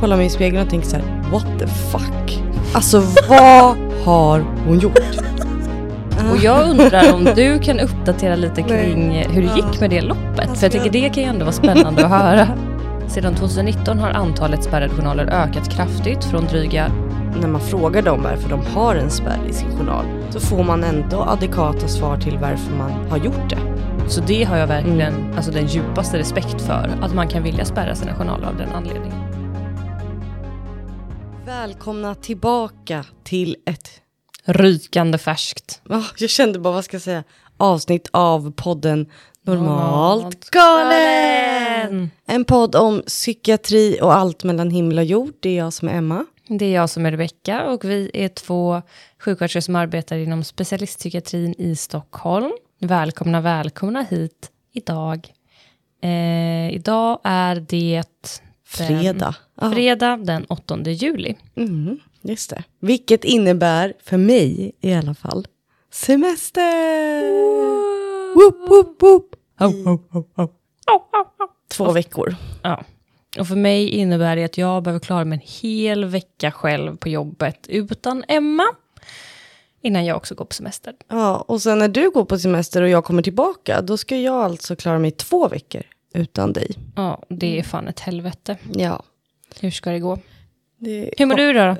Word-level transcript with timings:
kollar 0.00 0.16
mig 0.16 0.26
i 0.26 0.30
spegeln 0.30 0.62
och 0.62 0.70
tänker 0.70 0.88
så 0.88 0.96
här, 0.96 1.04
what 1.32 1.46
the 1.58 1.66
fuck? 1.66 2.42
Alltså 2.72 3.02
vad 3.28 3.76
har 4.04 4.44
hon 4.66 4.78
gjort? 4.78 4.98
Och 6.30 6.36
jag 6.42 6.70
undrar 6.70 7.14
om 7.14 7.24
du 7.24 7.58
kan 7.58 7.80
uppdatera 7.80 8.36
lite 8.36 8.62
kring 8.62 9.26
hur 9.30 9.42
det 9.42 9.56
gick 9.56 9.80
med 9.80 9.90
det 9.90 10.00
loppet. 10.00 10.58
För 10.58 10.64
jag 10.64 10.72
tänker 10.72 10.90
det 10.90 11.08
kan 11.08 11.22
ju 11.22 11.28
ändå 11.28 11.44
vara 11.44 11.52
spännande 11.52 12.04
att 12.04 12.10
höra. 12.10 12.48
Sedan 13.08 13.34
2019 13.34 13.98
har 13.98 14.10
antalet 14.10 14.64
spärrade 14.64 14.94
journaler 14.94 15.26
ökat 15.26 15.68
kraftigt 15.70 16.24
från 16.24 16.44
dryga 16.44 16.92
När 17.40 17.48
man 17.48 17.60
frågar 17.60 18.02
dem 18.02 18.22
varför 18.22 18.48
de 18.48 18.66
har 18.66 18.94
en 18.94 19.10
spärr 19.10 19.40
i 19.48 19.52
sin 19.52 19.78
journal 19.78 20.04
så 20.30 20.40
får 20.40 20.64
man 20.64 20.84
ändå 20.84 21.22
adekvata 21.22 21.88
svar 21.88 22.16
till 22.16 22.38
varför 22.38 22.72
man 22.72 22.90
har 23.10 23.18
gjort 23.18 23.50
det. 23.50 23.58
Så 24.08 24.20
det 24.20 24.44
har 24.44 24.56
jag 24.56 24.66
verkligen 24.66 25.34
alltså 25.36 25.50
den 25.50 25.66
djupaste 25.66 26.18
respekt 26.18 26.62
för. 26.62 26.90
Att 27.02 27.14
man 27.14 27.28
kan 27.28 27.42
vilja 27.42 27.64
spärra 27.64 27.94
sina 27.94 28.14
journaler 28.14 28.46
av 28.46 28.56
den 28.56 28.68
anledningen. 28.74 29.25
Välkomna 31.46 32.14
tillbaka 32.14 33.04
till 33.24 33.56
ett, 33.66 33.90
Rykande 34.44 35.18
färskt. 35.18 35.82
jag 36.18 36.30
kände 36.30 36.58
bara 36.58 36.74
vad 36.74 36.84
ska 36.84 36.94
jag 36.94 37.02
säga, 37.02 37.24
avsnitt 37.56 38.08
av 38.12 38.52
podden 38.52 39.10
Normalt 39.42 39.68
Normalt 39.68 40.50
galen! 40.50 41.90
galen. 41.90 42.10
En 42.26 42.44
podd 42.44 42.76
om 42.76 43.02
psykiatri 43.06 43.98
och 44.02 44.14
allt 44.14 44.44
mellan 44.44 44.70
himmel 44.70 44.98
och 44.98 45.04
jord. 45.04 45.34
Det 45.40 45.48
är 45.48 45.56
jag 45.56 45.72
som 45.72 45.88
är 45.88 45.92
Emma. 45.92 46.26
Det 46.48 46.64
är 46.64 46.74
jag 46.74 46.90
som 46.90 47.06
är 47.06 47.10
Rebecka 47.10 47.64
och 47.64 47.84
vi 47.84 48.10
är 48.14 48.28
två 48.28 48.82
sjuksköterskor 49.18 49.60
som 49.60 49.76
arbetar 49.76 50.16
inom 50.16 50.44
specialistpsykiatrin 50.44 51.54
i 51.58 51.76
Stockholm. 51.76 52.52
Välkomna, 52.80 53.40
välkomna 53.40 54.02
hit 54.02 54.50
idag. 54.72 55.32
Eh, 56.02 56.74
idag 56.74 57.20
är 57.24 57.54
det 57.54 57.94
den, 57.94 58.36
Fredag. 58.64 59.34
Ja. 59.60 59.70
fredag 59.70 60.16
den 60.16 60.44
8 60.44 60.82
juli. 60.90 61.34
Mm, 61.56 61.98
just 62.22 62.50
det. 62.50 62.62
Vilket 62.80 63.24
innebär, 63.24 63.94
för 64.04 64.16
mig 64.16 64.72
i 64.80 64.94
alla 64.94 65.14
fall, 65.14 65.46
semester! 65.90 67.22
Woop, 68.34 68.70
woop, 68.70 69.02
woop. 69.02 69.36
Två 71.68 71.92
veckor. 71.92 72.36
Ja. 72.62 72.84
Och 73.38 73.48
för 73.48 73.56
mig 73.56 73.88
innebär 73.88 74.36
det 74.36 74.44
att 74.44 74.58
jag 74.58 74.82
behöver 74.82 75.00
klara 75.00 75.24
mig 75.24 75.36
en 75.38 75.70
hel 75.70 76.04
vecka 76.04 76.52
själv 76.52 76.96
på 76.96 77.08
jobbet 77.08 77.66
utan 77.68 78.24
Emma. 78.28 78.64
Innan 79.82 80.04
jag 80.04 80.16
också 80.16 80.34
går 80.34 80.44
på 80.44 80.54
semester. 80.54 80.94
Ja, 81.08 81.44
och 81.48 81.62
sen 81.62 81.78
när 81.78 81.88
du 81.88 82.10
går 82.10 82.24
på 82.24 82.38
semester 82.38 82.82
och 82.82 82.88
jag 82.88 83.04
kommer 83.04 83.22
tillbaka, 83.22 83.82
då 83.82 83.96
ska 83.96 84.16
jag 84.16 84.34
alltså 84.34 84.76
klara 84.76 84.98
mig 84.98 85.10
två 85.10 85.48
veckor 85.48 85.82
utan 86.14 86.52
dig. 86.52 86.70
Ja, 86.96 87.22
det 87.28 87.58
är 87.58 87.62
fan 87.62 87.88
ett 87.88 88.00
helvete. 88.00 88.56
Ja. 88.74 89.02
Hur 89.60 89.70
ska 89.70 89.90
det 89.90 89.98
gå? 89.98 90.18
Det... 90.80 91.10
Hur 91.18 91.26
mår 91.26 91.34
du 91.34 91.52
då? 91.52 91.60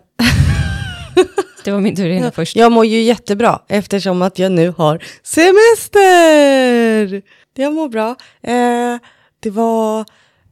det 1.65 1.71
var 1.71 1.81
min 1.81 1.97
tur 1.97 2.09
innan 2.09 2.33
först. 2.33 2.57
Jag 2.57 2.73
mår 2.73 2.87
ju 2.87 3.03
jättebra 3.03 3.63
eftersom 3.69 4.23
att 4.23 4.39
jag 4.39 4.53
nu 4.53 4.75
har 4.77 5.05
semester. 5.23 7.23
Jag 7.55 7.75
mår 7.75 7.89
bra. 7.89 8.17
Eh, 8.43 8.97
det 9.41 9.51
var 9.51 10.05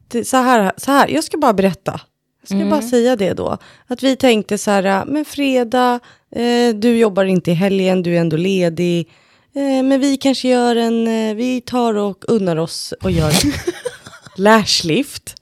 det, 0.07 0.25
så, 0.25 0.37
här, 0.37 0.71
så 0.77 0.91
här, 0.91 1.07
jag 1.07 1.23
ska 1.23 1.37
bara 1.37 1.53
berätta. 1.53 2.01
Jag 2.47 2.59
ska 2.59 2.69
bara 2.69 2.81
säga 2.81 3.15
det 3.15 3.33
då. 3.33 3.57
Att 3.87 4.03
vi 4.03 4.15
tänkte 4.15 4.57
så 4.57 4.71
här, 4.71 5.05
men 5.05 5.25
fredag, 5.25 5.99
eh, 6.35 6.75
du 6.75 6.97
jobbar 6.97 7.25
inte 7.25 7.51
i 7.51 7.53
helgen, 7.53 8.03
du 8.03 8.15
är 8.15 8.21
ändå 8.21 8.37
ledig. 8.37 9.09
Eh, 9.55 9.83
men 9.83 9.99
vi 9.99 10.17
kanske 10.17 10.47
gör 10.47 10.75
en, 10.75 11.07
eh, 11.07 11.35
vi 11.35 11.61
tar 11.61 11.93
och 11.93 12.25
unnar 12.27 12.55
oss 12.55 12.93
och 13.03 13.11
gör 13.11 13.31
lashlift. 14.35 15.35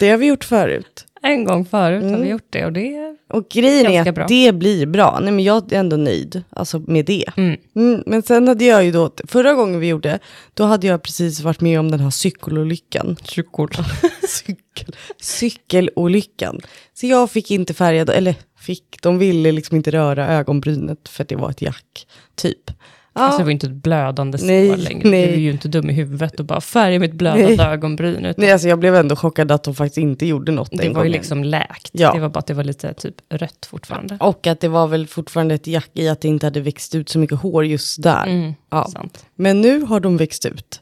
Det 0.00 0.10
har 0.10 0.16
vi 0.16 0.26
gjort 0.26 0.44
förut. 0.44 1.04
En 1.22 1.44
gång 1.44 1.64
förut 1.64 2.04
har 2.04 2.18
vi 2.18 2.28
gjort 2.28 2.46
det 2.50 2.64
och 2.64 2.72
det... 2.72 3.16
Och 3.30 3.48
grejen 3.48 3.86
är 3.86 4.08
att 4.08 4.14
bra. 4.14 4.26
det 4.28 4.52
blir 4.52 4.86
bra. 4.86 5.18
Nej, 5.22 5.32
men 5.32 5.44
jag 5.44 5.72
är 5.72 5.78
ändå 5.78 5.96
nöjd 5.96 6.42
alltså, 6.50 6.78
med 6.78 7.04
det. 7.04 7.24
Mm. 7.36 7.56
Mm, 7.76 8.02
men 8.06 8.22
sen 8.22 8.48
hade 8.48 8.64
jag 8.64 8.84
ju 8.84 8.92
då, 8.92 9.10
förra 9.24 9.54
gången 9.54 9.80
vi 9.80 9.86
gjorde, 9.86 10.18
då 10.54 10.64
hade 10.64 10.86
jag 10.86 11.02
precis 11.02 11.40
varit 11.40 11.60
med 11.60 11.80
om 11.80 11.90
den 11.90 12.00
här 12.00 12.10
cykelolyckan. 12.10 13.16
Cykel. 13.24 13.68
Cykel. 14.28 14.96
Cykelolyckan. 15.20 16.60
Så 16.94 17.06
jag 17.06 17.30
fick 17.30 17.50
inte 17.50 17.74
färga, 17.74 18.12
eller 18.12 18.34
fick, 18.58 19.02
de 19.02 19.18
ville 19.18 19.52
liksom 19.52 19.76
inte 19.76 19.90
röra 19.90 20.28
ögonbrynet 20.28 21.08
för 21.08 21.22
att 21.22 21.28
det 21.28 21.36
var 21.36 21.50
ett 21.50 21.62
jack, 21.62 22.06
typ. 22.34 22.70
Ja, 23.18 23.24
Alltså 23.24 23.38
det 23.38 23.44
var 23.44 23.50
inte 23.50 23.66
ett 23.66 23.72
blödande 23.72 24.38
sår 24.38 24.76
längre. 24.76 25.10
nej. 25.10 25.26
Du 25.26 25.32
är 25.32 25.36
ju 25.38 25.50
inte 25.50 25.68
dum 25.68 25.90
i 25.90 25.92
huvudet 25.92 26.40
och 26.40 26.46
bara 26.46 26.60
färg 26.60 26.98
mitt 26.98 27.12
blödande 27.12 27.56
Nej. 27.56 27.66
ögonbryn. 27.66 28.24
Utan 28.24 28.34
nej, 28.38 28.52
alltså 28.52 28.68
jag 28.68 28.78
blev 28.78 28.94
ändå 28.94 29.16
chockad 29.16 29.52
att 29.52 29.62
de 29.64 29.74
faktiskt 29.74 29.98
inte 29.98 30.26
gjorde 30.26 30.52
något 30.52 30.70
det 30.72 30.88
var 30.88 31.04
ju 31.04 31.10
liksom 31.10 31.44
läkt. 31.44 31.90
Ja. 31.92 32.12
Det 32.12 32.20
var 32.20 32.28
bara 32.28 32.38
att 32.38 32.46
det 32.46 32.54
var 32.54 32.64
lite 32.64 32.94
typ 32.94 33.14
rött 33.30 33.66
fortfarande. 33.70 34.16
Och 34.20 34.46
att 34.46 34.60
det 34.60 34.68
var 34.68 34.86
väl 34.86 35.06
fortfarande 35.06 35.54
ett 35.54 35.66
jack 35.66 35.90
i 35.94 36.08
att 36.08 36.20
det 36.20 36.28
inte 36.28 36.46
hade 36.46 36.60
växt 36.60 36.94
ut 36.94 37.08
så 37.08 37.18
mycket 37.18 37.38
hår 37.38 37.64
just 37.66 38.02
där. 38.02 38.26
Mm, 38.26 38.54
Ja. 38.70 38.88
sant. 38.92 39.24
Men 39.36 39.60
nu 39.60 39.80
har 39.82 40.00
de 40.00 40.16
växt 40.16 40.46
ut. 40.46 40.80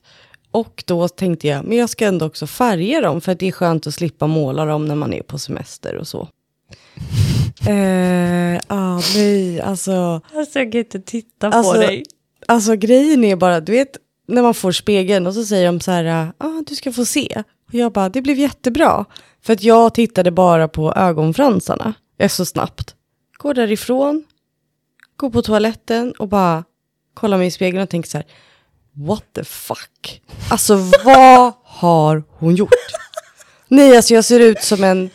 Och 0.51 0.85
då 0.87 1.09
tänkte 1.09 1.49
jag, 1.49 1.65
men 1.65 1.79
jag 1.79 1.91
ska 1.91 2.07
ändå 2.07 2.27
också 2.27 2.47
färga 2.47 3.01
dem 3.01 3.21
för 3.21 3.33
att 3.33 3.39
det 3.39 3.49
är 3.49 3.53
skönt 3.53 3.87
att 3.87 3.95
slippa 3.95 4.27
måla 4.27 4.65
dem 4.65 4.87
när 4.89 4.95
man 4.95 5.13
är 5.13 5.23
på 5.23 5.39
semester 5.39 5.97
och 5.97 6.09
så. 6.09 6.29
eh, 7.69 8.61
ah, 8.67 9.01
nej, 9.17 9.61
alltså, 9.61 10.21
Alltså 10.35 10.59
jag 10.59 10.73
kan 10.73 10.79
inte 10.79 11.01
titta 11.01 11.49
Alltså, 11.49 11.73
på 11.73 11.79
dig. 11.79 12.05
Alltså 12.47 12.77
grejen 12.77 13.25
är 13.25 13.37
bara, 13.37 13.61
du 13.61 13.73
vet 13.73 13.97
när 14.29 14.43
man 14.43 14.55
får 14.55 14.73
spegeln 14.73 15.27
och 15.27 15.35
så 15.35 15.45
säger 15.45 15.67
de 15.67 15.81
så 15.81 15.91
här, 15.91 16.33
ah, 16.39 16.63
du 16.67 16.75
ska 16.75 16.93
få 16.93 17.05
se. 17.05 17.43
Och 17.69 17.75
jag 17.75 17.93
bara, 17.93 18.09
det 18.09 18.23
blev 18.23 18.39
jättebra. 18.39 19.05
För 19.43 19.53
att 19.53 19.63
jag 19.63 19.95
tittade 19.95 20.31
bara 20.31 20.69
på 20.69 20.93
ögonfransarna, 20.93 21.95
är 22.19 22.29
så 22.29 22.45
snabbt. 22.45 22.95
Går 23.39 23.55
därifrån, 23.55 24.25
går 25.17 25.31
på 25.31 25.43
toaletten 25.43 26.13
och 26.19 26.29
bara 26.29 26.65
kollar 27.15 27.39
mig 27.39 27.47
i 27.47 27.51
spegeln 27.51 27.83
och 27.83 27.89
tänker 27.91 28.09
så 28.11 28.19
här, 28.19 28.27
what 28.93 29.25
the 29.33 29.45
fuck? 29.45 30.23
Alltså 30.51 30.77
vad 31.05 31.53
har 31.65 32.23
hon 32.31 32.55
gjort? 32.57 32.71
nej, 33.69 33.97
alltså 33.97 34.15
jag 34.15 34.25
ser 34.25 34.41
ut 34.41 34.63
som 34.63 34.85
en, 34.85 35.11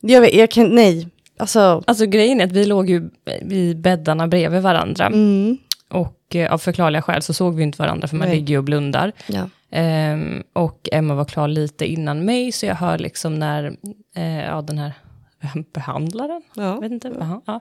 jag 0.00 0.20
vet, 0.20 0.34
jag 0.34 0.50
kan, 0.50 0.74
nej, 0.74 1.08
alltså, 1.38 1.82
Alltså 1.86 2.06
grejen 2.06 2.40
är 2.40 2.44
att 2.44 2.52
vi 2.52 2.64
låg 2.64 2.90
ju 2.90 3.10
i 3.50 3.74
bäddarna 3.74 4.28
bredvid 4.28 4.62
varandra. 4.62 5.06
mm, 5.06 5.58
Och 5.90 6.15
eh, 6.34 6.52
av 6.52 6.58
förklarliga 6.58 7.02
skäl 7.02 7.22
så 7.22 7.34
såg 7.34 7.54
vi 7.54 7.62
inte 7.62 7.78
varandra 7.82 8.08
för 8.08 8.16
man 8.16 8.28
Nej. 8.28 8.36
ligger 8.36 8.48
ju 8.54 8.58
och 8.58 8.64
blundar. 8.64 9.12
ja. 9.26 9.48
Ehm, 9.70 10.42
och 10.52 10.88
Emma 10.92 11.14
var 11.14 11.24
klar 11.24 11.48
lite 11.48 11.86
innan 11.86 12.24
mig, 12.24 12.52
så 12.52 12.66
jag 12.66 12.74
hör 12.74 12.98
liksom 12.98 13.38
när 13.38 13.76
eh, 14.16 14.44
ja, 14.44 14.62
den 14.62 14.78
här 14.78 14.92
behandlaren, 15.74 16.42
Ja. 16.54 16.80
vet 16.80 16.92
inte, 16.92 17.12
jaha, 17.20 17.40
ja, 17.46 17.60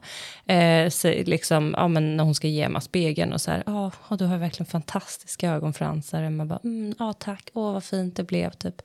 eh, 0.54 0.90
så 0.90 1.08
liksom, 1.08 1.74
ja, 1.78 1.88
men 1.88 2.18
när 2.18 2.24
hon 2.24 2.36
ska 2.36 2.48
ge 2.48 2.62
Emma 2.64 2.82
spegeln 2.82 3.34
och 3.34 3.42
så 3.42 3.52
här, 3.52 3.64
ja, 3.66 3.92
oh, 4.10 4.18
du 4.18 4.26
har 4.26 4.38
verkligen 4.38 4.66
fantastiska 4.66 5.52
ögonfransar. 5.52 6.24
Emma 6.24 6.46
bara, 6.46 6.60
mm, 6.64 6.96
ja 7.00 7.14
tack, 7.14 7.50
åh 7.54 7.74
vad 7.74 7.84
fint 7.84 8.16
det 8.16 8.24
blev, 8.24 8.50
typ. 8.52 8.82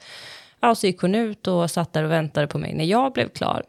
Ja, 0.60 0.74
så 0.74 0.86
gick 0.86 1.00
hon 1.00 1.14
ut 1.14 1.46
och 1.46 1.70
satt 1.70 1.92
där 1.92 2.04
och 2.04 2.10
väntade 2.10 2.46
på 2.46 2.58
mig 2.58 2.74
när 2.74 2.84
jag 2.84 3.12
blev 3.12 3.28
klar. 3.28 3.62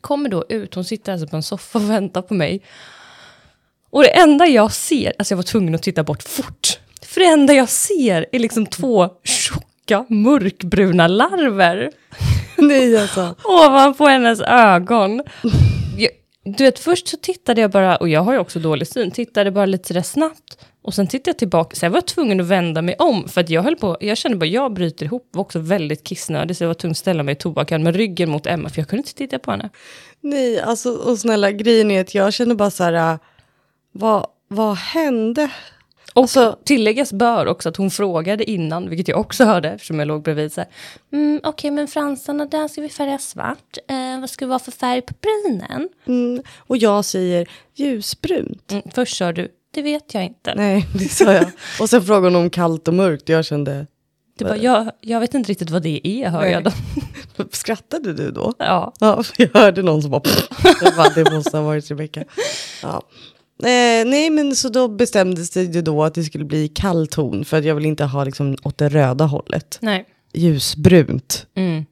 Kommer 0.00 0.28
då 0.28 0.44
ut, 0.48 0.74
hon 0.74 0.84
sitter 0.84 1.12
alltså 1.12 1.28
på 1.28 1.36
en 1.36 1.42
soffa 1.42 1.78
och 1.78 1.84
väntar 1.90 2.22
på 2.22 2.34
mig. 2.34 2.62
Och 3.92 4.02
det 4.02 4.08
enda 4.08 4.46
jag 4.46 4.72
ser, 4.72 5.12
alltså 5.18 5.32
jag 5.32 5.36
var 5.36 5.42
tvungen 5.42 5.74
att 5.74 5.82
titta 5.82 6.02
bort 6.02 6.22
fort. 6.22 6.78
För 7.02 7.20
det 7.20 7.26
enda 7.26 7.52
jag 7.52 7.68
ser 7.68 8.26
är 8.32 8.38
liksom 8.38 8.66
två 8.66 9.08
tjocka 9.24 10.04
mörkbruna 10.08 11.08
larver 11.08 11.90
Nej 12.56 12.96
alltså. 12.96 13.34
ovanpå 13.44 14.06
hennes 14.06 14.40
ögon. 14.40 15.22
Jag, 15.96 16.10
du 16.56 16.64
vet, 16.64 16.78
först 16.78 17.08
så 17.08 17.16
tittade 17.16 17.60
jag 17.60 17.70
bara, 17.70 17.96
och 17.96 18.08
jag 18.08 18.20
har 18.20 18.32
ju 18.32 18.38
också 18.38 18.58
dålig 18.58 18.88
syn, 18.88 19.10
tittade 19.10 19.50
bara 19.50 19.66
lite 19.66 19.88
sådär 19.88 20.02
snabbt. 20.02 20.58
Och 20.82 20.94
sen 20.94 21.06
tittade 21.06 21.30
jag 21.30 21.38
tillbaka, 21.38 21.76
så 21.76 21.84
jag 21.86 21.90
var 21.90 22.00
tvungen 22.00 22.40
att 22.40 22.46
vända 22.46 22.82
mig 22.82 22.94
om, 22.98 23.28
för 23.28 23.40
att 23.40 23.50
jag 23.50 23.62
höll 23.62 23.76
på, 23.76 23.96
jag 24.00 24.18
kände 24.18 24.36
bara, 24.38 24.46
jag 24.46 24.72
bryter 24.72 25.06
ihop, 25.06 25.28
var 25.32 25.40
också 25.40 25.58
väldigt 25.58 26.04
kissnödig, 26.04 26.56
så 26.56 26.64
jag 26.64 26.68
var 26.68 26.74
tvungen 26.74 26.90
att 26.90 26.98
ställa 26.98 27.22
mig 27.22 27.32
i 27.32 27.36
toakan 27.36 27.82
med 27.82 27.96
ryggen 27.96 28.30
mot 28.30 28.46
Emma, 28.46 28.68
för 28.68 28.80
jag 28.80 28.88
kunde 28.88 29.00
inte 29.00 29.14
titta 29.14 29.38
på 29.38 29.50
henne. 29.50 29.70
Nej, 30.20 30.60
alltså 30.60 30.90
och 30.90 31.18
snälla 31.18 31.50
grejen 31.50 31.90
är 31.90 32.00
att 32.00 32.14
jag 32.14 32.32
känner 32.32 32.54
bara 32.54 32.70
så 32.70 32.84
här, 32.84 33.12
äh, 33.12 33.18
vad, 33.92 34.26
vad 34.48 34.76
hände? 34.76 35.50
Och 36.14 36.22
Alltså- 36.22 36.58
tilläggas 36.64 37.12
bör 37.12 37.46
också 37.46 37.68
att 37.68 37.76
hon 37.76 37.90
frågade 37.90 38.50
innan, 38.50 38.88
vilket 38.88 39.08
jag 39.08 39.20
också 39.20 39.44
hörde 39.44 39.70
eftersom 39.70 39.98
jag 39.98 40.08
låg 40.08 40.22
bredvid 40.22 40.52
så 40.52 40.60
här. 40.60 40.70
Mm, 41.12 41.40
Okej, 41.44 41.70
men 41.70 41.88
fransarna 41.88 42.46
där 42.46 42.68
ska 42.68 42.80
vi 42.80 42.88
färga 42.88 43.18
svart. 43.18 43.76
Eh, 43.88 44.20
vad 44.20 44.30
ska 44.30 44.44
det 44.44 44.48
vara 44.48 44.58
för 44.58 44.72
färg 44.72 45.02
på 45.02 45.14
brynen? 45.20 45.88
Mm, 46.06 46.42
och 46.58 46.76
jag 46.76 47.04
säger 47.04 47.48
ljusbrunt. 47.74 48.72
Mm, 48.72 48.82
först 48.94 49.16
sa 49.16 49.32
du, 49.32 49.48
det 49.74 49.82
vet 49.82 50.14
jag 50.14 50.24
inte. 50.24 50.54
Nej, 50.54 50.86
det 50.94 51.08
sa 51.08 51.32
jag. 51.32 51.46
Och 51.80 51.90
sen 51.90 52.02
frågade 52.02 52.26
hon 52.26 52.36
om 52.44 52.50
kallt 52.50 52.88
och 52.88 52.94
mörkt. 52.94 53.28
Jag 53.28 53.44
kände, 53.44 53.86
Det 54.38 54.44
var, 54.44 54.56
jag, 54.56 54.90
jag 55.00 55.20
vet 55.20 55.34
inte 55.34 55.50
riktigt 55.50 55.70
vad 55.70 55.82
det 55.82 56.08
är, 56.08 56.28
hör 56.28 56.40
Nej. 56.40 56.52
jag 56.52 56.64
då. 56.64 56.70
skrattade 57.52 58.12
du 58.12 58.30
då? 58.30 58.54
Ja. 58.58 58.92
Ja, 59.00 59.22
jag 59.36 59.48
hörde 59.54 59.82
någon 59.82 60.02
som 60.02 60.10
bara, 60.10 60.22
bara 60.96 61.08
det 61.08 61.32
måste 61.32 61.56
ha 61.56 61.64
varit 61.64 61.90
Rebecka. 61.90 62.24
Ja. 62.82 63.02
Eh, 63.62 64.08
nej, 64.10 64.30
men 64.30 64.56
så 64.56 64.68
då 64.68 64.88
bestämdes 64.88 65.50
det 65.50 65.62
ju 65.62 65.82
då 65.82 66.04
att 66.04 66.14
det 66.14 66.24
skulle 66.24 66.44
bli 66.44 66.68
kall 66.68 67.06
ton. 67.06 67.44
För 67.44 67.56
att 67.58 67.64
jag 67.64 67.74
vill 67.74 67.86
inte 67.86 68.04
ha 68.04 68.24
liksom 68.24 68.56
åt 68.62 68.78
det 68.78 68.88
röda 68.88 69.24
hållet. 69.24 69.78
Nej. 69.80 70.04
Ljusbrunt. 70.34 71.46
Mm. 71.56 71.84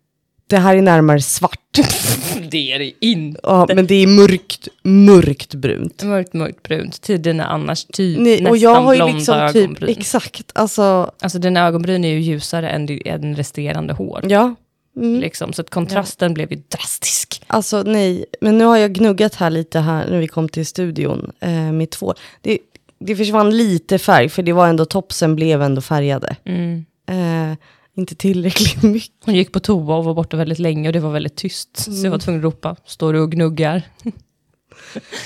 Det 0.46 0.56
här 0.56 0.76
är 0.76 0.82
närmare 0.82 1.20
svart. 1.20 1.56
det 2.50 2.72
är 2.72 2.78
det 2.78 2.92
inte. 3.00 3.40
Ja, 3.42 3.66
men 3.74 3.86
det 3.86 3.94
är 3.94 4.06
mörkt, 4.06 4.68
mörkt 4.82 5.54
brunt. 5.54 6.02
Mörkt, 6.02 6.32
mörkt 6.34 6.62
brunt 6.62 7.00
till 7.02 7.22
dina 7.22 7.44
annars 7.46 7.84
typ 7.84 8.18
Nej, 8.18 8.32
nästan 8.32 8.50
och 8.50 8.56
jag 8.56 8.74
har 8.80 8.92
ju 8.92 8.98
blonda 8.98 9.16
liksom 9.16 9.34
ögonbryn. 9.38 9.88
typ, 9.88 9.98
exakt, 9.98 10.52
alltså, 10.54 11.10
Alltså 11.20 11.38
dina 11.38 11.66
ögonbryn 11.66 12.04
är 12.04 12.08
ju 12.08 12.20
ljusare 12.20 12.68
än, 12.70 13.00
än 13.04 13.36
resterande 13.36 13.92
hår. 13.92 14.20
ja. 14.28 14.54
Mm. 14.96 15.20
Liksom, 15.20 15.52
så 15.52 15.62
att 15.62 15.70
kontrasten 15.70 16.34
blev 16.34 16.52
ju 16.52 16.62
drastisk. 16.69 17.42
Alltså 17.46 17.82
nej, 17.82 18.25
men 18.40 18.58
nu 18.58 18.64
har 18.64 18.76
jag 18.76 18.92
gnuggat 18.92 19.34
här 19.34 19.50
lite 19.50 19.81
här 19.81 20.10
när 20.10 20.19
vi 20.19 20.28
kom 20.28 20.48
till 20.48 20.66
studion 20.66 21.32
eh, 21.40 21.72
med 21.72 21.90
två. 21.90 22.14
Det, 22.40 22.58
det 22.98 23.16
försvann 23.16 23.56
lite 23.56 23.98
färg, 23.98 24.28
för 24.28 24.42
det 24.42 24.52
var 24.52 24.69
ändå 24.69 24.84
topsen 24.84 25.37
blev 25.37 25.62
ändå 25.62 25.81
färgade. 25.81 26.37
Mm. 26.44 26.84
Eh, 27.08 27.56
inte 27.94 28.14
tillräckligt 28.14 28.82
mycket. 28.82 29.14
Hon 29.25 29.34
gick 29.34 29.52
på 29.52 29.60
toa 29.60 29.96
och 29.96 30.04
var 30.04 30.14
borta 30.14 30.37
väldigt 30.37 30.58
länge 30.58 30.88
och 30.88 30.92
det 30.92 31.00
var 31.00 31.10
väldigt 31.10 31.37
tyst. 31.37 31.76
Så 31.76 32.06
jag 32.06 32.10
var 32.10 32.19
tvungen 32.19 32.40
att 32.40 32.44
ropa, 32.44 32.76
står 32.84 33.12
du 33.12 33.20
och 33.20 33.32
gnuggar? 33.32 33.82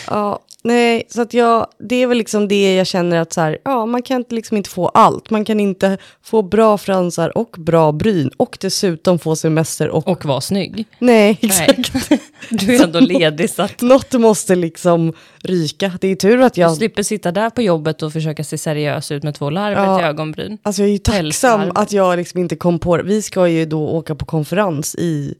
Ja, 0.06 0.40
nej, 0.64 1.02
så 1.08 1.22
att 1.22 1.34
jag, 1.34 1.66
det 1.78 2.02
är 2.02 2.06
väl 2.06 2.18
liksom 2.18 2.48
det 2.48 2.74
jag 2.74 2.86
känner 2.86 3.20
att 3.20 3.32
så 3.32 3.40
här, 3.40 3.58
ja, 3.64 3.86
man 3.86 4.02
kan 4.02 4.16
inte 4.16 4.34
liksom 4.34 4.56
inte 4.56 4.70
få 4.70 4.88
allt. 4.88 5.30
Man 5.30 5.44
kan 5.44 5.60
inte 5.60 5.98
få 6.22 6.42
bra 6.42 6.78
fransar 6.78 7.38
och 7.38 7.54
bra 7.58 7.92
bryn 7.92 8.30
och 8.36 8.58
dessutom 8.60 9.18
få 9.18 9.36
semester 9.36 9.88
och... 9.88 10.08
Och 10.08 10.24
var 10.24 10.40
snygg. 10.40 10.84
nej, 10.98 11.38
exakt. 11.40 12.10
Nej. 12.10 12.20
Du 12.50 12.76
är 12.76 12.84
ändå 12.84 13.00
ledig 13.00 13.50
så 13.50 13.62
att 13.62 13.80
Något 13.82 14.12
måste 14.12 14.54
liksom 14.54 15.12
ryka. 15.38 15.92
Det 16.00 16.08
är 16.08 16.16
tur 16.16 16.40
att 16.40 16.54
du 16.54 16.60
jag... 16.60 16.76
slipper 16.76 17.02
sitta 17.02 17.32
där 17.32 17.50
på 17.50 17.62
jobbet 17.62 18.02
och 18.02 18.12
försöka 18.12 18.44
se 18.44 18.58
seriös 18.58 19.10
ut 19.10 19.22
med 19.22 19.34
två 19.34 19.50
larver 19.50 19.84
Ja. 19.84 19.96
till 19.98 20.06
ögonbryn. 20.06 20.58
Alltså 20.62 20.82
jag 20.82 20.88
är 20.88 20.92
ju 20.92 20.98
tacksam 20.98 21.20
Pälsvarv. 21.60 21.72
att 21.74 21.92
jag 21.92 22.16
liksom 22.16 22.40
inte 22.40 22.56
kom 22.56 22.78
på 22.78 22.96
det. 22.96 23.02
Vi 23.02 23.22
ska 23.22 23.48
ju 23.48 23.64
då 23.66 23.88
åka 23.88 24.14
på 24.14 24.24
konferens 24.24 24.94
i 24.94 25.34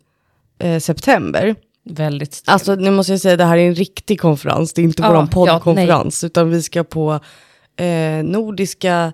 eh, 0.59 0.79
september. 0.79 1.55
Väldigt 1.85 2.43
Alltså 2.47 2.75
nu 2.75 2.91
måste 2.91 3.13
jag 3.13 3.21
säga, 3.21 3.37
det 3.37 3.45
här 3.45 3.57
är 3.59 3.69
en 3.69 3.75
riktig 3.75 4.21
konferens. 4.21 4.73
Det 4.73 4.83
är 4.83 4.85
inte 4.85 5.03
Ja, 5.03 5.15
ja, 5.15 5.27
poddkonferens. 5.33 6.25
utan 6.25 6.51
vi 6.51 6.63
ska 6.63 6.85
på 6.85 7.21
eh, 7.77 8.25
Nordiska 8.25 9.13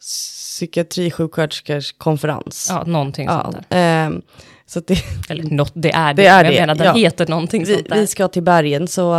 psykiatrisjuksköterskors 0.00 1.92
konferens. 1.92 2.66
Ja, 2.70 2.84
någonting 2.84 3.24
Ja, 3.26 3.42
sånt 3.52 3.66
där. 3.68 4.04
ehm, 4.06 4.22
så 4.66 4.80
det, 4.80 4.98
Eller 5.28 5.44
något, 5.44 5.72
det 5.74 5.92
är 5.92 6.14
det. 6.14 6.22
Det 6.22 6.28
är 6.28 6.44
jag 6.44 6.52
det, 6.54 6.60
menar, 6.60 6.74
den 6.74 6.86
ja. 6.86 6.92
heter 6.92 7.26
någonting 7.26 7.64
vi, 7.64 7.74
sånt 7.74 7.88
där. 7.88 7.96
vi 7.96 8.06
ska 8.06 8.28
till 8.28 8.42
bergen 8.42 8.88
så 8.88 9.14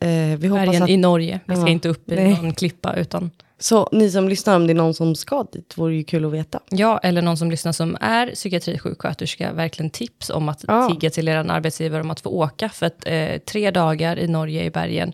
eh, 0.00 0.08
vi 0.38 0.48
hoppas 0.48 0.66
Bergen 0.66 0.82
att... 0.82 0.88
i 0.88 0.96
Norge. 0.96 1.40
Vi 1.46 1.54
ska 1.56 1.64
Ja, 1.64 1.68
inte 1.68 1.88
upp 1.88 2.12
i 2.12 2.14
nej. 2.14 2.30
någon 2.42 2.52
klippa 2.54 2.94
utan 2.96 3.30
Så 3.62 3.88
ni 3.92 4.10
som 4.10 4.28
lyssnar, 4.28 4.56
om 4.56 4.66
det 4.66 4.72
är 4.72 4.74
någon 4.74 4.94
som 4.94 5.14
ska 5.14 5.42
dit, 5.52 5.78
vore 5.78 5.94
ju 5.94 6.04
kul 6.04 6.24
att 6.24 6.32
veta. 6.32 6.60
Ja, 6.70 6.98
eller 6.98 7.22
någon 7.22 7.36
som 7.36 7.50
lyssnar 7.50 7.72
som 7.72 7.96
är 8.00 8.26
psykiatrisjuksköterska, 8.34 9.52
verkligen 9.52 9.90
tips 9.90 10.30
om 10.30 10.48
att 10.48 10.64
Ja. 10.68 10.88
tigga 10.88 11.10
till 11.10 11.28
er 11.28 11.36
arbetsgivare 11.36 12.00
om 12.00 12.10
att 12.10 12.20
få 12.20 12.30
åka. 12.30 12.68
För 12.68 12.86
att 12.86 13.06
eh, 13.06 13.38
tre 13.38 13.70
dagar 13.70 14.18
i 14.18 14.28
Norge 14.28 14.64
i 14.64 14.70
bergen, 14.70 15.12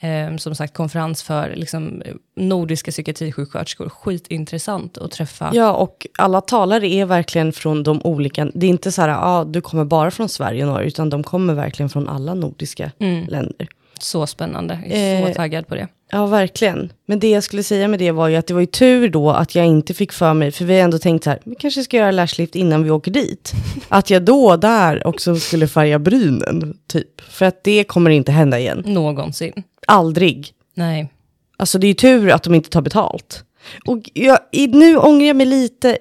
eh, 0.00 0.36
som 0.36 0.54
sagt 0.54 0.74
konferens 0.74 1.22
för 1.22 1.52
liksom, 1.56 2.02
nordiska 2.36 2.90
psykiatrisjuksköterskor, 2.90 3.88
skitintressant 3.88 4.98
att 4.98 5.10
träffa. 5.10 5.50
Ja, 5.54 5.72
och 5.72 6.06
alla 6.18 6.40
talare 6.40 6.86
är 6.88 7.04
verkligen 7.04 7.52
från 7.52 7.82
de 7.82 8.00
olika, 8.04 8.50
det 8.54 8.66
är 8.66 8.70
inte 8.70 8.92
så 8.92 9.02
här, 9.02 9.08
ja, 9.08 9.18
ah, 9.22 9.44
du 9.44 9.60
kommer 9.60 9.84
bara 9.84 10.10
från 10.10 10.28
Sverige 10.28 10.64
och 10.66 10.72
Norge, 10.72 10.86
utan 10.88 11.10
de 11.10 11.22
kommer 11.22 11.54
verkligen 11.54 11.88
från 11.90 12.08
alla 12.08 12.34
nordiska 12.34 12.90
Mm, 12.98 13.26
länder. 13.28 13.68
så 14.00 14.26
spännande, 14.26 14.78
jag 14.88 14.98
är 14.98 15.22
Eh, 15.22 15.28
så 15.28 15.34
taggad 15.34 15.66
på 15.68 15.74
det. 15.74 15.88
Ja, 16.14 16.26
verkligen. 16.26 16.92
Men 17.06 17.18
det 17.18 17.30
jag 17.30 17.42
skulle 17.42 17.62
säga 17.62 17.88
med 17.88 17.98
det 17.98 18.10
var 18.10 18.28
ju 18.28 18.36
att 18.36 18.46
det 18.46 18.54
var 18.54 18.60
ju 18.60 18.66
tur 18.66 19.08
då 19.08 19.30
att 19.30 19.54
jag 19.54 19.66
inte 19.66 19.94
fick 19.94 20.12
för 20.12 20.34
mig, 20.34 20.50
för 20.50 20.64
vi 20.64 20.74
har 20.74 20.80
ändå 20.80 20.98
tänkt 20.98 21.24
så 21.24 21.30
här, 21.30 21.38
vi 21.44 21.54
kanske 21.54 21.84
ska 21.84 21.96
göra 21.96 22.10
lashlift 22.10 22.54
innan 22.54 22.82
vi 22.82 22.90
åker 22.90 23.10
dit. 23.10 23.52
Att 23.88 24.10
jag 24.10 24.22
då 24.22 24.56
där 24.56 25.06
också 25.06 25.36
skulle 25.36 25.68
färga 25.68 25.98
brynen, 25.98 26.78
typ. 26.86 27.20
För 27.20 27.46
att 27.46 27.64
det 27.64 27.84
kommer 27.84 28.10
inte 28.10 28.32
hända 28.32 28.58
igen. 28.58 28.82
Någonsin. 28.86 29.52
Aldrig. 29.86 30.52
Nej. 30.74 31.08
Alltså 31.56 31.78
det 31.78 31.86
är 31.86 31.88
ju 31.88 31.94
tur 31.94 32.30
att 32.30 32.42
de 32.42 32.54
inte 32.54 32.70
tar 32.70 32.82
betalt. 32.82 33.44
Och 33.86 34.10
jag, 34.12 34.38
nu 34.52 34.96
ångrar 34.96 35.26
jag 35.26 35.36
mig 35.36 35.46
lite 35.46 35.98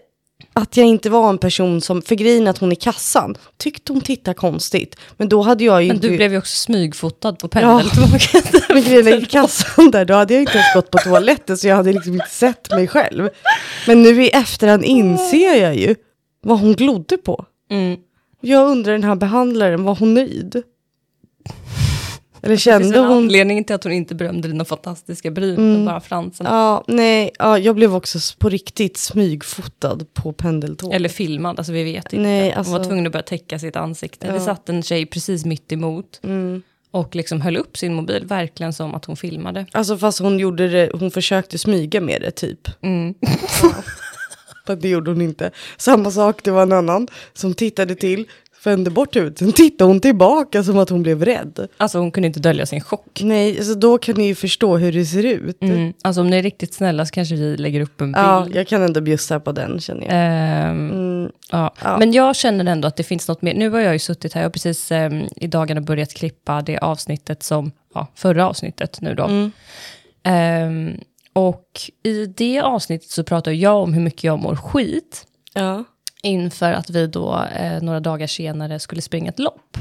att 0.54 0.78
jag 0.78 0.88
inte 0.88 1.10
var 1.10 1.30
en 1.30 1.38
person 1.38 1.82
som, 1.82 2.02
för 2.02 2.16
grejen 2.16 2.48
att 2.48 2.58
hon 2.58 2.72
i 2.72 2.76
kassan 2.76 3.36
tyckte 3.58 3.94
hon 3.94 4.02
tittade 4.02 4.36
konstigt. 4.36 4.96
Men 5.18 5.30
då 5.30 5.42
hade 5.42 5.64
jag 5.64 5.82
ju 5.84 5.88
Men 5.88 5.96
inte... 5.96 6.08
du 6.08 6.16
blev 6.18 6.32
ju 6.32 6.38
också 6.38 6.56
smygfotad 6.56 7.34
på 7.34 7.48
Ja. 7.48 7.50
pendeltåget. 7.50 8.70
Men 8.70 8.84
grejen 8.84 9.08
i 9.24 9.26
kassan 9.26 9.92
där, 9.92 10.06
då 10.06 10.14
hade 10.14 10.34
jag 10.34 10.42
inte 10.42 10.54
ens 10.58 10.74
gått 10.76 10.92
på 10.92 10.98
toaletten 10.98 11.58
så 11.58 11.68
jag 11.68 11.76
hade 11.76 11.94
liksom 11.94 12.14
inte 12.14 12.30
sett 12.30 12.72
mig 12.72 12.88
själv. 12.88 13.30
Men 13.88 14.04
nu 14.04 14.24
i 14.24 14.30
efterhand 14.30 14.84
inser 14.84 15.56
jag 15.62 15.76
ju 15.76 15.96
vad 16.44 16.60
hon 16.60 16.74
glodde 16.74 17.18
på. 17.18 17.46
Mm. 17.72 17.98
Jag 18.42 18.70
undrar 18.70 18.94
den 18.94 19.04
här 19.04 19.16
behandlaren, 19.16 19.84
var 19.84 19.96
hon 19.96 20.14
nöjd? 20.14 20.64
Eller 22.45 22.57
kände 22.57 23.00
hon... 23.00 23.12
anledning 23.12 23.63
till 23.63 23.75
att 23.75 23.84
hon 23.84 23.94
inte 23.94 24.16
berömde 24.16 24.48
dina 24.48 24.66
fantastiska 24.66 25.31
bryn, 25.31 25.56
Mm. 25.57 25.72
utan 25.72 25.86
bara 25.86 26.01
fransen. 26.01 26.45
Ja, 26.50 26.84
nej, 26.88 27.31
ja, 27.40 27.57
jag 27.60 27.75
blev 27.75 27.95
också 27.95 28.19
på 28.40 28.50
riktigt 28.50 28.98
smygfotad 28.98 30.00
på 30.13 30.34
pendeltåg. 30.34 30.94
Eller 30.94 31.10
filmad, 31.10 31.57
alltså 31.60 31.74
vi 31.74 31.84
vet 31.84 32.06
inte. 32.13 32.18
Nej, 32.18 32.50
Hon 32.50 32.57
alltså- 32.57 32.74
var 32.78 32.84
tvungen 32.84 33.06
att 33.06 33.12
börja 33.12 33.24
täcka 33.24 33.60
sitt 33.60 33.75
ansikte. 33.75 34.28
Ja. 34.28 34.34
Det 34.34 34.40
satt 34.40 34.69
en 34.69 34.84
tjej 34.84 35.06
precis 35.06 35.45
mitt 35.45 35.72
emot 35.72 36.19
Mm. 36.24 36.62
och 36.92 37.16
liksom 37.16 37.42
höll 37.42 37.57
upp 37.57 37.78
sin 37.78 37.94
mobil, 37.94 38.25
verkligen 38.25 38.74
som 38.74 38.95
att 38.95 39.06
hon 39.06 39.16
filmade. 39.18 39.66
Alltså 39.72 39.98
fast 39.98 40.19
hon 40.19 40.40
gjorde 40.40 40.68
det, 40.68 40.90
hon 40.94 41.12
försökte 41.12 41.57
smyga 41.57 42.01
med 42.01 42.22
det 42.22 42.31
typ. 42.31 42.68
Mm. 42.81 43.13
Men 44.68 44.80
det 44.80 44.90
gjorde 44.90 45.12
hon 45.12 45.22
inte. 45.22 45.51
Samma 45.78 46.12
sak, 46.12 46.44
det 46.44 46.51
var 46.51 46.62
en 46.62 46.72
annan 46.72 47.07
som 47.34 47.54
tittade 47.54 47.95
till, 47.95 48.25
vände 48.65 48.89
bort 48.92 49.15
huvudet, 49.15 49.39
sen 49.39 49.51
tittade 49.51 49.88
hon 49.92 50.00
tillbaka 50.00 50.63
som 50.63 50.77
att 50.77 50.89
hon 50.89 51.04
blev 51.04 51.25
rädd. 51.25 51.68
Alltså 51.77 52.00
hon 52.00 52.12
kunde 52.12 52.27
inte 52.27 52.39
dölja 52.39 52.65
sin 52.65 52.81
chock. 52.81 53.21
Nej, 53.24 53.63
så 53.63 53.74
då 53.74 53.98
kan 53.98 54.15
ni 54.15 54.25
ju 54.27 54.36
förstå 54.36 54.77
hur 54.77 54.92
det 54.92 55.06
ser 55.06 55.24
ut. 55.25 55.62
Mm. 55.62 55.94
Alltså 56.01 56.21
om 56.21 56.30
ni 56.30 56.38
är 56.38 56.44
riktigt 56.44 56.74
snälla 56.74 57.06
så 57.06 57.12
kanske 57.12 57.36
vi 57.36 57.57
lägger 57.57 57.81
upp 57.81 58.01
en 58.01 58.07
bild. 58.12 58.25
Ja, 58.25 58.48
jag 58.54 58.68
kan 58.68 58.81
ändå 58.81 59.01
bjussa 59.01 59.39
på 59.39 59.51
den 59.51 59.80
känner 59.80 60.01
jag. 60.01 60.12
Ehm, 60.13 60.92
Mm, 60.92 61.31
ja. 61.51 61.74
Ja. 61.83 61.98
Men 61.98 62.12
jag 62.13 62.36
känner 62.36 62.65
ändå 62.65 62.88
att 62.88 62.95
det 62.95 63.04
finns 63.04 63.27
något 63.27 63.42
mer. 63.42 63.54
Nu 63.54 63.69
har 63.69 63.80
jag 63.80 63.94
ju 63.94 64.00
suttit 64.00 64.33
här, 64.33 64.42
jag 64.42 64.45
har 64.45 64.51
precis 64.51 64.92
ehm, 64.92 65.24
i 65.36 65.48
dagarna 65.48 65.81
börjat 65.81 66.13
klippa 66.13 66.62
det 66.62 66.77
avsnittet 66.80 67.44
som, 67.44 67.71
ja, 67.94 68.07
förra 68.16 68.48
avsnittet 68.48 69.01
nu 69.01 69.16
då. 69.16 69.24
mm, 69.24 69.51
Ehm, 70.24 70.94
och 71.33 71.68
i 72.04 72.25
det 72.25 72.59
avsnittet 72.62 73.09
så 73.09 73.24
pratar 73.24 73.52
jag 73.52 73.76
om 73.83 73.94
hur 73.94 74.02
mycket 74.02 74.23
jag 74.23 74.40
mår 74.40 74.56
skit. 74.56 75.26
ja. 75.54 75.83
Inför 76.23 76.71
att 76.73 76.89
vi 76.89 77.07
då 77.07 77.45
eh, 77.56 77.81
några 77.81 77.99
dagar 77.99 78.27
senare 78.27 78.80
skulle 78.80 79.01
springa 79.01 79.30
ett 79.30 79.39
lopp. 79.39 79.77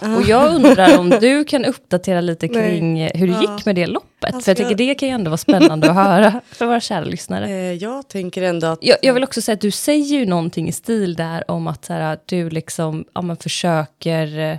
Och 0.00 0.22
jag 0.28 0.54
undrar 0.54 0.98
om 0.98 1.10
du 1.10 1.44
kan 1.48 1.64
uppdatera 1.64 2.20
lite 2.20 2.46
Nej. 2.46 2.54
kring 2.70 2.98
eh, 3.00 3.10
hur 3.14 3.26
det 3.26 3.32
Ja. 3.32 3.40
gick 3.56 3.66
med 3.66 3.74
det 3.74 3.86
loppet. 3.86 4.34
Alltså, 4.34 4.40
för 4.44 4.50
jag 4.50 4.56
tycker 4.56 4.70
jag- 4.70 4.78
det 4.78 4.94
kan 4.94 5.08
ju 5.08 5.14
ändå 5.14 5.30
vara 5.30 5.36
spännande 5.38 5.88
att 5.90 5.94
höra 5.96 6.40
för 6.50 6.66
våra 6.66 6.80
kära 6.80 7.04
lyssnare. 7.04 7.48
Eh, 7.50 7.72
jag 7.72 8.08
tänker 8.08 8.42
ändå 8.42 8.66
att... 8.66 8.78
Jag, 8.82 8.96
jag 9.02 9.14
vill 9.14 9.24
också 9.24 9.42
säga 9.42 9.54
att 9.54 9.60
du 9.60 9.70
säger 9.70 10.18
ju 10.18 10.26
någonting 10.26 10.68
i 10.68 10.72
stil 10.72 11.14
där 11.14 11.50
om 11.50 11.66
att 11.66 11.88
här, 11.88 12.18
du 12.26 12.50
liksom, 12.50 13.04
ja, 13.14 13.36
försöker, 13.40 14.38
eh, 14.38 14.56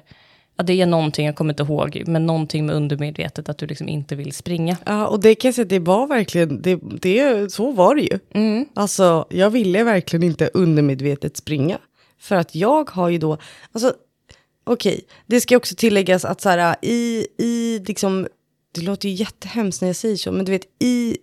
ja, 0.59 0.63
det 0.63 0.81
är 0.81 0.85
någonting, 0.85 1.25
jag 1.25 1.35
kommer 1.35 1.53
inte 1.53 1.63
ihåg, 1.63 2.03
men 2.07 2.25
någonting 2.25 2.65
med 2.65 2.75
undermedvetet 2.75 3.49
att 3.49 3.57
du 3.57 3.67
liksom 3.67 3.89
inte 3.89 4.15
vill 4.15 4.31
springa. 4.31 4.77
Ja, 4.85 5.07
och 5.07 5.19
det 5.19 5.35
kan 5.35 5.47
jag 5.47 5.55
säga, 5.55 5.65
det 5.65 5.79
var 5.79 6.07
verkligen, 6.07 6.61
det, 6.61 6.79
det, 7.01 7.51
så 7.51 7.71
var 7.71 7.95
det 7.95 8.01
ju. 8.01 8.19
Mm. 8.33 8.65
Alltså, 8.73 9.25
jag 9.29 9.49
ville 9.49 9.83
verkligen 9.83 10.23
inte 10.23 10.49
undermedvetet 10.53 11.37
springa. 11.37 11.79
För 12.19 12.35
att 12.35 12.55
jag 12.55 12.89
har 12.89 13.09
ju 13.09 13.17
då, 13.17 13.37
alltså, 13.71 13.93
okej, 14.63 15.01
det 15.27 15.41
ska 15.41 15.57
också 15.57 15.75
tilläggas 15.75 16.25
att 16.25 16.41
så 16.41 16.49
här, 16.49 16.75
i, 16.81 17.27
i 17.37 17.83
liksom, 17.87 18.27
det 18.71 18.81
låter 18.81 19.09
ju 19.09 19.15
jättehemskt 19.15 19.81
när 19.81 19.89
jag 19.89 19.95
säger 19.95 20.15
så, 20.15 20.31
men 20.31 20.45
du 20.45 20.51
vet, 20.51 20.65
i 20.79 21.17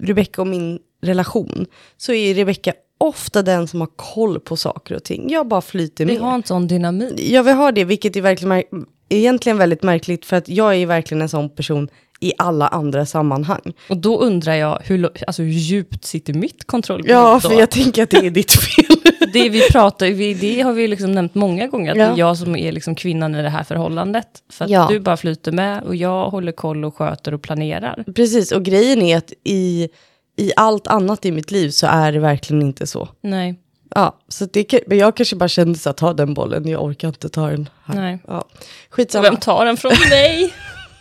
Rebecca 0.00 0.42
och 0.42 0.48
min 0.48 0.78
relation, 1.02 1.66
så 1.96 2.12
är 2.12 2.34
Rebecca 2.34 2.72
ofta 2.98 3.42
den 3.42 3.68
som 3.68 3.80
har 3.80 3.88
koll 3.96 4.40
på 4.40 4.56
saker 4.56 4.94
och 4.94 5.04
ting. 5.04 5.30
Jag 5.30 5.48
bara 5.48 5.60
flyter 5.60 6.04
Vi 6.04 6.12
med. 6.12 6.22
har 6.22 6.34
en 6.34 6.42
sån 6.42 6.66
dynamik. 6.66 7.20
Ja, 7.20 7.42
vi 7.42 7.52
har 7.52 7.72
det, 7.72 7.84
vilket 7.84 8.16
är 8.16 8.20
verkligen 8.20 8.62
egentligen 9.08 9.58
väldigt 9.58 9.82
märkligt, 9.82 10.24
för 10.24 10.36
att 10.36 10.48
jag 10.48 10.74
är 10.76 10.86
verkligen 10.86 11.22
en 11.22 11.28
sån 11.28 11.50
person 11.50 11.88
i 12.20 12.32
alla 12.38 12.68
andra 12.68 13.06
sammanhang. 13.06 13.72
Och 13.88 13.96
då 13.96 14.18
undrar 14.20 14.54
jag, 14.54 14.78
hur, 14.84 15.10
alltså, 15.26 15.42
hur 15.42 15.50
djupt 15.50 16.04
sitter 16.04 16.34
mitt 16.34 16.64
kontrollbehov 16.66 17.22
Ja, 17.24 17.40
då? 17.42 17.48
för 17.48 17.60
jag 17.60 17.70
tänker 17.70 18.02
att 18.02 18.10
det 18.10 18.16
är 18.26 18.30
ditt 18.30 18.52
fel. 18.52 18.96
det 19.32 19.48
vi 19.48 19.60
pratar, 19.70 20.06
vi, 20.06 20.34
det 20.34 20.60
har 20.60 20.72
vi 20.72 20.88
liksom 20.88 21.12
nämnt 21.12 21.34
många 21.34 21.66
gånger, 21.66 21.90
att 21.92 21.98
Ja. 21.98 22.04
det 22.06 22.12
är 22.12 22.18
jag 22.18 22.36
som 22.38 22.56
är 22.56 22.72
liksom 22.72 22.94
kvinnan 22.94 23.34
i 23.34 23.42
det 23.42 23.48
här 23.48 23.64
förhållandet. 23.64 24.26
För 24.52 24.64
att 24.64 24.70
Ja. 24.70 24.86
du 24.90 25.00
bara 25.00 25.16
flyter 25.16 25.52
med 25.52 25.82
och 25.82 25.96
jag 25.96 26.30
håller 26.30 26.52
koll 26.52 26.84
och 26.84 26.96
sköter 26.96 27.34
och 27.34 27.42
planerar. 27.42 28.04
Precis, 28.16 28.52
och 28.52 28.62
grejen 28.64 29.02
är 29.02 29.16
att 29.16 29.32
i, 29.44 29.88
i 30.36 30.52
allt 30.56 30.86
annat 30.86 31.24
i 31.26 31.32
mitt 31.32 31.50
liv 31.50 31.70
så 31.70 31.86
är 31.86 32.12
det 32.12 32.18
verkligen 32.18 32.62
inte 32.62 32.86
så. 32.86 33.08
Nej, 33.20 33.54
Ja, 33.96 34.18
så 34.28 34.44
det, 34.52 34.74
men 34.86 34.98
jag 34.98 35.16
kanske 35.16 35.36
bara 35.36 35.48
kände 35.48 35.78
så 35.78 35.90
att 35.90 35.96
ta 35.96 36.12
den 36.12 36.34
bollen, 36.34 36.68
jag 36.68 36.82
orkar 36.84 37.08
inte 37.08 37.28
ta 37.28 37.46
den 37.50 37.68
här. 37.84 37.94
nej. 37.94 38.18
Ja. 38.26 38.44
Skitsamma. 38.90 39.22
vem 39.22 39.36
tar 39.36 39.64
den 39.64 39.76
från 39.76 39.92
mig? 40.10 40.52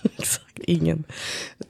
Exakt, 0.18 0.60
ingen. 0.60 1.04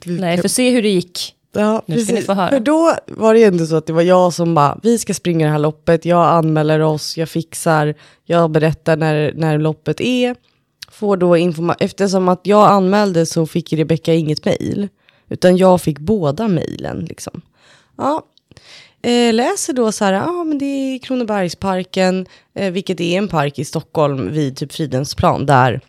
Nej, 0.06 0.38
för 0.42 0.48
se 0.48 0.70
hur 0.70 0.82
det 0.82 0.90
gick 0.90 1.36
Ja, 1.56 1.82
Nu 1.86 1.96
ska 2.00 2.06
ni 2.06 2.16
precis. 2.16 2.26
få 2.26 2.34
höra. 2.34 2.50
För 2.50 2.60
då 2.60 2.94
var 3.08 3.34
det 3.34 3.44
ändå 3.44 3.66
så 3.66 3.76
att 3.76 3.86
det 3.88 3.94
var 3.94 4.02
jag 4.02 4.34
som 4.34 4.56
bara, 4.56 4.80
vi 4.84 4.98
ska 4.98 5.14
springa 5.14 5.46
det 5.46 5.52
här 5.52 5.60
loppet, 5.60 6.06
jag 6.06 6.26
anmäler 6.26 6.80
oss, 6.80 7.18
jag 7.18 7.30
fixar, 7.30 7.96
jag 8.26 8.52
berättar 8.52 8.98
när, 8.98 9.34
när 9.36 9.58
loppet 9.58 10.02
är. 10.02 10.36
Får 10.92 11.18
då 11.18 11.38
informa- 11.38 11.76
Eftersom 11.80 12.30
att 12.30 12.40
jag 12.44 12.72
anmälde 12.72 13.26
så 13.26 13.46
fick 13.46 13.74
Rebecka 13.74 14.14
inget 14.14 14.46
mejl. 14.46 14.88
Utan 15.30 15.58
jag 15.58 15.82
fick 15.82 16.00
båda 16.00 16.48
mejlen 16.48 17.06
liksom. 17.06 17.42
Ja, 17.98 18.24
eh, 19.02 19.34
läser 19.34 19.74
då 19.74 19.92
så 19.92 20.06
här, 20.06 20.14
ja 20.14 20.30
ah, 20.30 20.44
men 20.44 20.58
det 20.58 20.66
är 20.66 21.00
Kronobergsparken, 21.00 22.26
eh, 22.56 22.72
vilket 22.72 23.00
är 23.00 23.18
en 23.18 23.28
park 23.28 23.60
i 23.60 23.66
Stockholm 23.66 24.32
vid 24.32 24.58
typ 24.58 24.74
Fridhemsplan, 24.74 25.46
där 25.46 25.82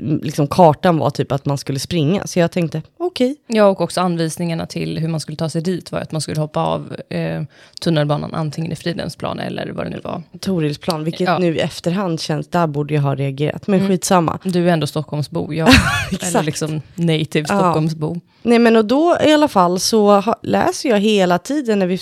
liksom 0.00 0.46
kartan 0.46 0.98
var 0.98 1.10
typ 1.10 1.32
att 1.32 1.46
man 1.46 1.58
skulle 1.58 1.78
springa. 1.78 2.26
Så 2.26 2.38
jag 2.38 2.52
tänkte, 2.52 2.82
okej. 2.96 3.36
Ja, 3.46 3.64
och 3.64 3.80
också 3.80 4.00
anvisningarna 4.00 4.66
till 4.66 4.98
hur 4.98 5.08
man 5.08 5.20
skulle 5.20 5.36
ta 5.36 5.48
sig 5.48 5.62
dit 5.62 5.92
var 5.92 5.98
att 6.00 6.12
man 6.12 6.20
skulle 6.20 6.40
hoppa 6.40 6.60
av 6.60 6.96
eh, 7.10 7.42
tunnelbanan 7.80 8.34
antingen 8.34 8.72
i 8.72 8.76
Fridhemsplan 8.76 9.40
eller 9.40 9.72
vad 9.72 9.86
det 9.86 9.90
nu 9.90 10.00
var. 10.04 10.22
Torilsplan, 10.40 11.04
vilket 11.04 11.20
Ja. 11.26 11.38
nu 11.38 11.56
i 11.56 11.60
efterhand 11.60 12.20
känns, 12.20 12.48
där 12.48 12.66
borde 12.66 12.94
jag 12.94 13.02
ha 13.02 13.14
reagerat. 13.14 13.66
Men 13.66 13.88
skitsamma. 13.88 14.38
Du 14.44 14.68
är 14.68 14.72
ändå 14.72 14.86
Stockholmsbo, 14.86 15.52
ja. 15.52 15.68
eller 16.22 16.42
liksom 16.42 16.82
native 16.94 17.46
Ja. 17.48 17.58
Stockholmsbo. 17.58 18.16
Nej 18.42 18.58
men 18.58 18.76
och 18.76 18.84
då 18.84 19.16
i 19.26 19.32
alla 19.32 19.48
fall 19.48 19.80
så 19.80 20.22
läser 20.42 20.88
jag 20.88 20.98
hela 21.00 21.38
tiden 21.38 21.78
när 21.78 21.86
vi 21.86 21.98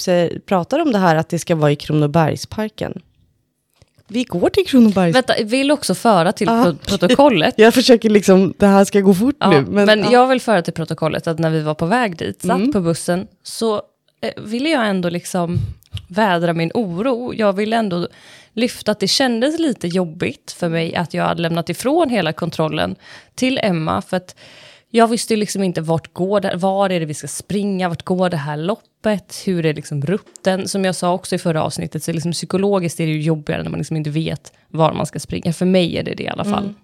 pratar 0.46 0.78
om 0.80 0.92
det 0.92 0.98
här 0.98 1.16
att 1.16 1.28
det 1.28 1.38
ska 1.38 1.54
vara 1.56 1.72
i 1.72 1.76
Kronobergsparken. 1.76 3.02
Vi 4.08 4.24
går 4.24 4.48
till 4.50 4.66
Kronobergs... 4.66 5.16
Vänta, 5.16 5.34
vill 5.44 5.70
också 5.70 5.94
föra 5.94 6.32
till 6.32 6.48
Ah. 6.48 6.64
pro- 6.64 6.76
protokollet. 6.98 7.54
Jag 7.56 7.74
försöker 7.74 8.10
liksom, 8.10 8.54
det 8.58 8.66
här 8.66 8.84
ska 8.84 9.00
gå 9.00 9.14
fort 9.14 9.36
Ja, 9.40 9.50
nu. 9.50 9.60
men 9.68 9.86
Men, 9.86 9.98
ja. 10.00 10.12
jag 10.12 10.26
vill 10.26 10.40
föra 10.40 10.62
till 10.62 10.72
protokollet 10.72 11.26
att 11.26 11.38
när 11.38 11.50
vi 11.50 11.60
var 11.62 11.74
på 11.74 11.86
väg 11.86 12.16
dit, 12.16 12.42
satt 12.42 12.50
Mm. 12.56 12.72
på 12.72 12.80
bussen, 12.80 13.26
så 13.42 13.74
eh, 14.20 14.42
ville 14.42 14.68
jag 14.68 14.86
ändå 14.88 15.08
liksom 15.08 15.58
vädra 16.08 16.52
min 16.52 16.70
oro. 16.74 17.34
Jag 17.34 17.52
ville 17.52 17.76
ändå 17.76 18.08
lyfta 18.52 18.92
att 18.92 19.00
det 19.00 19.08
kändes 19.08 19.58
lite 19.58 19.88
jobbigt 19.88 20.52
för 20.58 20.68
mig 20.68 20.94
att 20.96 21.14
jag 21.14 21.24
hade 21.24 21.42
lämnat 21.42 21.68
ifrån 21.68 22.10
hela 22.10 22.32
kontrollen 22.32 22.96
till 23.34 23.58
Emma. 23.62 24.02
För 24.02 24.16
att 24.16 24.36
jag 24.90 25.08
visste 25.08 25.36
liksom 25.36 25.62
inte 25.62 25.80
vart 25.80 26.12
går 26.12 26.40
det, 26.40 26.56
var 26.56 26.90
är 26.90 27.00
det 27.00 27.06
vi 27.06 27.14
ska 27.14 27.28
springa, 27.28 27.88
vart 27.88 28.02
går 28.02 28.30
det 28.30 28.36
här 28.36 28.56
loppet, 28.56 29.42
hur 29.46 29.66
är 29.66 29.74
liksom 29.74 30.02
rutten. 30.02 30.68
Som 30.68 30.84
jag 30.84 30.94
sa 30.94 31.12
också 31.12 31.34
i 31.34 31.38
förra 31.38 31.62
avsnittet, 31.62 32.02
så 32.04 32.12
liksom 32.12 32.32
psykologiskt 32.32 33.00
är 33.00 33.06
det 33.06 33.12
ju 33.12 33.22
jobbigare 33.22 33.62
när 33.62 33.70
man 33.70 33.78
liksom 33.78 33.96
inte 33.96 34.10
vet 34.10 34.52
var 34.68 34.92
man 34.92 35.06
ska 35.06 35.18
springa. 35.18 35.52
För 35.52 35.66
mig 35.66 35.96
är 35.98 36.02
det 36.02 36.14
det 36.14 36.22
i 36.22 36.28
alla 36.28 36.44
fall. 36.44 36.74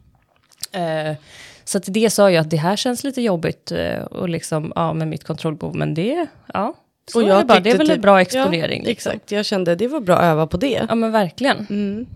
Eh, 0.72 1.16
så 1.64 1.78
att 1.78 1.84
det 1.86 2.10
sa 2.10 2.30
jag 2.30 2.40
att 2.40 2.50
det 2.50 2.56
här 2.56 2.76
känns 2.76 3.04
lite 3.04 3.22
jobbigt 3.22 3.72
eh, 3.72 4.02
och 4.02 4.28
liksom, 4.28 4.72
ja, 4.76 4.92
med 4.92 5.08
mitt 5.08 5.24
kontrollbehov. 5.24 5.76
Men 5.76 5.94
det, 5.94 6.26
ja, 6.54 6.74
så 7.12 7.18
Och 7.18 7.24
är 7.24 7.28
jag 7.28 7.40
det 7.40 7.44
bara. 7.44 7.60
Det 7.60 7.70
är 7.70 7.78
väl 7.78 7.90
en 7.90 7.96
typ- 7.96 8.02
bra 8.02 8.20
exponering. 8.20 8.82
Ja, 8.82 8.88
liksom. 8.88 9.12
exakt, 9.12 9.32
jag 9.32 9.46
kände 9.46 9.74
det 9.74 9.88
var 9.88 10.00
bra 10.00 10.16
att 10.16 10.22
öva 10.24 10.46
på 10.46 10.56
det. 10.56 10.86
Ja, 10.88 10.94
men 10.94 11.12
verkligen. 11.12 11.66
Mm, 11.70 12.06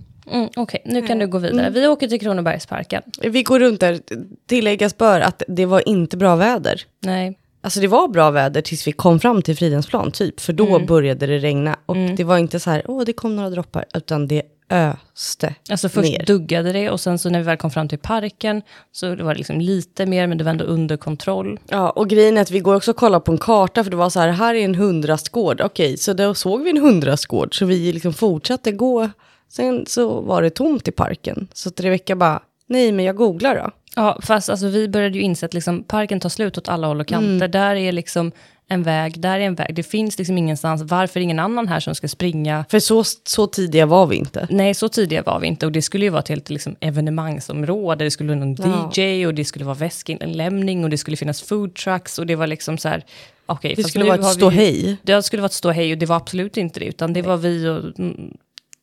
Okej, 0.57 0.83
nu 0.85 1.03
kan 1.07 1.19
du 1.19 1.27
gå 1.27 1.39
vidare. 1.39 1.71
Vi 1.71 1.87
åker 1.87 2.09
till 2.09 2.21
Kronobergsparken. 2.21 3.03
Vi 3.23 3.43
går 3.43 3.61
runt 3.61 3.81
där, 3.81 4.01
tilläggas 4.47 4.97
bör 4.99 5.21
att 5.21 5.43
det 5.49 5.67
var 5.67 5.89
inte 5.89 6.17
bra 6.17 6.37
väder. 6.37 6.83
Nej, 7.03 7.39
Alltså 7.61 7.81
det 7.81 7.89
var 7.89 8.09
bra 8.09 8.31
väder 8.31 8.63
tills 8.63 8.87
vi 8.87 8.93
kom 8.93 9.21
fram 9.21 9.43
till 9.43 9.57
Fridhemsplan 9.57 10.11
typ, 10.13 10.41
för 10.41 10.53
då 10.53 10.67
Mm. 10.67 10.87
började 10.87 11.27
det 11.27 11.39
regna. 11.39 11.77
Och 11.87 11.97
det 12.17 12.25
var 12.25 12.39
inte 12.39 12.61
så 12.61 12.71
här, 12.71 12.83
åh 12.91 13.05
det 13.05 13.13
kom 13.13 13.37
några 13.37 13.51
droppar, 13.51 13.85
utan 13.95 14.27
det 14.29 14.43
öste 14.71 15.55
alltså 15.71 15.89
först 15.89 16.11
ner. 16.11 16.25
duggade 16.27 16.73
det 16.73 16.91
och 16.91 17.01
sen 17.01 17.19
så 17.19 17.31
när 17.31 17.39
vi 17.39 17.45
väl 17.45 17.57
kom 17.57 17.71
fram 17.71 17.89
till 17.89 17.99
parken 17.99 18.63
så 18.93 19.09
var 19.17 19.33
det 19.35 19.39
liksom 19.39 19.61
lite 19.61 20.07
mer, 20.07 20.27
men 20.27 20.39
det 20.39 20.45
var 20.45 20.51
ändå 20.51 20.65
under 20.65 20.97
kontroll. 20.97 21.61
Ja, 21.69 21.91
och 21.91 22.09
grejen 22.09 22.37
är 22.39 22.43
att 22.43 22.51
vi 22.51 22.61
går 22.61 22.75
också 22.75 22.91
och 22.91 22.97
kollar 22.97 23.21
på 23.21 23.33
en 23.33 23.39
karta, 23.39 23.85
för 23.85 23.91
det 23.91 23.97
var 23.97 24.11
så 24.11 24.21
här, 24.21 24.29
här 24.29 24.55
är 24.55 24.65
en 24.65 24.75
hundrastgård. 24.75 25.61
Okej, 25.61 25.97
så 25.97 26.13
då 26.13 26.35
såg 26.35 26.63
vi 26.63 26.71
en 26.71 26.77
hundrastgård, 26.81 27.59
så 27.59 27.65
vi 27.67 27.93
liksom 27.93 28.13
fortsatte 28.13 28.73
gå. 28.73 29.11
Sen 29.49 29.85
så 29.87 30.21
var 30.21 30.43
det 30.43 30.51
tomt 30.51 30.89
i 30.89 30.93
parken. 30.93 31.49
Så 31.53 31.69
att 31.69 31.81
Rebecka 31.81 32.17
bara, 32.17 32.43
nej 32.67 32.93
men 32.93 33.05
jag 33.05 33.17
googlar 33.17 33.55
då. 33.55 33.71
Ja, 33.97 34.19
fast 34.23 34.51
alltså, 34.51 34.67
vi 34.69 34.89
började 34.89 35.19
ju 35.19 35.23
inse 35.23 35.47
att 35.47 35.55
liksom, 35.55 35.85
parken 35.85 36.21
tar 36.21 36.29
slut 36.29 36.59
åt 36.59 36.69
alla 36.69 36.87
håll 36.87 37.01
och 37.01 37.07
kanter. 37.07 37.49
Där 37.49 37.77
är 37.77 37.93
liksom 37.93 38.33
en 38.69 38.83
väg, 38.83 39.21
där 39.21 39.41
är 39.41 39.45
en 39.45 39.55
väg. 39.55 39.75
Det 39.75 39.83
finns 39.83 40.19
liksom 40.19 40.39
ingenstans, 40.39 40.83
varför 40.83 41.21
ingen 41.21 41.39
annan 41.39 41.69
här 41.69 41.81
som 41.81 41.95
ska 41.95 42.09
springa? 42.09 42.65
För 42.69 42.79
så, 42.79 43.05
så 43.25 43.47
tidiga 43.47 43.87
var 43.87 44.07
vi 44.07 44.17
inte. 44.17 44.47
Nej, 44.51 44.75
så 44.75 44.89
tidiga 44.89 45.23
var 45.23 45.41
vi 45.41 45.47
inte. 45.47 45.67
Och 45.67 45.73
det 45.73 45.83
skulle 45.83 46.05
ju 46.05 46.11
vara 46.11 46.21
ett 46.21 46.29
helt 46.29 46.51
liksom, 46.51 46.77
evenemangsområde. 46.81 48.05
Det 48.05 48.11
skulle 48.11 48.35
vara 48.35 48.45
någon 48.45 48.57
Ja. 48.95 49.03
DJ 49.03 49.27
och 49.27 49.35
det 49.35 49.45
skulle 49.45 49.65
vara 49.65 49.75
väskinlämning 49.75 50.85
och 50.85 50.91
det 50.91 50.99
skulle 50.99 51.17
finnas 51.17 51.43
food 51.43 51.75
trucks. 51.75 52.19
Och 52.19 52.27
det 52.27 52.35
var 52.37 52.47
liksom 52.47 52.79
så 52.79 52.89
här, 52.89 53.05
okej. 53.47 53.75
Det 53.77 53.85
skulle 53.85 54.05
vara 54.05 54.15
ett 54.15 54.35
ståhej. 54.35 54.97
Det 55.03 55.23
skulle 55.23 55.43
vara 55.43 55.47
ett 55.47 55.53
ståhej 55.53 55.93
och 55.93 55.99
det 55.99 56.07
var 56.07 56.17
absolut 56.17 56.57
inte 56.57 56.81
det. 56.81 56.87
Utan 56.87 57.13
det 57.13 57.23
var 57.23 57.37
vi 57.37 57.69
och 57.69 57.99
mm, 57.99 58.37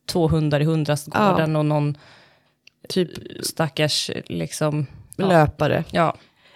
två 0.06 0.28
hundar 0.28 0.60
i 0.60 0.64
hundrastgården 0.64 1.56
och 1.56 1.66
någon 1.66 1.98
Typ 2.90 3.10
stackars 3.46 4.12
liksom... 4.26 4.86
Ja, 5.16 5.28
löpare. 5.28 5.84
ja. 5.92 6.16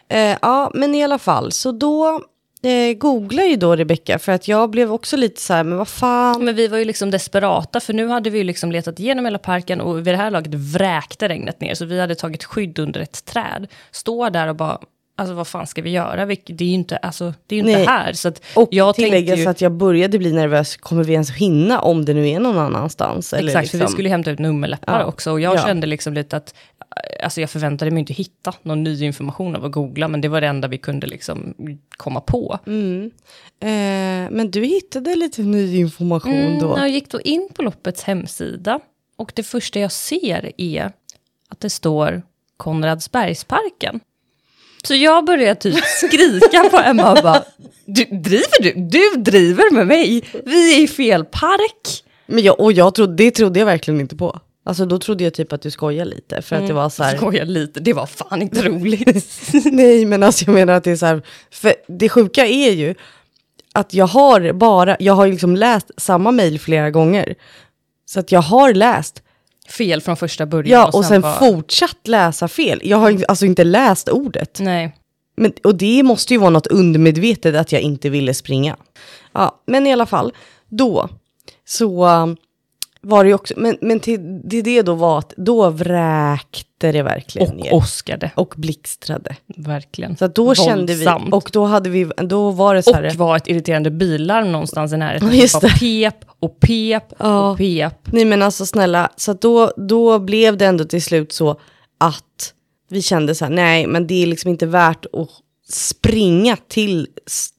Eh, 0.10 0.38
ja, 0.42 0.72
men 0.74 0.96
i 0.96 1.04
alla 1.04 1.20
fall, 1.20 1.52
så 1.52 1.72
då 1.72 2.22
eh, 2.62 2.98
googlar 2.98 3.44
ju 3.44 3.56
då 3.56 3.76
Rebecka, 3.76 4.20
för 4.20 4.32
att 4.32 4.48
jag 4.48 4.70
blev 4.70 4.94
också 4.94 5.18
lite 5.18 5.42
så 5.42 5.54
här, 5.54 5.64
men 5.64 5.78
vad 5.78 5.88
fan. 5.88 6.46
Men 6.46 6.56
vi 6.56 6.68
var 6.68 6.78
ju 6.78 6.86
liksom 6.86 7.12
desperata, 7.12 7.80
för 7.80 7.94
nu 7.94 8.08
hade 8.08 8.30
vi 8.30 8.38
ju 8.38 8.44
liksom 8.44 8.72
letat 8.72 9.00
igenom 9.00 9.26
hela 9.26 9.38
parken 9.38 9.82
och 9.82 9.98
vid 9.98 10.14
det 10.14 10.18
här 10.18 10.32
laget 10.32 10.54
vräkte 10.54 11.30
regnet 11.30 11.62
ner, 11.62 11.74
så 11.76 11.86
vi 11.86 12.00
hade 12.00 12.16
tagit 12.16 12.44
skydd 12.44 12.80
under 12.80 13.00
ett 13.00 13.26
träd. 13.26 13.68
Står 13.92 14.30
där 14.30 14.48
och 14.48 14.56
bara, 14.56 14.80
alltså 15.18 15.34
vad 15.36 15.48
fan 15.48 15.68
ska 15.68 15.82
vi 15.82 15.90
göra? 15.90 16.26
Det 16.26 16.34
är 16.62 16.68
ju 16.68 16.74
inte, 16.74 16.98
alltså, 16.98 17.34
det 17.48 17.56
är 17.56 17.60
inte 17.60 17.72
Nej. 17.72 17.86
här. 17.86 18.14
Så 18.14 18.28
att 18.28 18.42
Och 18.56 18.68
jag 18.72 18.96
tänkte 18.96 19.04
tilläggas 19.18 19.40
ju, 19.40 19.48
att 19.48 19.62
jag 19.62 19.72
började 19.72 20.20
bli 20.20 20.34
nervös, 20.34 20.78
kommer 20.78 21.04
vi 21.04 21.14
ens 21.14 21.32
hinna 21.32 21.80
om 21.82 22.06
det 22.06 22.14
nu 22.14 22.30
är 22.30 22.40
någon 22.40 22.58
annanstans? 22.58 23.34
Eller 23.34 23.48
Exakt, 23.50 23.70
för 23.70 23.78
vi 23.78 23.82
liksom- 23.82 23.94
skulle 23.94 24.10
hämta 24.10 24.32
ut 24.32 24.40
nummerlappar 24.40 25.00
Ja. 25.00 25.06
också. 25.06 25.32
Och 25.32 25.40
jag 25.42 25.56
Ja. 25.56 25.66
kände 25.66 25.88
liksom 25.88 26.14
lite 26.14 26.38
att, 26.38 26.56
alltså 27.24 27.42
jag 27.42 27.50
förväntade 27.50 27.92
mig 27.92 28.00
inte 28.00 28.14
hitta 28.14 28.54
någon 28.62 28.84
ny 28.84 29.04
information 29.06 29.56
av 29.56 29.66
att 29.66 29.72
googla, 29.72 30.08
men 30.08 30.22
det 30.22 30.28
var 30.28 30.42
det 30.42 30.48
enda 30.48 30.68
vi 30.68 30.78
kunde 30.78 31.08
liksom 31.08 31.54
komma 31.98 32.22
på. 32.22 32.60
Mm. 32.68 33.12
Eh, 33.60 34.32
men 34.32 34.52
du 34.52 34.64
hittade 34.66 35.16
lite 35.16 35.42
ny 35.42 35.78
information 35.78 36.34
Mm, 36.34 36.60
då. 36.60 36.76
Jag 36.78 36.90
gick 36.90 37.10
då 37.12 37.22
in 37.22 37.50
på 37.54 37.62
loppets 37.62 38.04
hemsida 38.04 38.80
och 39.18 39.32
det 39.36 39.44
första 39.44 39.80
jag 39.80 39.92
ser 39.92 40.52
är 40.58 40.92
att 41.50 41.60
det 41.60 41.70
står 41.70 42.22
Konradsbergsparken. 42.58 44.00
Så 44.84 44.96
jag 44.96 45.26
börjar 45.26 45.56
typ 45.56 45.76
skrika 45.86 46.70
på 46.72 46.78
Emma 46.78 47.12
och 47.12 47.24
bara, 47.24 47.44
du, 47.86 48.04
driver 48.04 48.62
du? 48.64 48.74
Du 48.74 49.22
driver 49.22 49.72
med 49.74 49.88
mig? 49.88 50.24
Vi 50.46 50.76
är 50.78 50.84
i 50.84 50.88
fel 50.88 51.26
park. 51.26 52.04
Men 52.26 52.44
jag, 52.44 52.60
och 52.60 52.74
jag 52.74 52.96
trodde, 52.96 53.16
det 53.16 53.32
trodde 53.32 53.60
jag 53.60 53.66
verkligen 53.66 54.02
inte 54.02 54.16
på. 54.16 54.40
Alltså 54.66 54.86
då 54.86 55.00
trodde 55.00 55.24
jag 55.24 55.34
typ 55.34 55.54
att 55.54 55.62
du 55.62 55.72
skojar 55.72 56.06
lite. 56.06 56.42
För 56.42 56.56
Mm. 56.56 56.64
att 56.64 56.68
det 56.68 56.74
var 56.74 56.90
så 56.90 57.04
här, 57.04 57.18
Skojar 57.18 57.46
lite, 57.46 57.80
det 57.80 57.94
var 57.94 58.06
fan 58.06 58.42
inte 58.42 58.62
roligt. 58.62 59.42
nej 59.66 60.06
men 60.06 60.24
alltså 60.24 60.46
jag 60.46 60.54
menar 60.54 60.74
att 60.74 60.84
det 60.84 60.92
är 60.92 60.96
så 60.96 61.06
här, 61.06 61.22
för 61.52 61.74
det 61.88 62.10
sjuka 62.10 62.46
är 62.46 62.72
ju 62.72 62.96
att 63.74 63.94
jag 63.94 64.08
har 64.08 64.54
bara, 64.54 64.98
jag 65.00 65.14
har 65.14 65.26
ju 65.26 65.32
liksom 65.32 65.56
läst 65.56 65.92
samma 65.98 66.32
mejl 66.32 66.60
flera 66.60 66.92
gånger. 66.92 67.36
Så 68.06 68.20
att 68.20 68.32
jag 68.32 68.42
har 68.42 68.74
läst, 68.74 69.22
Fel 69.70 70.02
från 70.02 70.18
första 70.18 70.46
början. 70.46 70.80
ja 70.82 70.90
och 70.94 71.06
sen 71.06 71.22
bara- 71.22 71.40
fortsatt 71.40 72.08
läsa 72.08 72.48
fel. 72.48 72.82
Jag 72.84 72.98
har 72.98 73.24
alltså 73.28 73.46
inte 73.46 73.64
läst 73.64 74.10
ordet. 74.10 74.58
Nej, 74.62 74.96
Men, 75.38 75.54
och 75.64 75.76
det 75.76 76.04
måste 76.04 76.34
ju 76.34 76.40
vara 76.40 76.50
något 76.50 76.68
undermedvetet 76.68 77.56
att 77.56 77.72
jag 77.72 77.82
inte 77.82 78.10
ville 78.10 78.34
springa. 78.34 78.76
Ja, 79.32 79.62
men 79.66 79.88
i 79.88 79.94
alla 79.94 80.06
fall, 80.06 80.34
då 80.70 81.10
så 81.66 82.06
um, 82.08 82.38
var 83.02 83.24
det 83.24 83.28
ju 83.28 83.34
också, 83.34 83.54
men, 83.58 83.78
men 83.82 84.00
till, 84.00 84.42
till 84.50 84.64
det 84.64 84.82
då 84.82 84.94
var 84.94 85.20
att 85.20 85.34
då 85.38 85.70
vräkte 85.70 86.67
det 86.78 87.04
verkligen 87.04 87.56
ner. 87.56 87.72
och 87.74 87.78
åskade. 87.78 88.32
och 88.36 88.54
blixtrade. 88.58 89.36
Verkligen. 89.58 90.18
Så 90.18 90.28
då 90.28 90.56
kände 90.56 90.94
vi, 90.94 91.06
Våldsamt. 91.06 91.34
och 91.34 91.50
då 91.54 91.66
hade 91.66 91.90
vi, 91.90 92.10
då 92.18 92.52
var 92.52 92.76
det 92.76 92.84
så 92.84 92.94
här, 92.94 93.06
Och 93.06 93.16
var 93.16 93.38
ett 93.38 93.48
irriterande 93.48 93.92
billarm 93.92 94.52
någonstans 94.52 94.94
i 94.94 94.98
närheten. 94.98 95.32
Just 95.38 95.62
bara 95.62 95.72
pep 95.80 96.16
och 96.40 96.60
pep 96.60 97.04
Ja. 97.20 97.52
och 97.52 97.58
pep. 97.58 97.94
nej 98.12 98.26
men 98.26 98.42
alltså 98.42 98.66
snälla, 98.66 99.10
så 99.16 99.34
då, 99.34 99.72
då 99.78 100.20
blev 100.20 100.58
det 100.58 100.66
ändå 100.66 100.86
till 100.86 101.04
slut 101.04 101.32
så 101.32 101.60
att 101.98 102.54
vi 102.90 103.02
kände 103.02 103.36
så 103.36 103.46
här, 103.46 103.52
nej 103.52 103.88
men 103.88 104.08
det 104.08 104.24
är 104.24 104.28
liksom 104.28 104.50
inte 104.52 104.66
värt 104.66 105.06
att 105.06 105.30
springa 105.70 106.58
till, 106.68 107.08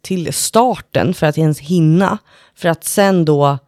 till 0.02 0.32
starten 0.32 1.14
för 1.14 1.26
att 1.26 1.38
ens 1.38 1.60
hinna. 1.60 2.18
För 2.56 2.68
att 2.68 2.84
sen 2.84 3.24
då 3.24 3.58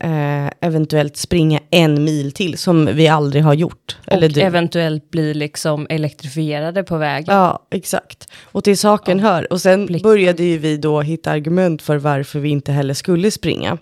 eh, 0.00 0.50
eventuellt 0.60 1.16
springa 1.16 1.60
en 1.70 2.04
mil 2.04 2.32
till 2.32 2.58
som 2.58 2.86
vi 2.86 3.08
aldrig 3.08 3.44
har 3.44 3.54
gjort. 3.54 3.98
Eller 4.06 4.26
och 4.28 4.32
du. 4.32 4.40
eventuellt 4.40 5.10
bli 5.10 5.34
liksom 5.34 5.86
elektrifierade 5.90 6.82
på 6.82 6.96
vägen. 6.96 7.34
Ja, 7.34 7.66
exakt. 7.70 8.28
Och 8.44 8.64
till 8.64 8.78
saken 8.78 9.20
hör. 9.20 9.52
Och 9.52 9.60
sen 9.60 9.86
Blixt. 9.86 10.02
började 10.02 10.42
ju 10.42 10.58
vi 10.58 10.76
då 10.76 11.00
hitta 11.00 11.30
argument 11.30 11.82
för 11.82 11.96
varför 11.96 12.40
vi 12.40 12.48
inte 12.48 12.72
heller 12.72 12.94
skulle 12.94 13.30
springa. 13.30 13.78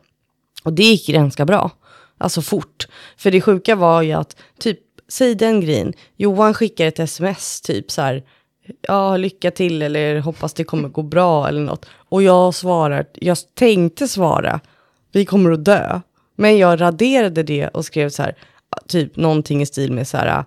Och 0.64 0.72
det 0.72 0.82
gick 0.82 1.08
ganska 1.08 1.44
bra. 1.44 1.70
Alltså 2.18 2.42
fort. 2.42 2.88
För 3.16 3.30
det 3.30 3.40
sjuka 3.40 3.76
var 3.76 4.02
ju 4.02 4.12
att, 4.12 4.36
typ, 4.58 4.78
säg 5.08 5.34
den 5.34 5.60
grejen. 5.60 5.92
Johan 6.16 6.54
skickar 6.54 6.86
ett 6.86 6.98
sms, 6.98 7.60
typ 7.60 7.90
så 7.90 8.02
här, 8.02 8.22
ja, 8.80 9.16
lycka 9.16 9.50
till 9.50 9.82
eller 9.82 10.20
hoppas 10.20 10.54
det 10.54 10.64
kommer 10.64 10.88
gå 10.88 11.02
bra 11.02 11.48
eller 11.48 11.60
något. 11.60 11.86
Och 12.08 12.22
jag 12.22 12.54
svarar, 12.54 13.06
jag 13.14 13.38
tänkte 13.54 14.08
svara, 14.08 14.60
vi 15.12 15.24
kommer 15.24 15.50
att 15.50 15.64
dö. 15.64 16.00
Men 16.38 16.58
jag 16.58 16.80
raderade 16.80 17.42
det 17.42 17.68
och 17.68 17.84
skrev 17.84 18.08
så 18.08 18.22
här, 18.22 18.34
typ 18.88 19.16
någonting 19.16 19.62
i 19.62 19.66
stil 19.66 19.92
med 19.92 20.08
så 20.08 20.16
här, 20.16 20.44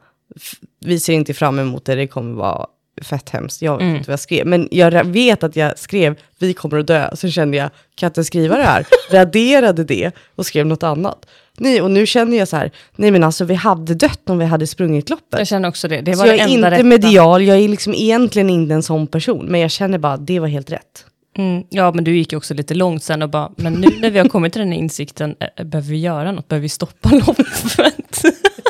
vi 0.85 0.99
ser 0.99 1.13
inte 1.13 1.33
fram 1.33 1.59
emot 1.59 1.85
det, 1.85 1.95
det 1.95 2.07
kommer 2.07 2.33
vara 2.35 2.65
fett 3.01 3.29
hemskt. 3.29 3.61
Jag 3.61 3.73
vet 3.77 3.81
Mm. 3.83 3.95
inte 3.95 4.07
vad 4.09 4.13
jag 4.13 4.19
skrev, 4.19 4.47
men 4.47 4.67
jag 4.71 5.03
vet 5.05 5.43
att 5.43 5.55
jag 5.55 5.79
skrev, 5.79 6.15
vi 6.39 6.53
kommer 6.53 6.77
att 6.79 6.87
dö. 6.87 7.15
Så 7.15 7.29
kände 7.29 7.57
jag, 7.57 7.69
kan 7.69 8.07
jag 8.07 8.09
inte 8.09 8.23
skriva 8.23 8.57
det 8.57 8.63
här? 8.63 8.85
Raderade 9.11 9.83
det 9.83 10.11
och 10.35 10.45
skrev 10.45 10.65
något 10.65 10.83
annat. 10.83 11.25
Nej, 11.57 11.81
och 11.81 11.91
nu 11.91 12.05
känner 12.05 12.37
jag 12.37 12.47
så 12.47 12.57
här, 12.57 12.71
nej 12.95 13.11
men 13.11 13.23
alltså 13.23 13.45
vi 13.45 13.53
hade 13.53 13.93
dött 13.95 14.29
om 14.29 14.37
vi 14.39 14.45
hade 14.45 14.67
sprungit 14.67 15.09
loppet. 15.09 15.39
Jag 15.39 15.47
känner 15.47 15.69
också 15.69 15.87
det. 15.87 16.01
Det 16.01 16.13
Så 16.13 16.19
var 16.19 16.25
jag 16.27 16.37
det 16.37 16.41
är 16.43 16.47
inte 16.47 16.71
rätta. 16.71 16.83
medial, 16.83 17.43
jag 17.43 17.57
är 17.57 17.67
liksom 17.67 17.93
egentligen 17.93 18.49
inte 18.49 18.73
en 18.73 18.83
sån 18.83 19.07
person. 19.07 19.45
Men 19.45 19.61
jag 19.61 19.71
känner 19.71 19.97
bara, 19.97 20.17
det 20.17 20.39
var 20.39 20.47
helt 20.47 20.71
rätt. 20.71 21.05
Mm, 21.37 21.63
ja, 21.69 21.91
men 21.91 22.03
du 22.03 22.15
gick 22.17 22.31
ju 22.31 22.37
också 22.37 22.53
lite 22.53 22.73
långt 22.73 23.03
sen 23.03 23.21
och 23.21 23.29
bara, 23.29 23.51
men 23.55 23.73
nu 23.73 23.87
när 24.01 24.09
vi 24.11 24.19
har 24.19 24.27
kommit 24.27 24.53
till 24.53 24.59
den 24.59 24.71
här 24.71 24.79
insikten, 24.79 25.35
eh, 25.57 25.65
behöver 25.65 25.89
vi 25.89 25.97
göra 25.99 26.31
något? 26.31 26.47
Behöver 26.47 26.61
vi 26.61 26.69
stoppa 26.69 27.09
loppet? 27.27 28.21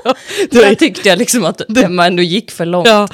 Där 0.51 0.75
tyckte 0.75 1.09
jag 1.09 1.19
liksom 1.19 1.45
att 1.45 1.77
Emma 1.77 2.07
ändå 2.07 2.23
gick 2.23 2.51
för 2.51 2.65
långt. 2.65 2.87
Ja, 2.87 3.07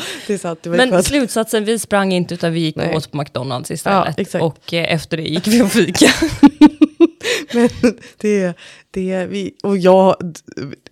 Men 0.63 0.89
skönt. 0.91 1.05
slutsatsen, 1.05 1.65
vi 1.65 1.79
sprang 1.79 2.11
inte 2.13 2.33
utan 2.33 2.53
vi 2.53 2.59
gick 2.59 2.75
och 2.77 2.83
Nej. 2.83 2.95
åt 2.95 3.11
på 3.11 3.17
McDonalds 3.17 3.71
istället. 3.71 4.33
Ja, 4.33 4.39
och 4.41 4.73
eh, 4.73 4.93
efter 4.93 5.17
det 5.17 5.23
gick 5.23 5.47
vi 5.47 5.61
och 5.61 5.71
fika. 5.71 6.09
Men 7.53 7.69
det, 8.17 8.53
det, 8.91 9.25
vi, 9.25 9.53
och 9.63 9.77
jag, 9.77 10.15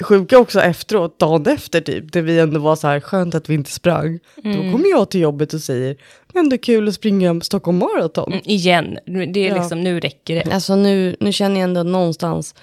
sjuka 0.02 0.40
också 0.40 0.62
efteråt, 0.62 1.20
dagen 1.20 1.46
efter 1.48 1.82
typ, 1.82 2.12
där 2.14 2.22
vi 2.22 2.40
ändå 2.40 2.60
var 2.60 2.76
så 2.76 2.88
här, 2.88 3.00
skönt 3.00 3.36
att 3.36 3.50
vi 3.50 3.54
inte 3.54 3.72
sprang. 3.72 4.20
Då 4.36 4.42
kommer 4.52 4.90
jag 4.90 5.10
till 5.10 5.22
jobbet 5.22 5.54
och 5.54 5.62
säger, 5.62 5.96
men 6.34 6.50
det 6.50 6.56
är 6.56 6.64
kul 6.64 6.88
att 6.88 6.94
springa 6.96 7.42
Stockholm 7.42 7.78
Marathon. 7.78 8.32
Mm, 8.34 8.42
igen, 8.46 8.98
det 9.34 9.40
är 9.40 9.50
Ja. 9.50 9.56
liksom, 9.56 9.84
nu 9.84 10.00
räcker 10.00 10.36
det. 10.46 10.52
Alltså 10.54 10.76
nu, 10.76 11.16
nu 11.20 11.32
känner 11.32 11.56
jag 11.60 11.64
ändå 11.64 11.84
någonstans 11.84 12.56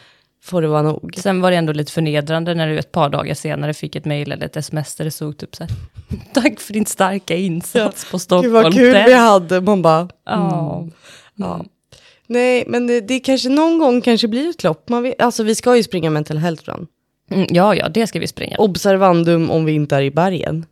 får 0.44 0.62
det 0.62 0.68
vara 0.68 0.82
nog. 0.82 1.12
Sen 1.16 1.40
var 1.40 1.50
det 1.50 1.56
ändå 1.56 1.72
lite 1.72 1.92
förnedrande 1.92 2.54
när 2.54 2.68
du 2.68 2.78
ett 2.78 2.92
par 2.92 3.08
dagar 3.08 3.34
senare 3.34 3.74
fick 3.74 3.96
ett 3.96 4.04
mejl 4.04 4.32
eller 4.32 4.46
ett 4.46 4.56
sms 4.56 4.94
där 4.94 5.04
det 5.04 5.10
stod 5.10 5.36
typ 5.38 5.56
så 5.56 5.64
här, 5.64 5.72
tack 6.34 6.60
för 6.60 6.72
din 6.72 6.86
starka 6.86 7.36
insats 7.36 8.10
på 8.10 8.18
Stockholm. 8.18 8.52
Gud 8.52 8.62
vad 8.62 8.74
kul 8.74 8.92
Den- 8.92 9.04
vi 9.06 9.12
hade, 9.14 9.60
man 9.60 9.82
bara, 9.82 10.08
Ja. 10.26 10.88
Ja. 11.34 11.64
Nej, 12.32 12.64
men 12.66 12.86
det, 12.86 13.00
det 13.00 13.20
kanske 13.20 13.48
någon 13.48 13.78
gång 13.78 14.00
kanske 14.00 14.28
blir 14.28 14.50
ett 14.50 14.62
lopp. 14.64 14.88
Man 14.88 15.02
vet, 15.02 15.22
alltså 15.22 15.42
vi 15.42 15.54
ska 15.54 15.76
ju 15.76 15.82
springa 15.82 16.10
mental 16.10 16.38
health 16.38 16.64
run. 16.64 16.86
Mm, 17.30 17.46
ja, 17.50 17.74
ja, 17.74 17.88
det 17.88 18.06
ska 18.06 18.18
vi 18.18 18.26
springa. 18.26 18.56
Observandum 18.58 19.50
om 19.50 19.64
vi 19.64 19.72
inte 19.72 19.96
är 19.96 20.02
i 20.02 20.10
bergen. 20.10 20.66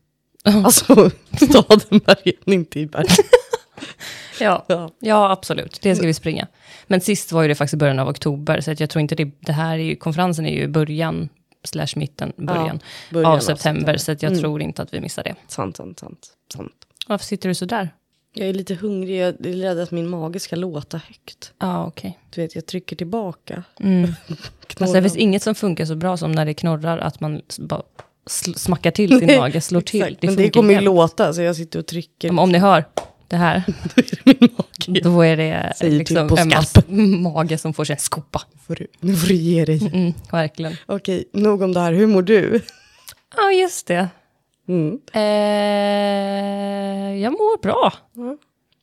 Alltså 0.44 0.94
staden 1.36 2.00
bergen, 2.06 2.42
inte 2.44 2.80
i 2.80 2.86
bergen. 2.86 3.16
Ja. 4.40 4.64
Ja. 4.68 4.90
ja, 4.98 5.30
absolut. 5.30 5.78
Det 5.82 5.96
ska 5.96 6.06
vi 6.06 6.14
springa. 6.14 6.46
Men 6.86 7.00
sist 7.00 7.32
var 7.32 7.42
ju 7.42 7.48
det 7.48 7.54
faktiskt 7.54 7.74
i 7.74 7.76
början 7.76 7.98
av 7.98 8.08
oktober, 8.08 8.60
så 8.60 8.70
att 8.70 8.80
jag 8.80 8.90
tror 8.90 9.00
inte 9.00 9.14
det, 9.14 9.30
det 9.40 9.52
här 9.52 9.72
är 9.78 9.82
ju, 9.82 9.96
konferensen 9.96 10.46
är 10.46 10.54
ju 10.54 10.68
början, 10.68 11.28
slash 11.64 11.86
mitten, 11.96 12.32
början, 12.36 12.80
början 13.10 13.30
av 13.30 13.36
av 13.36 13.40
september, 13.40 13.56
september. 13.56 13.96
så 13.96 14.12
att 14.12 14.22
jag 14.22 14.38
tror 14.38 14.62
inte 14.62 14.82
att 14.82 14.94
vi 14.94 15.00
missar 15.00 15.24
det. 15.24 15.34
Sant, 15.48 15.76
sant, 15.76 15.98
sant, 15.98 16.28
sant. 16.54 16.72
Varför 17.06 17.24
sitter 17.24 17.48
du 17.48 17.54
så 17.54 17.64
där? 17.64 17.90
Jag 18.32 18.48
är 18.48 18.52
lite 18.52 18.74
hungrig, 18.74 19.20
jag 19.20 19.28
är 19.28 19.52
rädd 19.52 19.78
att 19.78 19.90
min 19.90 20.08
mage 20.08 20.40
ska 20.40 20.56
låta 20.56 20.96
högt. 20.96 21.52
Ja, 21.58 21.66
ah, 21.66 21.86
okej. 21.86 22.18
Du 22.30 22.40
vet, 22.40 22.54
jag 22.54 22.66
trycker 22.66 22.96
tillbaka. 22.96 23.62
Mm. 23.80 24.12
Alltså, 24.80 24.94
det 24.94 25.02
finns 25.02 25.16
inget 25.16 25.42
som 25.42 25.54
funkar 25.54 25.84
så 25.84 25.94
bra 25.94 26.16
som 26.16 26.32
när 26.32 26.46
det 26.46 26.54
knorrar, 26.54 26.98
att 26.98 27.20
man 27.20 27.42
bara 27.58 27.82
smackar 28.56 28.90
till 28.90 29.18
sin 29.18 29.36
mage, 29.38 29.60
slår 29.60 29.80
till. 29.80 30.02
Exakt, 30.02 30.22
men 30.22 30.30
funkar 30.30 30.42
det 30.44 30.50
kommer 30.50 30.74
ju 30.74 30.80
låta, 30.80 31.32
så 31.32 31.42
jag 31.42 31.56
sitter 31.56 31.78
och 31.78 31.86
trycker. 31.86 32.30
Om, 32.30 32.38
om 32.38 32.52
ni 32.52 32.58
hör 32.58 32.84
det 33.28 33.36
här, 33.36 33.62
Då 33.94 34.02
är 34.02 34.06
det 34.10 34.38
min 34.40 34.48
mage. 34.56 35.00
då 35.00 35.24
är 35.24 35.36
det 35.36 35.72
Säger 35.76 35.98
liksom 35.98 36.16
typ 36.16 36.28
på 36.28 36.36
Emmas 36.36 36.74
mage 37.20 37.58
som 37.58 37.74
får 37.74 37.84
sig 37.84 37.94
en 37.94 38.00
skopa. 38.00 38.42
Får 38.66 38.74
du, 38.74 38.86
nu 39.00 39.16
får 39.16 39.28
du 39.28 39.34
ge 39.34 39.64
dig. 39.64 39.90
Mm, 39.92 40.12
verkligen. 40.32 40.76
Okej, 40.86 41.24
nog 41.32 41.62
om 41.62 41.72
det 41.72 41.80
här. 41.80 41.92
Hur 41.92 42.06
mår 42.06 42.22
du? 42.22 42.60
Ja, 43.36 43.52
just 43.52 43.86
det. 43.86 44.08
Mm. 44.68 45.00
Eh, 45.12 46.39
jag 47.22 47.32
mår 47.32 47.62
bra, 47.62 47.92
Ja. 48.12 48.36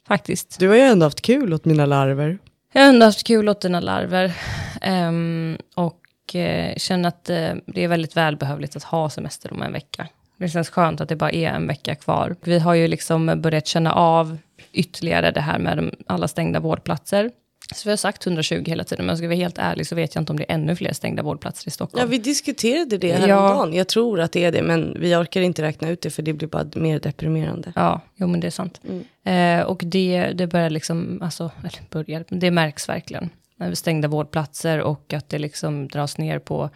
faktiskt. 0.08 0.60
Du 0.60 0.68
har 0.68 0.76
ju 0.76 0.82
ändå 0.82 1.06
haft 1.06 1.22
kul 1.22 1.54
åt 1.54 1.66
mina 1.66 1.86
larver. 1.86 2.38
Jag 2.74 2.82
har 2.82 2.90
ändå 2.90 3.06
haft 3.06 3.28
kul 3.28 3.50
åt 3.50 3.62
dina 3.62 3.80
larver. 3.80 4.34
Ehm, 4.82 5.58
och 5.76 6.36
eh, 6.36 6.76
känner 6.78 7.10
att 7.10 7.30
eh, 7.30 7.50
det 7.66 7.84
är 7.84 7.88
väldigt 7.88 8.18
välbehövligt 8.18 8.76
att 8.76 8.84
ha 8.84 9.10
semester 9.10 9.54
om 9.54 9.62
en 9.62 9.74
vecka. 9.74 10.08
Det 10.38 10.50
känns 10.50 10.70
skönt 10.70 11.02
att 11.02 11.10
det 11.10 11.16
bara 11.16 11.32
är 11.32 11.50
en 11.50 11.68
vecka 11.68 11.96
kvar. 11.96 12.36
Vi 12.44 12.60
har 12.60 12.74
ju 12.74 12.88
liksom 12.88 13.42
börjat 13.42 13.68
känna 13.68 13.94
av 13.94 14.38
ytterligare 14.72 15.32
det 15.32 15.42
här 15.42 15.60
med 15.60 15.78
de, 15.78 15.92
alla 16.08 16.28
stängda 16.28 16.60
vårdplatser. 16.60 17.32
Så 17.76 17.84
vi 17.84 17.90
har 17.90 17.98
sagt 17.98 18.26
120 18.28 18.64
hela 18.68 18.84
tiden, 18.84 19.06
men 19.06 19.18
ska 19.18 19.24
jag 19.24 19.30
vara 19.30 19.38
helt 19.38 19.58
ärlig 19.58 19.88
så 19.88 19.96
vet 19.96 20.16
jag 20.16 20.22
inte 20.22 20.32
om 20.32 20.38
det 20.38 20.44
är 20.52 20.54
ännu 20.56 20.76
fler 20.76 20.94
stängda 20.94 21.24
vårdplatser 21.24 21.68
i 21.68 21.72
Stockholm. 21.72 22.02
Ja, 22.02 22.08
vi 22.08 22.18
diskuterade 22.18 22.98
det 22.98 23.08
Ja. 23.08 23.16
häromdagen. 23.18 23.74
Jag 23.74 23.88
tror 23.88 24.20
att 24.20 24.32
det 24.32 24.44
är 24.44 24.52
det, 24.52 24.62
men 24.64 24.98
vi 25.00 25.16
orkar 25.16 25.42
inte 25.42 25.62
räkna 25.62 25.90
ut 25.90 26.02
det 26.02 26.10
för 26.10 26.22
det 26.24 26.34
blir 26.34 26.48
bara 26.48 26.66
mer 26.76 27.00
deprimerande. 27.00 27.74
Ja, 27.76 28.02
jo 28.16 28.28
men 28.28 28.40
det 28.40 28.48
är 28.48 28.52
sant. 28.52 28.82
Eh, 29.24 29.62
och 29.62 29.82
det, 29.86 30.32
det 30.36 30.48
börjar 30.48 30.70
liksom, 30.70 31.20
alltså, 31.24 31.52
eller 31.60 31.80
börjar, 31.90 32.26
det 32.30 32.52
märks 32.52 32.90
verkligen. 32.90 33.30
Stängda 33.74 34.08
vårdplatser 34.08 34.80
och 34.82 35.14
att 35.14 35.30
det 35.30 35.40
liksom 35.40 35.88
dras 35.88 36.18
ner 36.18 36.40
på, 36.40 36.70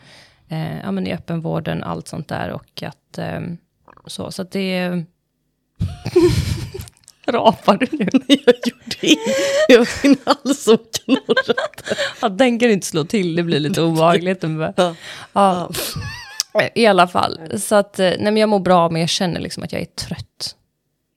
eh, 0.50 0.80
ja 0.80 0.92
men 0.92 1.08
i 1.08 1.14
öppenvården, 1.14 1.84
allt 1.84 2.08
sånt 2.08 2.28
där 2.28 2.50
och 2.52 2.84
att, 2.84 3.18
eh, 3.18 3.40
så, 4.06 4.32
så 4.32 4.42
att 4.42 4.52
det... 4.52 5.04
Rapar 7.32 7.78
du 7.78 7.88
nu? 7.92 8.08
jag 8.28 8.56
gjorde 8.66 8.82
inte. 8.84 9.08
Jag 9.68 9.78
var 9.80 9.88
min 10.08 10.18
hals 10.26 10.64
som 10.64 10.78
knorrade. 10.78 11.54
Ja, 12.22 12.30
den 12.30 12.60
kan 12.60 12.72
inte 12.72 12.88
slå 12.88 13.04
till, 13.06 13.36
det 13.36 13.44
blir 13.44 13.60
lite 13.60 13.82
obehagligt. 13.92 14.44
Ja. 14.44 14.94
ja. 15.34 15.72
I 16.76 16.86
alla 16.86 17.08
fall, 17.08 17.40
så 17.60 17.76
att, 17.76 18.00
eh, 18.00 18.06
nej 18.06 18.20
men 18.22 18.38
jag 18.38 18.50
mår 18.50 18.60
bra, 18.60 18.90
men 18.90 19.02
jag 19.02 19.10
känner 19.10 19.40
liksom 19.40 19.64
att 19.64 19.72
jag 19.74 19.82
är 19.82 19.86
trött. 19.86 20.56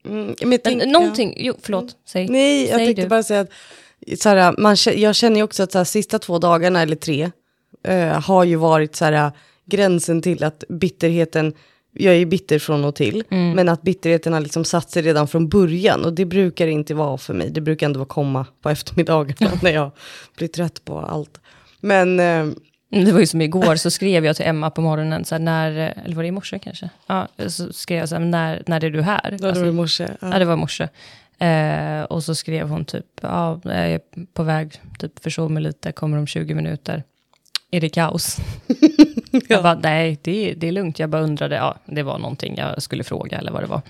Mm, 0.05 0.35
men 0.45 0.59
tänk- 0.63 0.85
någonting, 0.85 1.33
jo 1.37 1.53
förlåt, 1.61 1.95
säg. 2.07 2.27
Nej, 2.27 2.61
jag 2.67 2.75
Säg 2.75 2.85
tänkte 2.85 3.01
du. 3.01 3.07
bara 3.07 3.23
säga 3.23 3.39
att 3.41 3.49
så 4.19 4.29
här, 4.29 4.55
man, 4.57 4.75
jag 4.95 5.15
känner 5.15 5.35
ju 5.37 5.43
också 5.43 5.63
att 5.63 5.71
så 5.71 5.77
här, 5.77 5.85
sista 5.85 6.19
två 6.19 6.39
dagarna 6.39 6.81
eller 6.81 6.95
tre 6.95 7.31
eh, 7.83 8.21
har 8.21 8.43
ju 8.43 8.55
varit 8.55 8.95
så 8.95 9.05
här, 9.05 9.31
gränsen 9.65 10.21
till 10.21 10.43
att 10.43 10.63
bitterheten, 10.69 11.53
jag 11.95 12.15
är 12.15 12.25
bitter 12.25 12.59
från 12.59 12.85
och 12.85 12.95
till, 12.95 13.23
Mm. 13.29 13.51
men 13.51 13.69
att 13.69 13.81
bitterheten 13.81 14.33
har 14.33 14.39
liksom 14.39 14.65
satt 14.65 14.91
sig 14.91 15.01
redan 15.03 15.27
från 15.27 15.49
början 15.49 16.05
och 16.05 16.13
det 16.13 16.25
brukar 16.25 16.67
inte 16.67 16.93
vara 16.93 17.17
för 17.17 17.33
mig. 17.33 17.49
Det 17.49 17.61
brukar 17.61 17.85
ändå 17.85 18.05
komma 18.05 18.45
på 18.61 18.69
eftermiddagen 18.69 19.35
när 19.63 19.71
jag 19.71 19.91
blir 20.37 20.47
trött 20.47 20.85
på 20.85 20.99
allt. 20.99 21.39
Men 21.81 22.19
eh, 22.19 22.45
Det 23.05 23.11
var 23.11 23.19
ju 23.19 23.27
som 23.27 23.41
igår, 23.41 23.75
så 23.75 23.91
skrev 23.91 24.25
jag 24.25 24.35
till 24.35 24.45
Emma 24.45 24.69
på 24.71 24.81
morgonen, 24.81 25.25
så 25.25 25.35
här, 25.35 25.39
när, 25.39 25.71
eller 26.05 26.15
var 26.15 26.23
det 26.23 26.27
i 26.27 26.31
morse 26.31 26.59
kanske? 26.59 26.89
Ja, 27.07 27.27
så 27.47 27.73
skrev 27.73 27.99
jag 27.99 28.09
så 28.09 28.15
här, 28.15 28.21
när, 28.25 28.63
när 28.67 28.83
är 28.83 28.89
du 28.89 29.01
här? 29.01 29.37
var 29.41 29.47
Alltså, 29.49 29.63
det 29.63 29.69
i 29.69 29.71
morse. 29.71 30.07
Ja. 30.21 30.29
ja, 30.31 30.39
det 30.39 30.45
var 30.45 30.53
i 30.53 30.57
morse. 30.57 30.87
Eh, 31.39 32.03
och 32.03 32.23
så 32.23 32.35
skrev 32.35 32.69
hon 32.69 32.85
typ, 32.85 33.05
ja, 33.21 33.59
jag 33.63 33.73
är 33.91 33.99
på 34.33 34.43
väg, 34.43 34.81
typ 34.99 35.23
försov 35.23 35.51
mig 35.51 35.63
lite, 35.63 35.91
kommer 35.91 36.17
om 36.17 36.27
20 36.27 36.53
minuter. 36.53 37.03
Är 37.71 37.81
det 37.81 37.89
kaos? 37.89 38.37
Jag 39.47 39.63
bara, 39.63 39.79
nej, 39.83 40.19
det, 40.21 40.51
är- 40.51 40.55
det 40.55 40.67
är 40.67 40.71
lugnt. 40.71 40.99
Jag 40.99 41.09
bara 41.09 41.21
undrade, 41.21 41.55
ja, 41.55 41.77
det 41.85 42.03
var 42.03 42.17
någonting 42.19 42.55
jag 42.57 42.81
skulle 42.81 43.03
fråga 43.03 43.37
eller 43.37 43.51
vad 43.51 43.63
det 43.63 43.67
var. 43.67 43.81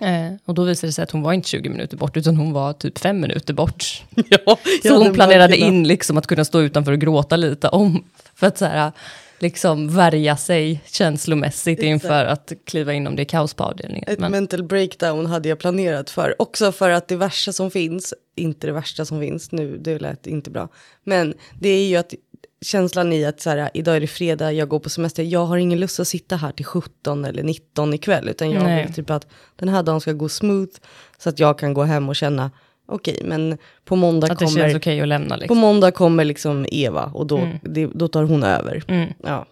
Eh, 0.00 0.32
och 0.44 0.54
då 0.54 0.64
visade 0.64 0.88
det 0.88 0.92
sig 0.92 1.02
att 1.02 1.10
hon 1.10 1.22
var 1.22 1.32
inte 1.32 1.48
20 1.48 1.68
minuter 1.68 1.96
bort, 1.96 2.16
utan 2.16 2.36
hon 2.36 2.52
var 2.52 2.72
typ 2.72 2.98
fem 2.98 3.20
minuter 3.20 3.54
bort. 3.54 4.02
Ja, 4.28 4.58
Så 4.82 5.04
hon 5.04 5.12
planerade 5.14 5.56
in 5.56 5.88
liksom 5.88 6.18
att 6.18 6.26
kunna 6.26 6.44
stå 6.44 6.60
utanför 6.60 6.92
och 6.92 6.98
gråta 6.98 7.36
lite 7.36 7.68
om, 7.68 8.04
för 8.34 8.46
att 8.46 8.58
så 8.58 8.64
här, 8.64 8.92
liksom 9.38 9.88
värja 9.96 10.36
sig 10.36 10.80
känslomässigt 10.86 11.82
inför 11.82 12.24
att 12.24 12.52
kliva 12.66 12.92
in 12.92 13.06
om 13.06 13.16
det 13.16 13.22
är 13.22 13.24
kaos 13.24 13.54
på 13.54 13.64
avdelningen. 13.64 14.04
Ett 14.08 14.18
Men, 14.18 14.32
mental 14.32 14.62
breakdown 14.62 15.26
hade 15.26 15.48
jag 15.48 15.58
planerat 15.58 16.10
för. 16.10 16.42
Också 16.42 16.72
för 16.72 16.90
att 16.90 17.08
det 17.08 17.16
värsta 17.16 17.52
som 17.52 17.70
finns, 17.70 18.14
inte 18.36 18.66
det 18.66 18.72
värsta 18.72 19.04
som 19.04 19.20
finns 19.20 19.52
nu, 19.52 19.78
det 19.78 19.98
lät 19.98 20.26
inte 20.26 20.50
bra. 20.50 20.68
Men 21.04 21.34
det 21.60 21.68
är 21.68 21.88
ju 21.88 21.96
att 21.96 22.14
känslan 22.64 23.12
i 23.12 23.24
att 23.24 23.40
så 23.40 23.50
här, 23.50 23.70
idag 23.74 23.96
är 23.96 24.00
det 24.00 24.06
fredag, 24.06 24.52
jag 24.52 24.68
går 24.68 24.78
på 24.78 24.90
semester, 24.90 25.22
jag 25.22 25.46
har 25.46 25.56
ingen 25.56 25.80
lust 25.80 26.00
att 26.00 26.08
sitta 26.08 26.36
här 26.36 26.52
till 26.52 26.64
17 26.64 27.24
eller 27.24 27.42
19 27.42 27.94
ikväll. 27.94 28.28
Utan 28.28 28.50
jag 28.50 28.62
Nej. 28.62 28.84
vill 28.86 28.94
typ 28.94 29.10
att 29.10 29.26
den 29.56 29.68
här 29.68 29.82
dagen 29.82 30.00
ska 30.00 30.12
gå 30.12 30.28
smooth. 30.28 30.72
Så 31.18 31.28
att 31.28 31.38
jag 31.38 31.58
kan 31.58 31.74
gå 31.74 31.82
hem 31.82 32.08
och 32.08 32.16
känna, 32.16 32.50
okej 32.86 33.22
men 33.24 33.58
på 33.84 33.96
måndag 33.96 34.32
att 34.32 34.38
det 34.38 34.44
kommer... 34.44 34.60
känns 34.60 34.74
okej 34.74 35.00
att 35.00 35.08
lämna 35.08 35.34
På 35.34 35.40
liksom. 35.40 35.58
måndag 35.58 35.90
kommer 35.90 36.24
liksom 36.24 36.66
Eva 36.70 37.04
och 37.14 37.26
då, 37.26 37.48
det, 37.62 37.86
då 37.86 38.08
tar 38.08 38.22
hon 38.24 38.42
över. 38.42 38.84
Mm. 38.88 39.12
Ja. 39.24 39.46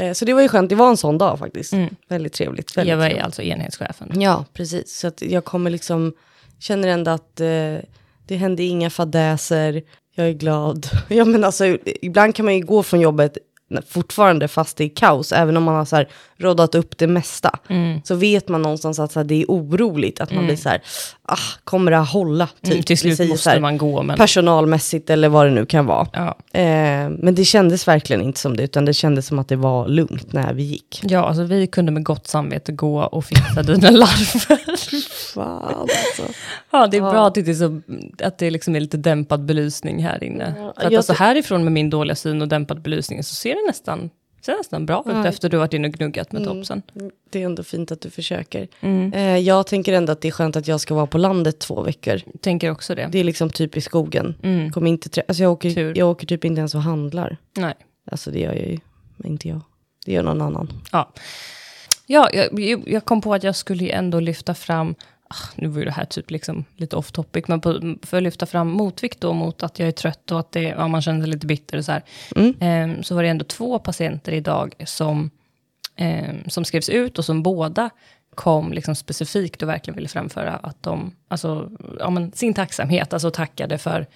Eh, 0.00 0.12
Så 0.12 0.24
det 0.24 0.32
var 0.32 0.42
ju 0.42 0.48
skönt, 0.48 0.68
det 0.70 0.74
var 0.76 0.88
en 0.88 0.96
sån 0.96 1.18
dag 1.18 1.38
faktiskt. 1.38 1.72
Mm. 1.72 1.94
Väldigt 2.08 2.32
trevligt. 2.32 2.76
Väldigt 2.76 2.92
Eva 2.92 3.04
är 3.04 3.08
trevligt. 3.08 3.24
alltså 3.24 3.42
enhetschefen. 3.42 4.20
Ja, 4.20 4.44
precis. 4.52 4.98
Så 4.98 5.06
att 5.06 5.22
jag 5.22 5.44
kommer 5.44 5.70
liksom, 5.70 6.12
känner 6.58 6.88
ändå 6.88 7.10
att 7.10 7.40
eh, 7.40 7.76
det 8.26 8.36
hände 8.36 8.62
inga 8.62 8.90
fadäser, 8.90 9.82
jag 10.16 10.28
är 10.28 10.32
glad. 10.32 10.86
Ja 11.08 11.24
men 11.24 11.44
alltså, 11.44 11.66
ibland 12.02 12.34
kan 12.34 12.44
man 12.44 12.54
ju 12.54 12.60
gå 12.66 12.82
från 12.82 13.00
jobbet 13.00 13.38
fortfarande 13.88 14.48
fast 14.48 14.76
det 14.76 14.84
är 14.84 14.88
kaos, 14.88 15.32
även 15.32 15.56
om 15.56 15.62
man 15.62 15.74
har 15.74 15.84
så 15.84 15.96
här 15.96 16.08
rådat 16.36 16.74
upp 16.74 16.98
det 16.98 17.06
mesta, 17.06 17.58
Mm. 17.68 18.00
så 18.04 18.14
vet 18.14 18.48
man 18.48 18.62
någonstans 18.62 18.98
att 18.98 19.12
så 19.12 19.18
här, 19.20 19.24
det 19.24 19.42
är 19.42 19.46
oroligt, 19.48 20.20
att 20.20 20.32
man 20.32 20.46
blir 20.46 20.56
så 20.56 20.68
här, 20.68 20.82
ah, 21.28 21.38
kommer 21.64 21.90
det 21.90 21.96
hålla? 21.96 22.46
Typ. 22.46 22.72
Mm, 22.72 22.82
till 22.82 22.98
slut 22.98 23.28
måste 23.28 23.50
här, 23.50 23.60
man 23.60 23.78
gå, 23.78 24.02
men... 24.02 24.16
Personalmässigt 24.16 25.10
eller 25.10 25.28
vad 25.28 25.46
det 25.46 25.50
nu 25.50 25.66
kan 25.66 25.86
vara. 25.86 26.08
Ja. 26.12 26.38
Eh, 26.60 27.08
men 27.08 27.34
det 27.34 27.44
kändes 27.44 27.88
verkligen 27.88 28.22
inte 28.22 28.40
som 28.40 28.56
det, 28.56 28.62
utan 28.62 28.84
det 28.84 28.94
kändes 28.94 29.26
som 29.26 29.38
att 29.38 29.48
det 29.48 29.56
var 29.56 29.88
lugnt 29.88 30.32
när 30.32 30.54
vi 30.54 30.62
gick. 30.62 31.00
ja, 31.02 31.28
alltså 31.28 31.42
vi 31.42 31.66
kunde 31.66 31.92
med 31.92 32.04
gott 32.04 32.26
samvete 32.26 32.72
gå 32.72 33.02
och 33.02 33.24
fixa 33.24 33.62
dina 33.62 33.90
larver. 33.90 34.76
Fan 35.34 35.74
alltså. 35.74 36.22
ja, 36.70 36.86
det 36.86 36.96
är 36.96 37.00
bra 37.00 37.26
att 37.26 37.34
det 37.34 37.48
är, 37.48 37.54
så, 37.54 37.80
att 38.22 38.38
det 38.38 38.50
liksom 38.50 38.76
är 38.76 38.80
lite 38.80 38.96
dämpad 38.96 39.44
belysning 39.44 40.02
här 40.02 40.24
inne. 40.24 40.54
Ja, 40.58 40.72
För 40.76 40.86
att 40.86 40.96
alltså 40.96 41.12
härifrån 41.12 41.64
med 41.64 41.72
min 41.72 41.90
dåliga 41.90 42.14
syn 42.14 42.42
och 42.42 42.48
dämpad 42.48 42.82
belysning 42.82 43.22
så 43.22 43.34
ser 43.34 43.54
det 43.54 43.66
nästan, 43.66 44.10
ser 44.46 44.56
nästan 44.56 44.86
bra 44.86 45.04
ut 45.06 45.26
efter 45.26 45.48
du 45.48 45.56
varit 45.56 45.72
inne 45.72 45.88
och 45.88 45.94
gnuggat 45.94 46.32
med 46.32 46.44
topsen. 46.44 46.82
Det 47.30 47.42
är 47.42 47.46
ändå 47.46 47.62
fint 47.62 47.92
att 47.92 48.00
du 48.00 48.10
försöker. 48.10 48.68
Mm. 48.80 49.12
Eh, 49.12 49.38
jag 49.38 49.66
tänker 49.66 49.92
ändå 49.92 50.12
att 50.12 50.20
det 50.20 50.28
är 50.28 50.32
skönt 50.32 50.56
att 50.56 50.68
jag 50.68 50.80
ska 50.80 50.94
vara 50.94 51.06
på 51.06 51.18
landet 51.18 51.58
två 51.58 51.82
veckor. 51.82 52.20
Tänker 52.40 52.70
också 52.70 52.94
det. 52.94 53.08
Det 53.12 53.18
är 53.18 53.24
liksom 53.24 53.50
typ 53.50 53.76
i 53.76 53.80
skogen. 53.80 54.34
Mm. 54.42 54.72
Kommer 54.72 54.90
inte 54.90 55.08
trä- 55.08 55.22
alltså 55.28 55.42
jag, 55.42 55.52
åker, 55.52 55.98
jag 55.98 56.10
åker 56.10 56.26
typ 56.26 56.44
inte 56.44 56.58
ens 56.58 56.74
och 56.74 56.82
handlar. 56.82 57.36
Nej. 57.56 57.74
Alltså 58.10 58.30
det 58.30 58.38
gör 58.40 58.52
jag 58.52 58.68
ju, 58.68 58.78
men 59.16 59.30
inte 59.32 59.48
jag. 59.48 59.60
Det 60.06 60.12
gör 60.12 60.22
någon 60.22 60.42
annan. 60.42 60.72
Ja, 60.92 61.12
ja 62.06 62.30
jag, 62.32 62.88
jag 62.88 63.04
kom 63.04 63.20
på 63.20 63.34
att 63.34 63.42
jag 63.42 63.56
skulle 63.56 63.88
ändå 63.88 64.20
lyfta 64.20 64.54
fram, 64.54 64.94
nu 65.54 65.68
var 65.68 65.78
ju 65.78 65.84
det 65.84 65.90
här 65.90 66.04
typ 66.04 66.30
liksom 66.30 66.64
lite 66.76 66.96
off 66.96 67.12
topic, 67.12 67.44
men 67.48 67.60
på, 67.60 67.96
för 68.02 68.16
att 68.16 68.22
lyfta 68.22 68.46
fram 68.46 68.70
motvikt 68.70 69.20
då 69.20 69.32
mot 69.32 69.62
att 69.62 69.78
jag 69.78 69.88
är 69.88 69.92
trött 69.92 70.32
och 70.32 70.40
att 70.40 70.52
det, 70.52 70.62
ja, 70.62 70.88
man 70.88 71.02
känner 71.02 71.20
sig 71.20 71.30
lite 71.30 71.46
bitter 71.46 71.78
och 71.78 71.84
så 71.84 71.92
här. 71.92 72.02
Mm. 72.36 72.54
Ehm, 72.60 73.02
så 73.02 73.14
var 73.14 73.22
det 73.22 73.28
ändå 73.28 73.44
två 73.44 73.78
patienter 73.78 74.32
idag 74.32 74.74
som, 74.84 75.30
ehm, 75.96 76.48
som 76.48 76.64
skrevs 76.64 76.88
ut 76.88 77.18
och 77.18 77.24
som 77.24 77.42
båda 77.42 77.90
kom 78.34 78.72
liksom 78.72 78.94
specifikt 78.94 79.62
och 79.62 79.68
verkligen 79.68 79.96
ville 79.96 80.08
framföra 80.08 80.52
att 80.52 80.82
de, 80.82 81.14
alltså, 81.28 81.70
ja, 81.98 82.10
men 82.10 82.32
sin 82.32 82.54
tacksamhet, 82.54 83.12
alltså 83.12 83.30
tackade 83.30 83.78
för 83.78 84.06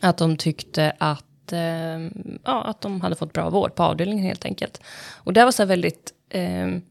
att 0.00 0.18
de 0.18 0.36
tyckte 0.36 0.92
att, 0.98 1.52
ehm, 1.52 2.38
ja, 2.44 2.62
att 2.62 2.80
de 2.80 3.00
hade 3.00 3.16
fått 3.16 3.32
bra 3.32 3.50
vård 3.50 3.74
på 3.74 3.82
avdelningen 3.82 4.24
helt 4.24 4.44
enkelt. 4.44 4.80
Och 5.16 5.32
det 5.32 5.44
var 5.44 5.52
så 5.52 5.64
väldigt, 5.64 6.12
ehm, 6.30 6.82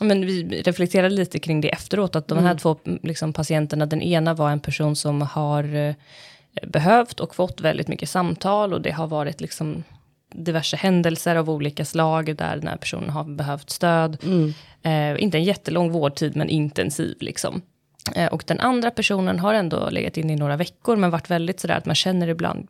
men 0.00 0.26
vi 0.26 0.62
reflekterade 0.62 1.14
lite 1.14 1.38
kring 1.38 1.60
det 1.60 1.68
efteråt, 1.68 2.16
att 2.16 2.28
de 2.28 2.38
här 2.38 2.54
två 2.54 2.76
mm, 2.84 2.98
liksom, 3.02 3.32
patienterna, 3.32 3.86
den 3.86 4.02
ena 4.02 4.34
var 4.34 4.50
en 4.50 4.60
person 4.60 4.96
som 4.96 5.22
har 5.22 5.74
eh, 5.74 5.94
behövt 6.62 7.20
och 7.20 7.34
fått 7.34 7.60
väldigt 7.60 7.88
mycket 7.88 8.08
samtal 8.08 8.74
och 8.74 8.80
det 8.80 8.90
har 8.90 9.06
varit 9.06 9.40
liksom 9.40 9.84
diverse 10.34 10.76
händelser 10.76 11.36
av 11.36 11.50
olika 11.50 11.84
slag 11.84 12.36
där 12.36 12.56
den 12.56 12.68
här 12.68 12.76
personen 12.76 13.10
har 13.10 13.24
behövt 13.24 13.70
stöd. 13.70 14.18
Eh, 14.82 15.22
inte 15.22 15.38
en 15.38 15.44
jättelång 15.44 15.90
vårdtid 15.90 16.36
men 16.36 16.48
intensiv 16.48 17.16
liksom. 17.20 17.62
Eh, 18.14 18.26
och 18.26 18.44
den 18.46 18.60
andra 18.60 18.90
personen 18.90 19.38
har 19.38 19.54
ändå 19.54 19.90
legat 19.90 20.16
in 20.16 20.30
i 20.30 20.36
några 20.36 20.56
veckor 20.56 20.96
men 20.96 21.10
varit 21.10 21.30
väldigt 21.30 21.60
sådär 21.60 21.76
att 21.76 21.86
man 21.86 21.94
känner 21.94 22.28
ibland 22.28 22.68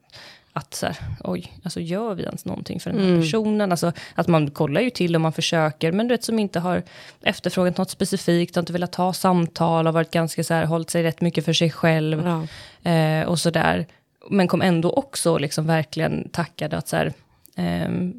att 0.52 0.74
så 0.74 0.86
här, 0.86 0.96
oj, 1.24 1.52
alltså 1.62 1.80
gör 1.80 2.14
vi 2.14 2.22
ens 2.22 2.44
någonting 2.44 2.80
för 2.80 2.90
den 2.92 3.00
här 3.00 3.20
personen? 3.20 3.70
Alltså 3.70 3.92
att 4.14 4.26
man 4.28 4.50
kollar 4.50 4.80
ju 4.80 4.90
till 4.90 5.14
och 5.14 5.20
man 5.20 5.32
försöker, 5.32 5.92
men 5.92 6.08
du 6.08 6.14
vet 6.14 6.24
som 6.24 6.38
inte 6.38 6.60
har 6.60 6.82
efterfrågat 7.22 7.76
något 7.78 7.90
specifikt, 7.90 8.54
har 8.56 8.62
inte 8.62 8.72
velat 8.72 8.94
ha 8.94 9.12
samtal, 9.12 9.86
har 9.86 9.92
varit 9.92 10.10
ganska 10.10 10.44
så 10.44 10.54
här, 10.54 10.64
hållit 10.64 10.90
sig 10.90 11.02
rätt 11.02 11.20
mycket 11.20 11.44
för 11.44 11.52
sig 11.52 11.70
själv 11.70 12.22
Ja. 12.84 12.90
eh, 12.90 13.26
och 13.28 13.38
sådär. 13.38 13.86
Men 14.30 14.48
kom 14.48 14.62
ändå 14.62 14.90
också 14.92 15.38
liksom 15.38 15.66
verkligen 15.66 16.28
tackade 16.28 16.76
att 16.76 16.88
så 16.88 16.96
här, 16.96 17.12
ehm, 17.56 18.14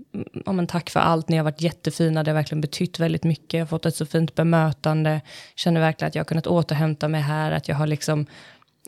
ja, 0.46 0.52
men 0.52 0.68
tack 0.68 0.89
för 0.89 1.00
allt, 1.00 1.30
ni 1.30 1.38
har 1.38 1.44
varit 1.44 1.62
jättefina, 1.62 2.24
det 2.24 2.32
har 2.32 2.36
verkligen 2.36 2.62
betytt 2.62 3.00
väldigt 3.00 3.24
mycket, 3.24 3.54
jag 3.54 3.62
har 3.62 3.68
fått 3.68 3.86
ett 3.86 3.96
så 3.96 4.06
fint 4.06 4.36
bemötande, 4.36 5.22
känner 5.56 5.82
verkligen 5.82 6.08
att 6.08 6.15
jag 6.15 6.20
har 6.20 6.26
kunnat 6.26 6.48
återhämta 6.48 7.08
mig 7.08 7.22
här, 7.22 7.52
att 7.52 7.68
jag 7.68 7.76
har 7.76 7.88
liksom 7.88 8.26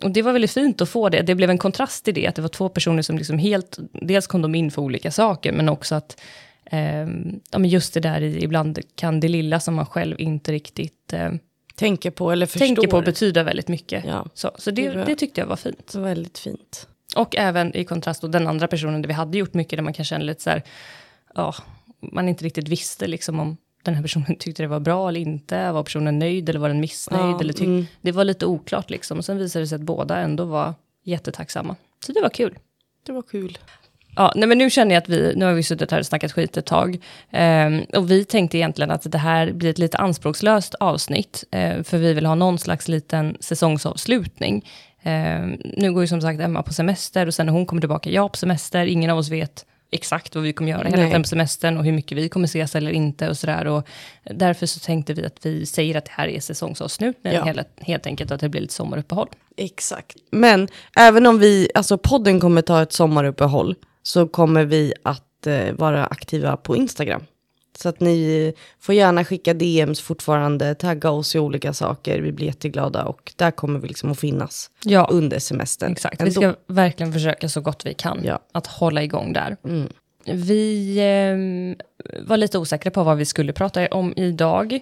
och 0.03 0.11
det 0.11 0.21
var 0.21 0.33
väldigt 0.33 0.51
fint 0.51 0.81
att 0.81 0.89
få 0.89 1.09
det. 1.09 1.21
Det 1.21 1.35
blev 1.35 1.49
en 1.49 1.57
kontrast 1.57 2.07
i 2.07 2.11
det, 2.11 2.27
att 2.27 2.35
det 2.35 2.41
var 2.41 2.49
två 2.49 2.69
personer 2.69 3.01
som 3.01 3.17
liksom 3.17 3.37
helt, 3.37 3.77
dels 3.91 4.27
kom 4.27 4.41
de 4.41 4.55
in 4.55 4.71
för 4.71 4.81
olika 4.81 5.11
saker, 5.11 5.51
men 5.51 5.69
också 5.69 5.95
att 5.95 6.21
ehm, 6.65 7.39
ja, 7.51 7.59
men 7.59 7.69
just 7.69 7.93
det 7.93 7.99
där 7.99 8.21
i, 8.21 8.43
ibland 8.43 8.79
kan 8.95 9.19
det 9.19 9.27
lilla 9.27 9.59
som 9.59 9.75
man 9.75 9.85
själv 9.85 10.15
inte 10.19 10.51
riktigt 10.51 11.13
eh, 11.13 11.31
Tänker 11.75 12.11
på 12.11 12.31
eller 12.31 12.45
förstår. 12.45 12.65
tänker 12.65 12.87
på 12.87 13.01
betyda 13.01 13.43
väldigt 13.43 13.67
mycket. 13.67 14.05
Ja. 14.05 14.25
Så, 14.33 14.51
så 14.57 14.71
det, 14.71 14.89
Det 14.89 15.03
det 15.05 15.15
tyckte 15.15 15.41
jag 15.41 15.47
var 15.47 15.55
fint. 15.55 15.95
Väldigt 15.95 16.37
fint. 16.37 16.87
Och 17.15 17.35
även 17.35 17.75
i 17.75 17.85
kontrast 17.85 18.21
då 18.21 18.27
den 18.27 18.47
andra 18.47 18.67
personen 18.67 19.01
där 19.01 19.07
vi 19.07 19.13
hade 19.13 19.37
gjort 19.37 19.53
mycket, 19.53 19.77
där 19.77 19.83
man 19.83 19.93
kan 19.93 20.05
känna 20.05 20.23
lite 20.23 20.41
så 20.43 20.49
här, 20.49 20.63
ja, 21.35 21.55
man 21.99 22.29
inte 22.29 22.45
riktigt 22.45 22.67
visste 22.67 23.07
liksom 23.07 23.39
om 23.39 23.57
den 23.83 23.95
här 23.95 24.01
personen 24.01 24.35
tyckte 24.39 24.63
det 24.63 24.67
var 24.67 24.79
bra 24.79 25.09
eller 25.09 25.19
inte, 25.19 25.71
var 25.71 25.83
personen 25.83 26.19
nöjd 26.19 26.49
eller 26.49 26.59
var 26.59 26.67
den 26.67 26.79
missnöjd? 26.79 27.23
Ja, 27.35 27.39
eller 27.39 27.53
tyck- 27.53 27.65
mm. 27.65 27.85
Det 28.01 28.11
var 28.11 28.23
lite 28.23 28.45
oklart 28.45 28.89
liksom, 28.89 29.17
och 29.17 29.25
sen 29.25 29.37
visade 29.37 29.63
det 29.63 29.67
sig 29.67 29.75
att 29.75 29.81
båda 29.81 30.17
ändå 30.17 30.45
var 30.45 30.73
jättetacksamma. 31.03 31.75
Så 32.05 32.11
det 32.11 32.21
var 32.21 32.29
kul. 32.29 32.57
Det 33.05 33.11
var 33.11 33.21
kul. 33.21 33.57
Ja, 34.15 34.33
nej 34.35 34.47
men 34.47 34.57
nu 34.57 34.69
känner 34.69 34.95
jag 34.95 35.01
att 35.01 35.09
vi, 35.09 35.33
nu 35.35 35.45
har 35.45 35.53
vi 35.53 35.63
suttit 35.63 35.91
här 35.91 35.99
och 35.99 36.05
snackat 36.05 36.31
skit 36.31 36.57
ett 36.57 36.65
tag. 36.65 36.97
Ehm, 37.31 37.81
och 37.95 38.11
vi 38.11 38.25
tänkte 38.25 38.57
egentligen 38.57 38.91
att 38.91 39.11
det 39.11 39.17
här 39.17 39.51
blir 39.51 39.69
ett 39.69 39.77
lite 39.77 39.97
anspråkslöst 39.97 40.75
avsnitt. 40.75 41.43
eh, 41.51 41.83
för 41.83 41.97
vi 41.97 42.13
vill 42.13 42.25
ha 42.25 42.35
någon 42.35 42.59
slags 42.59 42.87
liten 42.87 43.37
säsongsavslutning. 43.39 44.69
Ehm, 45.03 45.57
nu 45.77 45.93
går 45.93 46.03
ju 46.03 46.07
som 46.07 46.21
sagt 46.21 46.39
Emma 46.41 46.63
på 46.63 46.73
semester 46.73 47.27
och 47.27 47.33
sen 47.33 47.45
när 47.45 47.53
hon 47.53 47.65
kommer 47.65 47.81
tillbaka, 47.81 48.09
jag 48.09 48.31
på 48.31 48.37
semester. 48.37 48.85
Ingen 48.85 49.09
av 49.11 49.17
oss 49.17 49.29
vet 49.29 49.65
exakt 49.91 50.35
vad 50.35 50.43
vi 50.43 50.53
kommer 50.53 50.71
göra 50.71 50.87
hela 50.87 51.09
den 51.09 51.23
semestern 51.25 51.77
och 51.77 51.83
hur 51.85 51.91
mycket 51.91 52.17
vi 52.17 52.29
kommer 52.29 52.45
ses 52.45 52.75
eller 52.75 52.91
inte 52.91 53.29
och 53.29 53.37
sådär. 53.37 53.67
Och 53.67 53.87
därför 54.23 54.65
så 54.65 54.79
tänkte 54.79 55.13
vi 55.13 55.25
att 55.25 55.45
vi 55.45 55.65
säger 55.65 55.97
att 55.97 56.05
det 56.05 56.11
här 56.11 56.27
är 56.27 56.39
säsongsavslutning, 56.39 57.33
Ja. 57.33 57.43
helt, 57.43 57.67
helt 57.81 58.05
enkelt 58.05 58.31
att 58.31 58.39
det 58.41 58.49
blir 58.49 58.61
lite 58.61 58.73
sommaruppehåll. 58.73 59.27
Exakt. 59.57 60.17
Men 60.31 60.67
även 60.97 61.25
om 61.27 61.39
vi, 61.39 61.69
alltså 61.75 61.97
podden 61.97 62.39
kommer 62.39 62.61
ta 62.61 62.81
ett 62.81 62.93
sommaruppehåll 62.93 63.75
så 64.03 64.27
kommer 64.27 64.65
vi 64.65 64.93
att 65.03 65.47
eh, 65.47 65.73
vara 65.73 66.05
aktiva 66.05 66.57
på 66.57 66.75
Instagram. 66.75 67.23
Så 67.77 67.89
att 67.89 67.99
ni 67.99 68.53
får 68.79 68.95
gärna 68.95 69.25
skicka 69.25 69.53
DMs 69.53 70.01
fortfarande, 70.01 70.75
tagga 70.75 71.09
oss 71.09 71.35
i 71.35 71.39
olika 71.39 71.73
saker. 71.73 72.21
Vi 72.21 72.31
blir 72.31 72.47
jätteglada 72.47 73.05
och 73.05 73.33
där 73.35 73.51
kommer 73.51 73.79
vi 73.79 73.87
liksom 73.87 74.11
att 74.11 74.19
finnas 74.19 74.71
Ja, 74.85 75.07
under 75.11 75.39
semestern. 75.39 75.91
Exakt, 75.91 76.21
vi 76.21 76.27
ändå. 76.27 76.41
ska 76.41 76.55
verkligen 76.67 77.13
försöka 77.13 77.49
så 77.49 77.61
gott 77.61 77.85
vi 77.85 77.93
kan 77.93 78.19
Ja. 78.23 78.39
att 78.51 78.67
hålla 78.67 79.03
igång 79.03 79.33
där. 79.33 79.57
Mm. 79.63 79.87
Vi 80.25 80.97
ehm, 80.99 81.75
var 82.27 82.37
lite 82.37 82.57
osäkra 82.57 82.91
på 82.91 83.03
vad 83.03 83.17
vi 83.17 83.25
skulle 83.25 83.53
prata 83.53 83.87
om 83.87 84.13
idag. 84.15 84.79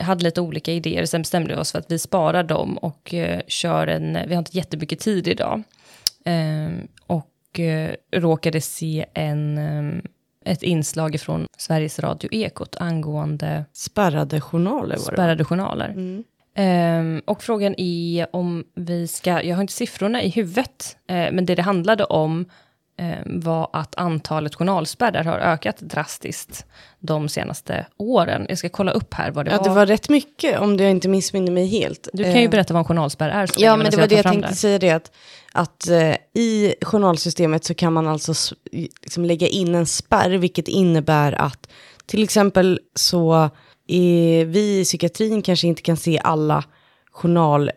Hade 0.00 0.24
lite 0.24 0.40
olika 0.40 0.72
idéer, 0.72 1.04
sen 1.06 1.22
bestämde 1.22 1.54
vi 1.54 1.60
oss 1.60 1.72
för 1.72 1.78
att 1.78 1.90
vi 1.90 1.98
sparar 1.98 2.42
dem 2.42 2.78
och 2.78 3.14
eh, 3.14 3.40
kör 3.46 3.86
en, 3.86 4.18
vi 4.28 4.34
har 4.34 4.38
inte 4.38 4.56
jättemycket 4.56 4.98
tid 5.00 5.28
idag. 5.28 5.62
Ehm, 6.24 6.88
och 7.06 7.60
eh, 7.60 7.90
råkade 8.12 8.60
se 8.60 9.04
en, 9.14 9.58
ehm, 9.58 10.02
ett 10.44 10.62
inslag 10.62 11.20
från 11.20 11.46
Sveriges 11.58 11.98
Radio 11.98 12.28
Ekot 12.32 12.76
angående 12.80 13.64
Spärrade 13.72 14.40
journaler 14.40 14.96
var 14.96 15.10
det. 15.10 15.16
spärrade 15.16 15.44
journaler. 15.44 15.88
Mm. 15.88 16.24
Ehm, 16.54 17.22
och 17.24 17.42
frågan 17.42 17.74
är 17.78 18.26
om 18.36 18.64
vi 18.74 19.08
ska, 19.08 19.42
jag 19.42 19.56
har 19.56 19.62
inte 19.62 19.72
siffrorna 19.72 20.22
i 20.22 20.28
huvudet, 20.28 20.96
eh, 21.08 21.32
men 21.32 21.46
det 21.46 21.54
det 21.54 21.62
handlade 21.62 22.04
om 22.04 22.46
var 23.26 23.70
att 23.72 23.94
antalet 23.96 24.54
journalspärrar 24.54 25.24
har 25.24 25.38
ökat 25.38 25.76
drastiskt 25.80 26.66
de 27.00 27.28
senaste 27.28 27.86
åren. 27.96 28.46
Jag 28.48 28.58
ska 28.58 28.68
kolla 28.68 28.92
upp 28.92 29.14
här 29.14 29.30
vad 29.30 29.44
det 29.44 29.50
Ja, 29.50 29.56
var. 29.58 29.64
det 29.64 29.70
var 29.74 29.86
rätt 29.86 30.08
mycket 30.08 30.60
om 30.60 30.76
jag 30.76 30.90
inte 30.90 31.08
missminner 31.08 31.52
mig 31.52 31.66
helt. 31.66 32.08
Du 32.12 32.22
kan 32.24 32.32
ju 32.32 32.44
Eh, 32.44 32.50
berätta 32.50 32.74
vad 32.74 32.80
en 32.80 32.84
journalspärr 32.84 33.28
är. 33.30 33.46
så 33.46 33.54
Ja, 33.58 33.76
men 33.76 33.90
det 33.90 33.96
var 33.96 34.06
det 34.06 34.14
jag 34.14 34.24
tänkte 34.26 34.54
säga 34.54 34.78
det 34.78 34.90
att, 34.90 35.12
att 35.52 35.88
eh, 35.88 36.14
i 36.34 36.74
journalsystemet 36.82 37.64
så 37.64 37.74
kan 37.74 37.92
man 37.92 38.06
alltså 38.06 38.54
liksom 39.02 39.24
lägga 39.24 39.46
in 39.48 39.74
en 39.74 39.86
spärr, 39.86 40.30
vilket 40.30 40.68
innebär 40.68 41.32
att 41.32 41.68
till 42.06 42.22
exempel 42.22 42.80
så 42.94 43.50
är 43.86 44.44
vi 44.44 44.80
i 44.80 44.84
psykiatrin 44.84 45.42
kanske 45.42 45.66
inte 45.66 45.82
kan 45.82 45.96
se 45.96 46.20
alla 46.24 46.64
journal, 47.12 47.70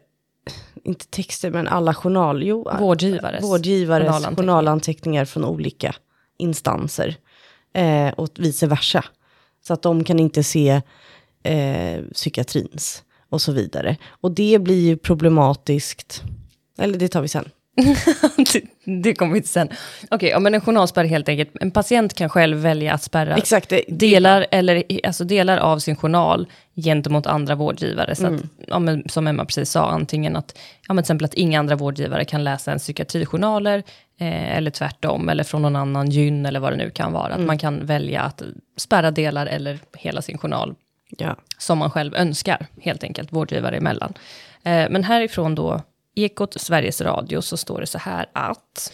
inte 0.83 1.05
texter, 1.05 1.51
men 1.51 1.67
alla 1.67 1.93
journal, 1.93 2.43
jo, 2.43 2.71
Vårdgivares 2.79 3.43
vårdgivares 3.43 4.05
journalanteckningar. 4.05 4.35
journalanteckningar 4.35 5.25
från 5.25 5.45
olika 5.45 5.95
instanser 6.37 7.15
eh, 7.73 8.09
och 8.09 8.29
vice 8.35 8.67
versa. 8.67 9.05
Så 9.67 9.73
att 9.73 9.81
de 9.81 10.03
kan 10.03 10.19
inte 10.19 10.43
se 10.43 10.81
eh, 11.43 12.03
psykiatrins 12.13 13.03
och 13.29 13.41
så 13.41 13.51
vidare. 13.51 13.97
Och 14.07 14.31
det 14.31 14.59
blir 14.59 14.81
ju 14.87 14.97
problematiskt, 14.97 16.23
eller 16.77 16.99
det 16.99 17.07
tar 17.07 17.21
vi 17.21 17.27
sen. 17.27 17.49
det, 19.03 19.13
kommer 19.15 19.33
vi 19.33 19.41
till 19.41 19.49
sen. 19.49 19.69
Okej, 20.11 20.29
ja, 20.29 20.39
men 20.39 20.53
en 20.53 20.61
journalspärr 20.61 21.03
är 21.03 21.07
helt 21.07 21.29
enkelt, 21.29 21.49
en 21.61 21.71
patient 21.71 22.13
kan 22.13 22.29
själv 22.29 22.57
välja 22.57 22.93
att 22.93 23.03
spärra 23.03 23.35
Exakt, 23.35 23.69
det, 23.69 23.83
delar, 23.87 24.45
eller, 24.51 24.83
alltså 25.03 25.23
delar 25.23 25.57
av 25.57 25.79
sin 25.79 25.95
journal 25.95 26.47
gentemot 26.75 27.27
andra 27.27 27.55
vårdgivare. 27.55 28.15
Så 28.15 28.27
att, 28.27 28.41
ja, 28.67 28.79
men, 28.79 29.03
som 29.09 29.27
Emma 29.27 29.45
precis 29.45 29.71
sa, 29.71 29.89
antingen 29.89 30.35
att, 30.35 30.57
ja, 30.87 30.93
men 30.93 31.03
till 31.03 31.07
exempel 31.07 31.25
att 31.25 31.33
inga 31.33 31.59
andra 31.59 31.75
vårdgivare 31.75 32.25
kan 32.25 32.43
läsa 32.43 32.71
en 32.71 32.79
psykiatrijournaler, 32.79 33.83
eh, 34.19 34.57
eller 34.57 34.71
tvärtom, 34.71 35.29
eller 35.29 35.43
från 35.43 35.61
någon 35.61 35.75
annan 35.75 36.09
gyn 36.09 36.45
eller 36.45 36.59
vad 36.59 36.71
det 36.73 36.77
nu 36.77 36.89
kan 36.89 37.13
vara. 37.13 37.33
Att 37.33 37.41
man 37.41 37.57
kan 37.57 37.85
välja 37.85 38.21
att 38.21 38.41
spärra 38.77 39.11
delar 39.11 39.45
eller 39.45 39.79
hela 39.97 40.21
sin 40.21 40.37
journal 40.37 40.75
Ja. 41.17 41.35
som 41.57 41.77
man 41.77 41.91
själv 41.91 42.15
önskar, 42.15 42.65
helt 42.81 43.03
enkelt, 43.03 43.33
vårdgivare 43.33 43.77
emellan. 43.77 44.13
Eh, 44.63 44.89
men 44.89 45.03
härifrån 45.03 45.55
då, 45.55 45.81
Ekot 46.15 46.61
Sveriges 46.61 47.01
Radio, 47.01 47.41
så 47.41 47.57
står 47.57 47.81
det 47.81 47.87
så 47.87 47.97
här 47.97 48.25
att 48.33 48.93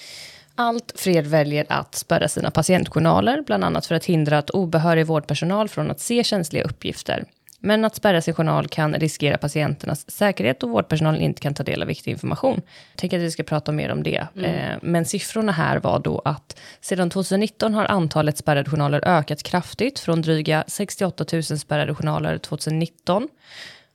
allt 0.55 0.93
fler 0.95 1.21
väljer 1.21 1.65
att 1.69 1.95
spärra 1.95 2.27
sina 2.27 2.51
patientjournaler, 2.51 3.41
bland 3.41 3.63
annat 3.63 3.85
för 3.85 3.95
att 3.95 4.05
hindra 4.05 4.37
att 4.37 4.49
obehörig 4.49 5.05
vårdpersonal 5.05 5.69
från 5.69 5.91
att 5.91 5.99
se 5.99 6.23
känsliga 6.23 6.63
uppgifter. 6.63 7.25
Men 7.63 7.85
att 7.85 7.95
spärra 7.95 8.21
sin 8.21 8.33
journal 8.33 8.67
kan 8.67 8.93
riskera 8.93 9.37
patienternas 9.37 10.11
säkerhet 10.11 10.63
och 10.63 10.69
vårdpersonalen 10.69 11.21
inte 11.21 11.41
kan 11.41 11.53
ta 11.53 11.63
del 11.63 11.81
av 11.81 11.87
viktig 11.87 12.11
information. 12.11 12.61
Jag 12.91 12.97
tänker 12.97 13.17
att 13.17 13.23
vi 13.23 13.31
ska 13.31 13.43
prata 13.43 13.71
mer 13.71 13.91
om 13.91 14.03
det. 14.03 14.27
Eh, 14.35 14.77
men 14.81 15.05
siffrorna 15.05 15.51
här 15.51 15.79
var 15.79 15.99
då 15.99 16.21
att 16.25 16.59
sedan 16.81 17.09
2019 17.09 17.73
har 17.73 17.85
antalet 17.85 18.37
spärrade 18.37 18.69
journaler 18.69 19.07
ökat 19.07 19.43
kraftigt 19.43 19.99
från 19.99 20.21
dryga 20.21 20.63
68 20.67 21.25
000 21.33 21.43
spärrade 21.43 21.95
journaler 21.95 22.37
2019 22.37 23.27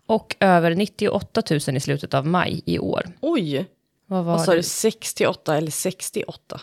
och 0.07 0.37
över 0.41 0.75
98 0.75 1.43
000 1.51 1.77
i 1.77 1.81
slutet 1.81 2.15
av 2.15 2.27
maj 2.27 2.63
i 2.67 2.79
år. 2.79 3.07
Oj, 3.21 3.67
Vad 4.07 4.25
var 4.25 4.33
vad 4.33 4.45
sa 4.45 4.51
det? 4.51 4.59
du? 4.59 4.63
68 4.63 5.57
eller 5.57 5.71
68? 5.71 6.61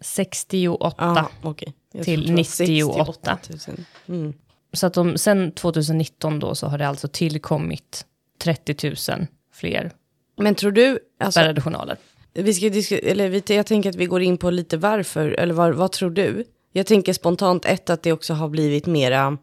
68. 0.00 0.96
Ja, 0.98 1.30
okej. 1.42 1.74
Jag 1.92 2.04
Till 2.04 2.24
trodde 2.26 2.42
det 2.66 2.84
var 2.84 2.96
98. 3.06 3.38
68 3.42 3.74
000. 4.08 4.18
Mm. 4.20 4.34
Så 4.72 4.86
att 4.86 4.94
de, 4.94 5.18
sen 5.18 5.52
2019 5.52 6.38
då 6.38 6.54
så 6.54 6.66
har 6.66 6.78
det 6.78 6.88
alltså 6.88 7.08
tillkommit 7.08 8.06
30 8.38 8.88
000 9.18 9.26
fler 9.52 9.90
Men 10.36 10.54
tror 10.54 10.72
du, 10.72 10.98
alltså, 11.20 11.40
spärrade 11.40 11.60
journaler. 11.60 11.96
vi 12.32 12.54
ska 12.54 12.68
diskutera, 12.68 13.10
eller 13.10 13.28
vi, 13.28 13.42
jag 13.46 13.66
tänker 13.66 13.90
att 13.90 13.96
vi 13.96 14.06
går 14.06 14.22
in 14.22 14.38
på 14.38 14.50
lite 14.50 14.76
varför, 14.76 15.28
eller 15.28 15.54
vad, 15.54 15.74
vad 15.74 15.92
tror 15.92 16.10
du? 16.10 16.44
Jag 16.72 16.86
tänker 16.86 17.12
spontant 17.12 17.64
ett 17.64 17.90
att 17.90 18.02
det 18.02 18.12
också 18.12 18.34
har 18.34 18.48
blivit 18.48 18.86
mera, 18.86 19.38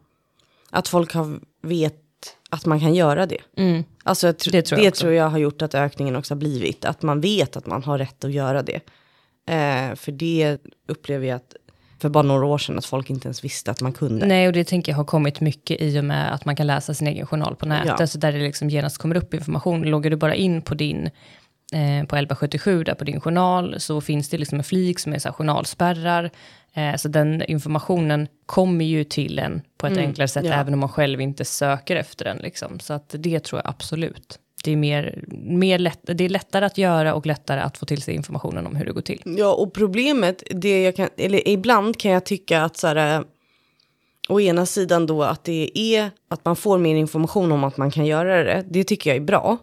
att 0.70 0.88
folk 0.88 1.14
har 1.14 1.40
vet 1.62 1.94
att 2.50 2.66
man 2.66 2.80
kan 2.80 2.94
göra 2.94 3.26
det. 3.26 3.38
Mm. 3.56 3.84
Alltså 4.02 4.26
jag 4.26 4.36
tr- 4.36 4.50
Det 4.52 4.62
tror 4.62 4.78
det 4.78 4.84
jag 4.84 4.94
tror 4.94 5.10
också. 5.10 5.14
jag 5.16 5.28
har 5.28 5.38
gjort 5.38 5.62
att 5.62 5.74
ökningen 5.74 6.16
också 6.16 6.34
har 6.34 6.38
blivit, 6.38 6.84
att 6.84 7.02
man 7.02 7.20
vet 7.20 7.56
att 7.56 7.66
man 7.66 7.82
har 7.82 7.98
rätt 7.98 8.24
att 8.24 8.32
göra 8.32 8.62
det. 8.62 8.80
Eh, 9.46 9.94
för 9.94 10.12
det 10.12 10.58
upplever 10.88 11.26
jag 11.26 11.36
att, 11.36 11.54
för 11.98 12.08
bara 12.08 12.22
några 12.22 12.46
år 12.46 12.58
sedan, 12.58 12.78
att 12.78 12.84
folk 12.86 13.10
inte 13.10 13.26
ens 13.28 13.44
visste 13.44 13.70
att 13.70 13.80
man 13.80 13.92
kunde. 13.92 14.26
Nej, 14.26 14.46
och 14.46 14.52
det 14.52 14.64
tänker 14.64 14.92
jag 14.92 14.96
har 14.96 15.04
kommit 15.04 15.40
mycket 15.40 15.80
i 15.80 16.00
och 16.00 16.04
med 16.04 16.34
att 16.34 16.44
man 16.44 16.56
kan 16.56 16.66
läsa 16.66 16.94
sin 16.94 17.06
egen 17.06 17.26
journal 17.26 17.56
på 17.56 17.66
nätet. 17.66 17.94
Ja. 17.98 18.06
Så 18.06 18.18
där 18.18 18.32
det 18.32 18.38
liksom 18.38 18.70
genast 18.70 18.98
kommer 18.98 19.14
upp 19.16 19.34
information. 19.34 19.82
Loggar 19.82 20.10
du 20.10 20.16
bara 20.16 20.34
in 20.34 20.62
på 20.62 20.74
din, 20.74 21.10
eh, 21.72 22.06
på 22.06 22.16
1177 22.16 22.84
där 22.84 22.94
på 22.94 23.04
din 23.04 23.20
journal, 23.20 23.74
så 23.80 24.00
finns 24.00 24.28
det 24.28 24.38
liksom 24.38 24.58
en 24.58 24.64
flik 24.64 24.98
som 24.98 25.12
är 25.12 25.18
så 25.18 25.28
här 25.28 25.32
journalspärrar. 25.32 26.30
Eh, 26.74 26.96
så 26.96 27.08
den 27.08 27.42
informationen 27.42 28.28
kommer 28.46 28.84
ju 28.84 29.04
till 29.04 29.38
en 29.38 29.62
på 29.78 29.86
ett 29.86 29.98
enklare 29.98 30.28
sätt, 30.28 30.40
Mm. 30.44 30.52
ja. 30.52 30.60
även 30.60 30.74
om 30.74 30.80
man 30.80 30.88
själv 30.88 31.20
inte 31.20 31.44
söker 31.44 31.96
efter 31.96 32.24
den. 32.24 32.36
Liksom. 32.38 32.80
Så 32.80 32.92
att 32.92 33.14
det 33.18 33.40
tror 33.40 33.60
jag 33.64 33.70
absolut. 33.70 34.38
Det 34.64 34.72
är, 34.72 34.76
mer, 34.76 35.24
mer 35.42 35.78
lätt, 35.78 36.00
det 36.02 36.24
är 36.24 36.28
lättare 36.28 36.64
att 36.64 36.78
göra 36.78 37.14
och 37.14 37.26
lättare 37.26 37.60
att 37.60 37.78
få 37.78 37.86
till 37.86 38.02
sig 38.02 38.14
informationen 38.14 38.66
om 38.66 38.76
hur 38.76 38.84
det 38.84 38.92
går 38.92 39.00
till. 39.00 39.22
Ja, 39.24 39.52
och 39.52 39.74
problemet, 39.74 40.42
det 40.50 40.82
jag 40.82 40.96
kan, 40.96 41.08
eller 41.16 41.48
ibland 41.48 41.98
kan 41.98 42.10
jag 42.10 42.24
tycka 42.24 42.62
att 42.62 42.76
så 42.76 42.86
här, 42.86 43.16
eh, 43.18 43.24
å 44.28 44.40
ena 44.40 44.66
sidan 44.66 45.06
då 45.06 45.22
att 45.22 45.44
det 45.44 45.78
är 45.78 46.10
att 46.28 46.44
man 46.44 46.56
får 46.56 46.78
mer 46.78 46.96
information 46.96 47.52
om 47.52 47.64
att 47.64 47.76
man 47.76 47.90
kan 47.90 48.06
göra 48.06 48.44
det, 48.44 48.64
det 48.70 48.84
tycker 48.84 49.10
jag 49.10 49.16
är 49.16 49.20
bra. 49.20 49.58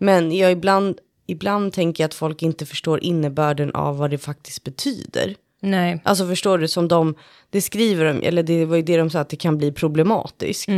Men 0.00 0.32
jag 0.36 0.52
ibland, 0.52 0.98
ibland 1.30 1.72
tänker 1.72 2.02
jag 2.02 2.08
att 2.08 2.14
folk 2.14 2.42
inte 2.42 2.66
förstår 2.66 3.04
innebörden 3.04 3.70
av 3.74 3.98
vad 3.98 4.10
det 4.10 4.18
faktiskt 4.18 4.64
betyder. 4.64 5.34
Nej, 5.62 6.00
Alltså 6.04 6.26
förstår 6.26 6.58
du, 6.58 6.68
som 6.68 6.88
de, 6.88 7.14
det 7.50 7.60
skriver 7.60 8.04
de, 8.04 8.26
eller 8.26 8.42
det 8.42 8.64
var 8.64 8.76
ju 8.76 8.82
det 8.82 8.96
de 8.96 9.10
sa, 9.10 9.20
att 9.20 9.28
det 9.28 9.36
kan 9.36 9.58
bli 9.58 9.72
problematiskt. 9.72 10.68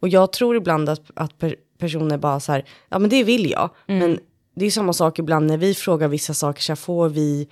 Och 0.00 0.08
jag 0.08 0.32
tror 0.32 0.56
ibland 0.56 0.88
att, 0.88 1.02
att 1.14 1.38
per, 1.38 1.54
personer 1.78 2.18
bara 2.18 2.40
så 2.40 2.52
här, 2.52 2.64
ja 2.88 2.98
men 2.98 3.10
det 3.10 3.24
vill 3.24 3.50
jag. 3.50 3.70
Men 3.86 4.18
det 4.56 4.66
är 4.66 4.70
samma 4.70 4.92
sak 4.92 5.18
ibland 5.18 5.46
när 5.46 5.56
vi 5.56 5.74
frågar 5.74 6.08
vissa 6.08 6.34
saker, 6.34 6.62
så 6.62 6.72
här, 6.72 6.76
får 6.76 7.08
vi 7.08 7.48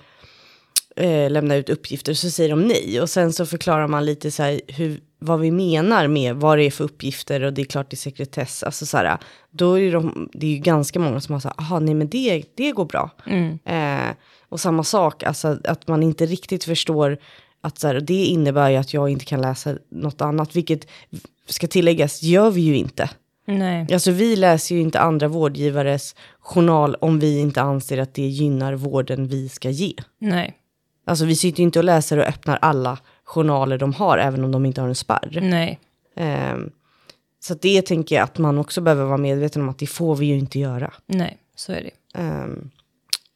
eh, 0.99 1.29
lämna 1.29 1.55
ut 1.55 1.69
uppgifter, 1.69 2.13
så 2.13 2.29
säger 2.29 2.49
de 2.49 2.61
nej. 2.61 3.01
Och 3.01 3.09
sen 3.09 3.33
så 3.33 3.45
förklarar 3.45 3.87
man 3.87 4.05
lite 4.05 4.31
så 4.31 4.43
här, 4.43 4.61
hur, 4.67 4.99
vad 5.19 5.39
vi 5.39 5.51
menar 5.51 6.07
med 6.07 6.35
vad 6.35 6.57
det 6.57 6.63
är 6.63 6.71
för 6.71 6.83
uppgifter 6.83 7.43
och 7.43 7.53
det 7.53 7.61
är 7.61 7.65
klart 7.65 7.89
det 7.89 7.93
är 7.93 7.97
sekretess. 7.97 8.63
Alltså 8.63 8.85
så 8.85 8.97
här, 8.97 9.17
då 9.51 9.79
är 9.79 9.91
de, 9.91 10.29
det 10.33 10.47
är 10.47 10.51
ju 10.51 10.57
ganska 10.57 10.99
många 10.99 11.21
som 11.21 11.33
har 11.33 11.39
sagt, 11.39 11.59
aha 11.59 11.79
nej 11.79 11.93
men 11.93 12.09
det, 12.09 12.43
det 12.55 12.71
går 12.71 12.85
bra. 12.85 13.09
Eh, 13.65 14.15
och 14.49 14.59
samma 14.59 14.83
sak, 14.83 15.23
alltså 15.23 15.59
att 15.63 15.87
man 15.87 16.03
inte 16.03 16.25
riktigt 16.25 16.63
förstår 16.63 17.17
att 17.61 17.79
så 17.79 17.87
här, 17.87 17.99
det 17.99 18.25
innebär 18.25 18.69
ju 18.69 18.75
att 18.75 18.93
jag 18.93 19.09
inte 19.09 19.25
kan 19.25 19.41
läsa 19.41 19.77
något 19.91 20.21
annat, 20.21 20.55
vilket 20.55 20.87
ska 21.47 21.67
tilläggas, 21.67 22.23
gör 22.23 22.51
vi 22.51 22.61
ju 22.61 22.75
inte. 22.75 23.09
nej. 23.45 23.93
Alltså 23.93 24.11
vi 24.11 24.35
läser 24.35 24.75
ju 24.75 24.81
inte 24.81 24.99
andra 24.99 25.27
vårdgivares 25.27 26.15
journal 26.39 26.95
om 26.95 27.19
vi 27.19 27.39
inte 27.39 27.61
anser 27.61 27.97
att 27.97 28.13
det 28.13 28.27
gynnar 28.27 28.73
vården 28.73 29.27
vi 29.27 29.49
ska 29.49 29.69
ge. 29.69 29.93
nej. 30.19 30.58
Alltså 31.09 31.25
vi 31.25 31.35
sitter 31.35 31.59
ju 31.59 31.63
inte 31.63 31.79
och 31.79 31.85
läser 31.85 32.17
och 32.17 32.25
öppnar 32.25 32.59
alla 32.61 32.97
journaler 33.23 33.77
de 33.77 33.93
har, 33.93 34.17
även 34.17 34.43
om 34.43 34.51
de 34.51 34.65
inte 34.65 34.81
har 34.81 34.87
en 34.87 34.95
spärr. 34.95 35.39
Nej, 35.41 35.79
Ehm, 36.19 36.69
så 37.39 37.53
det 37.53 37.81
tänker 37.81 38.15
jag 38.15 38.23
att 38.23 38.37
man 38.37 38.57
också 38.57 38.81
behöver 38.81 39.05
vara 39.05 39.17
medveten 39.17 39.61
om 39.61 39.69
att 39.69 39.77
det 39.77 39.87
får 39.87 40.15
vi 40.15 40.25
ju 40.25 40.37
inte 40.37 40.59
göra. 40.59 40.93
nej, 41.05 41.37
så 41.55 41.71
är 41.71 41.83
det. 41.83 42.19
Ehm, 42.19 42.69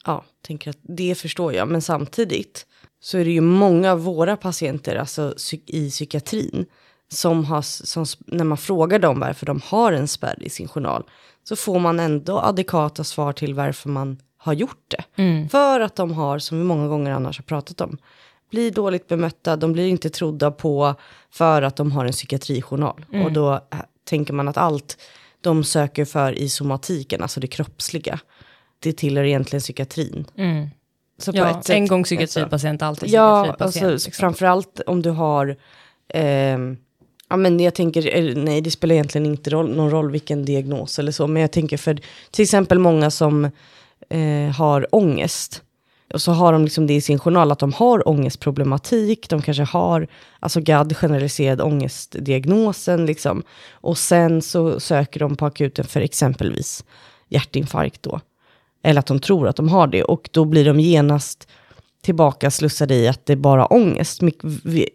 ja, 0.06 0.24
tänker 0.42 0.70
att 0.70 0.78
det 0.82 1.14
förstår 1.14 1.54
jag. 1.54 1.68
Men 1.68 1.82
samtidigt 1.82 2.66
så 3.00 3.18
är 3.18 3.24
det 3.24 3.30
ju 3.30 3.40
många 3.40 3.92
av 3.92 4.04
våra 4.04 4.36
patienter 4.36 4.96
alltså, 4.96 5.34
i 5.66 5.90
psykiatrin 5.90 6.66
som 7.08 7.44
har, 7.44 7.62
som, 7.62 8.04
när 8.26 8.44
man 8.44 8.58
frågar 8.58 8.98
dem 8.98 9.20
varför 9.20 9.46
de 9.46 9.60
har 9.64 9.92
en 9.92 10.08
spärr 10.08 10.42
i 10.42 10.50
sin 10.50 10.68
journal 10.68 11.04
så 11.42 11.56
får 11.56 11.78
man 11.78 12.00
ändå 12.00 12.38
adekvata 12.38 13.04
svar 13.04 13.32
till 13.32 13.54
varför 13.54 13.88
man 13.88 14.18
har 14.44 14.52
gjort 14.52 14.84
det. 14.88 15.04
För 15.50 15.80
att 15.80 15.96
de 15.96 16.12
har, 16.12 16.38
som 16.38 16.58
vi 16.58 16.64
många 16.64 16.88
gånger 16.88 17.10
annars 17.12 17.38
har 17.38 17.42
pratat 17.42 17.80
om, 17.80 17.98
blir 18.50 18.70
dåligt 18.70 19.08
bemötta, 19.08 19.56
de 19.56 19.72
blir 19.72 19.88
inte 19.88 20.10
trodda 20.10 20.50
på 20.50 20.94
för 21.30 21.62
att 21.62 21.76
de 21.76 21.92
har 21.92 22.04
en 22.04 22.12
psykiatrijournal. 22.12 23.04
Och 23.24 23.32
då 23.32 23.52
äh, 23.52 23.60
tänker 24.04 24.32
man 24.32 24.48
att 24.48 24.56
allt 24.56 24.98
de 25.40 25.64
söker 25.64 26.04
för 26.04 26.32
i 26.32 26.48
somatiken, 26.48 27.22
alltså 27.22 27.40
det 27.40 27.46
kroppsliga, 27.46 28.18
det 28.78 28.92
tillhör 28.92 29.24
egentligen 29.24 29.60
psykiatrin. 29.60 30.24
Så 31.18 31.32
på 31.32 31.38
Ja, 31.38 31.50
ett 31.58 31.64
sätt- 31.64 31.76
en 31.76 31.86
gång 31.86 32.04
psykiatripatient, 32.04 32.82
alltid 32.82 33.08
Ja, 33.10 33.42
psykiatripatient. 33.42 33.84
alltså, 33.84 34.08
liksom. 34.08 34.12
framförallt 34.12 34.80
om 34.86 35.02
du 35.02 35.10
har, 35.10 35.56
ehm, 36.14 36.76
ja 37.28 37.36
men 37.36 37.60
jag 37.60 37.74
tänker, 37.74 38.16
eh, 38.16 38.36
nej 38.36 38.60
det 38.60 38.70
spelar 38.70 38.94
egentligen 38.94 39.26
inte 39.26 39.50
roll, 39.50 39.76
någon 39.76 39.90
roll 39.90 40.10
vilken 40.10 40.44
diagnos 40.44 40.98
eller 40.98 41.12
så, 41.12 41.26
men 41.26 41.42
jag 41.42 41.52
tänker 41.52 41.76
för 41.76 41.98
till 42.30 42.42
exempel 42.42 42.78
många 42.78 43.10
som 43.10 43.50
eh, 44.10 44.50
har 44.56 44.94
ångest, 44.94 45.62
och 46.14 46.22
så 46.22 46.32
har 46.32 46.52
de 46.52 46.64
liksom 46.64 46.86
det 46.86 46.94
i 46.94 47.00
sin 47.00 47.18
journal 47.18 47.52
att 47.52 47.58
de 47.58 47.72
har 47.72 48.08
ångestproblematik, 48.08 49.28
de 49.28 49.42
kanske 49.42 49.62
har 49.62 50.06
alltså 50.40 50.60
GAD, 50.60 50.96
generaliserad 50.96 51.60
ångestdiagnosen 51.60 53.06
liksom. 53.06 53.42
Och 53.70 53.98
sen 53.98 54.42
så 54.42 54.80
söker 54.80 55.20
de 55.20 55.36
på 55.36 55.46
akuten 55.46 55.84
för 55.84 56.00
exempelvis 56.00 56.84
hjärtinfarkt 57.28 58.02
då. 58.02 58.20
Eller 58.82 58.98
att 58.98 59.06
de 59.06 59.20
tror 59.20 59.48
att 59.48 59.56
de 59.56 59.68
har 59.68 59.86
det 59.86 60.04
och 60.04 60.28
då 60.32 60.44
blir 60.44 60.64
de 60.64 60.80
genast 60.80 61.48
tillbaka 62.02 62.50
slussade 62.50 62.94
i 62.94 63.08
att 63.08 63.26
det 63.26 63.32
är 63.32 63.36
bara 63.36 63.66
ångest. 63.66 64.22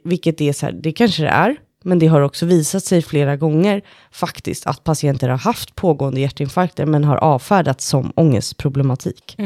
Vilket 0.04 0.42
är 0.42 0.54
så 0.54 0.66
här, 0.66 0.74
det 0.74 0.92
kanske 0.92 1.24
det 1.24 1.30
är. 1.30 1.58
Men 1.84 2.00
det 2.00 2.08
har 2.08 2.22
också 2.22 2.46
visat 2.46 2.84
sig 2.84 3.02
flera 3.02 3.36
gånger 3.36 3.82
faktiskt 4.12 4.68
att 4.68 4.84
patienter 4.84 5.30
har 5.30 5.38
haft 5.38 5.76
pågående 5.76 6.22
hjärtinfarkter 6.22 6.86
men 6.86 7.04
har 7.04 7.18
avfärdats 7.18 7.88
som 7.88 8.14
ångestproblematik. 8.16 9.38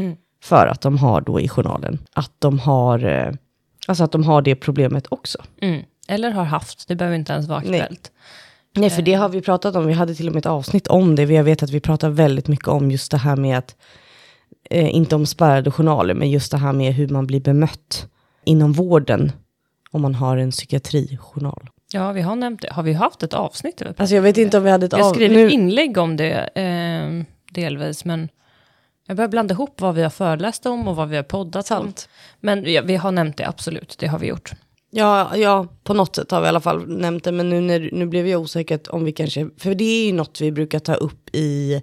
För 0.44 0.68
att 0.68 0.82
de 0.82 0.98
har 0.98 1.22
då 1.22 1.40
i 1.40 1.50
journalen 1.50 2.00
att 2.14 2.32
de 2.40 2.60
har, 2.60 3.06
eh, 3.06 3.34
alltså 3.88 4.04
att 4.04 4.12
de 4.12 4.24
har 4.24 4.42
det 4.42 4.56
problemet 4.56 5.08
också. 5.10 5.44
Mm. 5.62 5.82
Eller 6.08 6.32
har 6.32 6.44
haft, 6.44 6.88
det 6.88 6.96
behöver 6.96 7.18
inte 7.18 7.34
ens 7.34 7.48
vara 7.48 7.60
Nej. 7.60 7.82
aktuellt. 7.82 8.12
Nej, 8.76 8.90
för 8.90 9.02
det 9.02 9.14
har 9.14 9.30
vi 9.30 9.42
pratat 9.42 9.76
om. 9.76 9.86
Vi 9.86 9.94
hade 9.94 10.16
till 10.16 10.28
och 10.28 10.34
med 10.34 10.40
ett 10.40 10.46
avsnitt 10.46 10.88
om 10.88 11.16
det. 11.16 11.24
Jag 11.24 11.44
vet 11.44 11.64
att 11.64 11.70
vi 11.70 11.80
pratar 11.80 12.10
väldigt 12.10 12.48
mycket 12.48 12.68
om 12.68 12.92
just 12.92 13.12
det 13.12 13.18
här 13.18 13.36
med 13.36 13.58
att, 13.58 13.76
eh, 14.70 14.96
inte 14.96 15.16
om 15.16 15.26
spärrade 15.26 15.72
journaler, 15.72 16.14
men 16.14 16.32
just 16.32 16.52
det 16.52 16.58
här 16.58 16.74
med 16.74 16.94
hur 16.94 17.08
man 17.08 17.28
blir 17.28 17.42
bemött 17.42 18.08
inom 18.46 18.74
vården 18.74 19.32
om 19.92 20.02
man 20.02 20.16
har 20.16 20.38
en 20.38 20.52
psykiatrijournal. 20.52 21.70
Ja, 21.94 22.12
vi 22.12 22.22
har 22.22 22.36
nämnt 22.36 22.62
det. 22.62 22.74
Har 22.74 22.84
vi 22.84 22.94
haft 22.94 23.24
ett 23.24 23.34
avsnitt? 23.34 23.82
vi 23.82 23.86
Alltså 23.98 24.16
jag 24.16 24.22
vet 24.22 24.38
inte 24.38 24.58
om 24.58 24.64
vi 24.64 24.70
hade 24.70 24.86
ett 24.86 24.94
Vi 24.94 25.02
har 25.02 25.10
av... 25.10 25.14
skrivit 25.14 25.38
nu- 25.38 25.50
inlägg 25.50 25.98
om 25.98 26.18
det, 26.18 26.32
eh, 26.56 27.26
delvis, 27.54 28.06
men 28.06 28.30
jag 29.08 29.18
börjar 29.18 29.30
blanda 29.30 29.54
ihop 29.54 29.82
vad 29.82 29.96
vi 29.96 30.04
har 30.04 30.10
föreläst 30.10 30.66
om 30.66 30.88
och 30.88 30.96
vad 30.96 31.10
vi 31.10 31.16
har 31.16 31.24
poddat 31.24 31.72
om. 31.72 31.78
Sant. 31.78 32.10
Men 32.40 32.72
ja, 32.74 32.82
vi 32.86 32.96
har 32.96 33.12
nämnt 33.12 33.38
det, 33.38 33.48
absolut, 33.48 33.96
det 34.00 34.08
har 34.08 34.20
vi 34.20 34.28
gjort. 34.28 34.52
Ja, 34.92 35.38
ja, 35.38 35.68
på 35.84 35.94
något 35.94 36.16
sätt 36.16 36.32
har 36.32 36.42
vi 36.42 36.46
i 36.46 36.50
alla 36.50 36.60
fall 36.62 36.88
nämnt 36.88 37.24
det. 37.24 37.32
Men 37.32 37.50
nu, 37.50 37.62
när, 37.62 37.90
nu 37.94 38.06
blev 38.06 38.28
jag 38.28 38.42
osäker 38.42 38.80
om 38.96 39.06
vi 39.06 39.12
kanske... 39.12 39.50
För 39.58 39.76
det 39.76 39.84
är 39.84 40.06
ju 40.06 40.14
något 40.14 40.42
vi 40.42 40.52
brukar 40.52 40.80
ta 40.80 40.94
upp 40.94 41.30
i... 41.36 41.82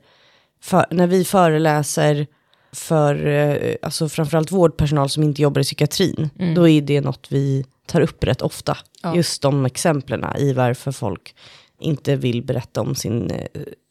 För, 0.63 0.87
när 0.91 1.07
vi 1.07 1.25
föreläser 1.25 2.27
för 2.73 3.27
eh, 3.27 3.75
alltså 3.83 4.09
framförallt 4.09 4.53
vårdpersonal 4.53 5.09
som 5.09 5.23
inte 5.23 5.43
jobbar 5.43 5.61
i 5.61 5.65
psykiatrin. 5.65 6.31
Då 6.57 6.69
är 6.69 6.83
det 6.83 7.01
något 7.01 7.27
vi 7.31 7.65
tar 7.91 8.01
upp 8.01 8.25
rätt 8.25 8.43
ofta. 8.43 8.79
Ja. 9.03 9.17
Just 9.17 9.43
de 9.43 9.67
exemplen 9.67 10.25
i 10.39 10.53
varför 10.53 10.93
folk 10.93 11.35
inte 11.81 12.17
vill 12.17 12.43
berätta 12.43 12.81
om 12.81 12.95
sin 12.95 13.31
eh, 13.31 13.47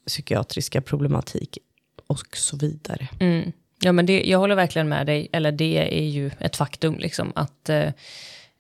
psykiatriska 0.07 0.81
problematik 0.81 1.57
och 2.07 2.38
så 2.38 2.57
vidare. 2.57 3.07
Mm. 3.19 3.51
Ja, 3.81 3.91
men 3.91 4.05
det, 4.05 4.23
jag 4.23 4.39
håller 4.39 4.55
verkligen 4.55 4.89
med 4.89 5.05
dig, 5.05 5.29
eller 5.31 5.51
det 5.51 5.99
är 5.99 6.07
ju 6.07 6.31
ett 6.39 6.55
faktum, 6.55 6.97
liksom, 6.99 7.31
att, 7.35 7.69
eh, 7.69 7.91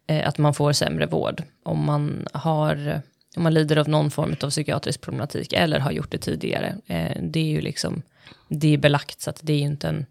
eh, 0.07 0.27
att 0.27 0.37
man 0.37 0.53
får 0.53 0.73
sämre 0.73 1.05
vård 1.05 1.43
om 1.63 1.85
man, 1.85 2.27
har, 2.33 3.01
om 3.35 3.43
man 3.43 3.53
lider 3.53 3.77
av 3.77 3.89
någon 3.89 4.11
form 4.11 4.35
av 4.41 4.49
psykiatrisk 4.49 5.01
problematik, 5.01 5.53
eller 5.53 5.79
har 5.79 5.91
gjort 5.91 6.11
det 6.11 6.17
tidigare. 6.17 6.75
Eh, 6.85 7.17
det 7.21 7.39
är 7.39 7.49
ju 7.49 7.61
liksom, 7.61 8.01
det 8.47 8.73
är 8.73 8.77
belagt, 8.77 9.21
så 9.21 9.29
att 9.29 9.39
det 9.43 9.53
är 9.53 9.57
ju 9.57 9.65
inte 9.65 9.87
en... 9.87 10.05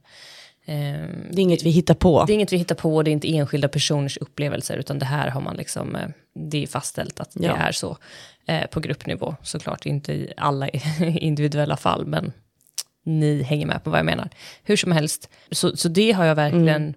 Eh, 0.68 1.08
Det 1.30 1.36
är 1.36 1.40
inget 1.40 1.62
vi 1.62 1.70
hittar 1.70 1.94
på. 1.94 2.24
det 2.24 2.32
är 2.32 2.34
inget 2.34 2.52
vi 2.52 2.56
hittar 2.56 2.74
på, 2.74 3.02
det 3.02 3.10
är 3.10 3.12
inte 3.12 3.36
enskilda 3.36 3.68
personers 3.68 4.16
upplevelser, 4.16 4.76
utan 4.76 4.98
det 4.98 5.06
här 5.06 5.28
har 5.28 5.40
man 5.40 5.56
liksom, 5.56 5.96
eh, 5.96 6.08
det 6.50 6.62
är 6.62 6.66
fastställt 6.66 7.20
att 7.20 7.30
det 7.34 7.46
Ja. 7.46 7.56
är 7.56 7.72
så 7.72 7.96
eh, 8.46 8.66
på 8.66 8.80
gruppnivå. 8.80 9.34
Såklart 9.42 9.86
inte 9.86 10.12
i 10.12 10.32
alla 10.36 10.68
individuella 11.20 11.76
fall, 11.76 12.06
men 12.06 12.32
ni 13.04 13.42
hänger 13.42 13.66
med 13.66 13.84
på 13.84 13.90
vad 13.90 13.98
jag 13.98 14.06
menar. 14.06 14.28
Hur 14.62 14.76
som 14.76 14.92
helst, 14.92 15.28
så, 15.50 15.76
så 15.76 15.88
det 15.88 16.12
har 16.12 16.24
jag 16.24 16.34
verkligen 16.34 16.94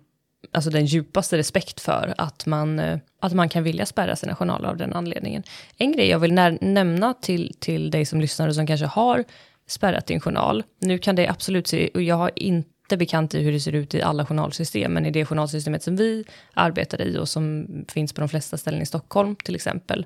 alltså 0.52 0.70
den 0.70 0.86
djupaste 0.86 1.38
respekt 1.38 1.80
för, 1.82 2.14
att 2.18 2.46
man, 2.46 2.80
eh, 2.80 2.98
att 3.20 3.34
man 3.34 3.50
kan 3.50 3.64
vilja 3.64 3.86
spärra 3.86 4.16
sina 4.16 4.36
journaler 4.36 4.70
av 4.70 4.78
den 4.78 4.94
anledningen. 4.94 5.44
En 5.78 5.92
grej 5.92 6.08
jag 6.08 6.20
vill 6.20 6.34
när, 6.34 6.58
nämna 6.62 7.14
till, 7.14 7.56
till 7.60 7.92
dig 7.92 8.06
som 8.06 8.22
lyssnar 8.22 8.48
och 8.48 8.56
som 8.56 8.68
kanske 8.68 8.86
har 8.86 9.24
spärrat 9.68 10.06
din 10.08 10.20
journal, 10.20 10.64
nu 10.80 10.98
kan 10.98 11.16
det 11.16 11.28
absolut 11.28 11.68
se, 11.68 11.90
och 11.94 12.02
jag 12.02 12.16
har 12.16 12.32
inte 12.36 12.70
bekant 12.98 13.34
i 13.34 13.42
hur 13.42 13.52
det 13.52 13.60
ser 13.60 13.76
ut 13.76 13.96
i 13.96 14.02
alla 14.02 14.26
journalsystem, 14.26 14.94
men 14.94 15.06
i 15.06 15.12
det 15.12 15.26
journalsystemet 15.26 15.84
som 15.84 15.96
vi 15.96 16.24
arbetar 16.54 17.02
i 17.02 17.18
och 17.18 17.30
som 17.30 17.68
finns 17.88 18.14
på 18.14 18.22
de 18.22 18.30
flesta 18.30 18.58
ställen 18.58 18.82
i 18.82 18.86
Stockholm 18.86 19.36
till 19.36 19.56
exempel, 19.56 20.06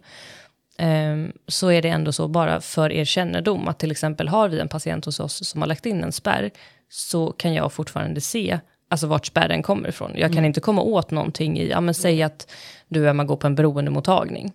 Ehm, 0.77 1.31
så 1.47 1.71
är 1.71 1.81
det 1.81 1.89
ändå 1.89 2.11
så, 2.11 2.27
bara 2.27 2.61
för 2.61 2.91
er 2.91 3.05
kännedom, 3.05 3.67
att 3.67 3.79
till 3.79 3.91
exempel 3.91 4.27
har 4.27 4.49
vi 4.49 4.59
en 4.59 4.67
patient 4.67 5.05
hos 5.05 5.19
oss 5.19 5.49
som 5.49 5.61
har 5.61 5.67
lagt 5.67 5.85
in 5.85 6.03
en 6.03 6.11
spärr, 6.11 6.51
så 6.89 7.31
kan 7.31 7.53
jag 7.53 7.73
fortfarande 7.73 8.21
se 8.21 8.59
alltså 8.89 9.07
vart 9.07 9.25
spärren 9.25 9.63
kommer 9.63 9.89
ifrån. 9.89 10.11
Jag 10.15 10.33
kan 10.33 10.45
inte 10.45 10.61
komma 10.61 10.81
åt 10.81 11.11
någonting 11.11 11.59
i, 11.59 11.69
ja 11.69 11.81
men 11.81 11.93
säg 11.93 12.23
att 12.23 12.51
du 12.87 13.09
Emma 13.09 13.23
går 13.23 13.35
på 13.35 13.47
en 13.47 13.55
beroendemottagning. 13.55 14.53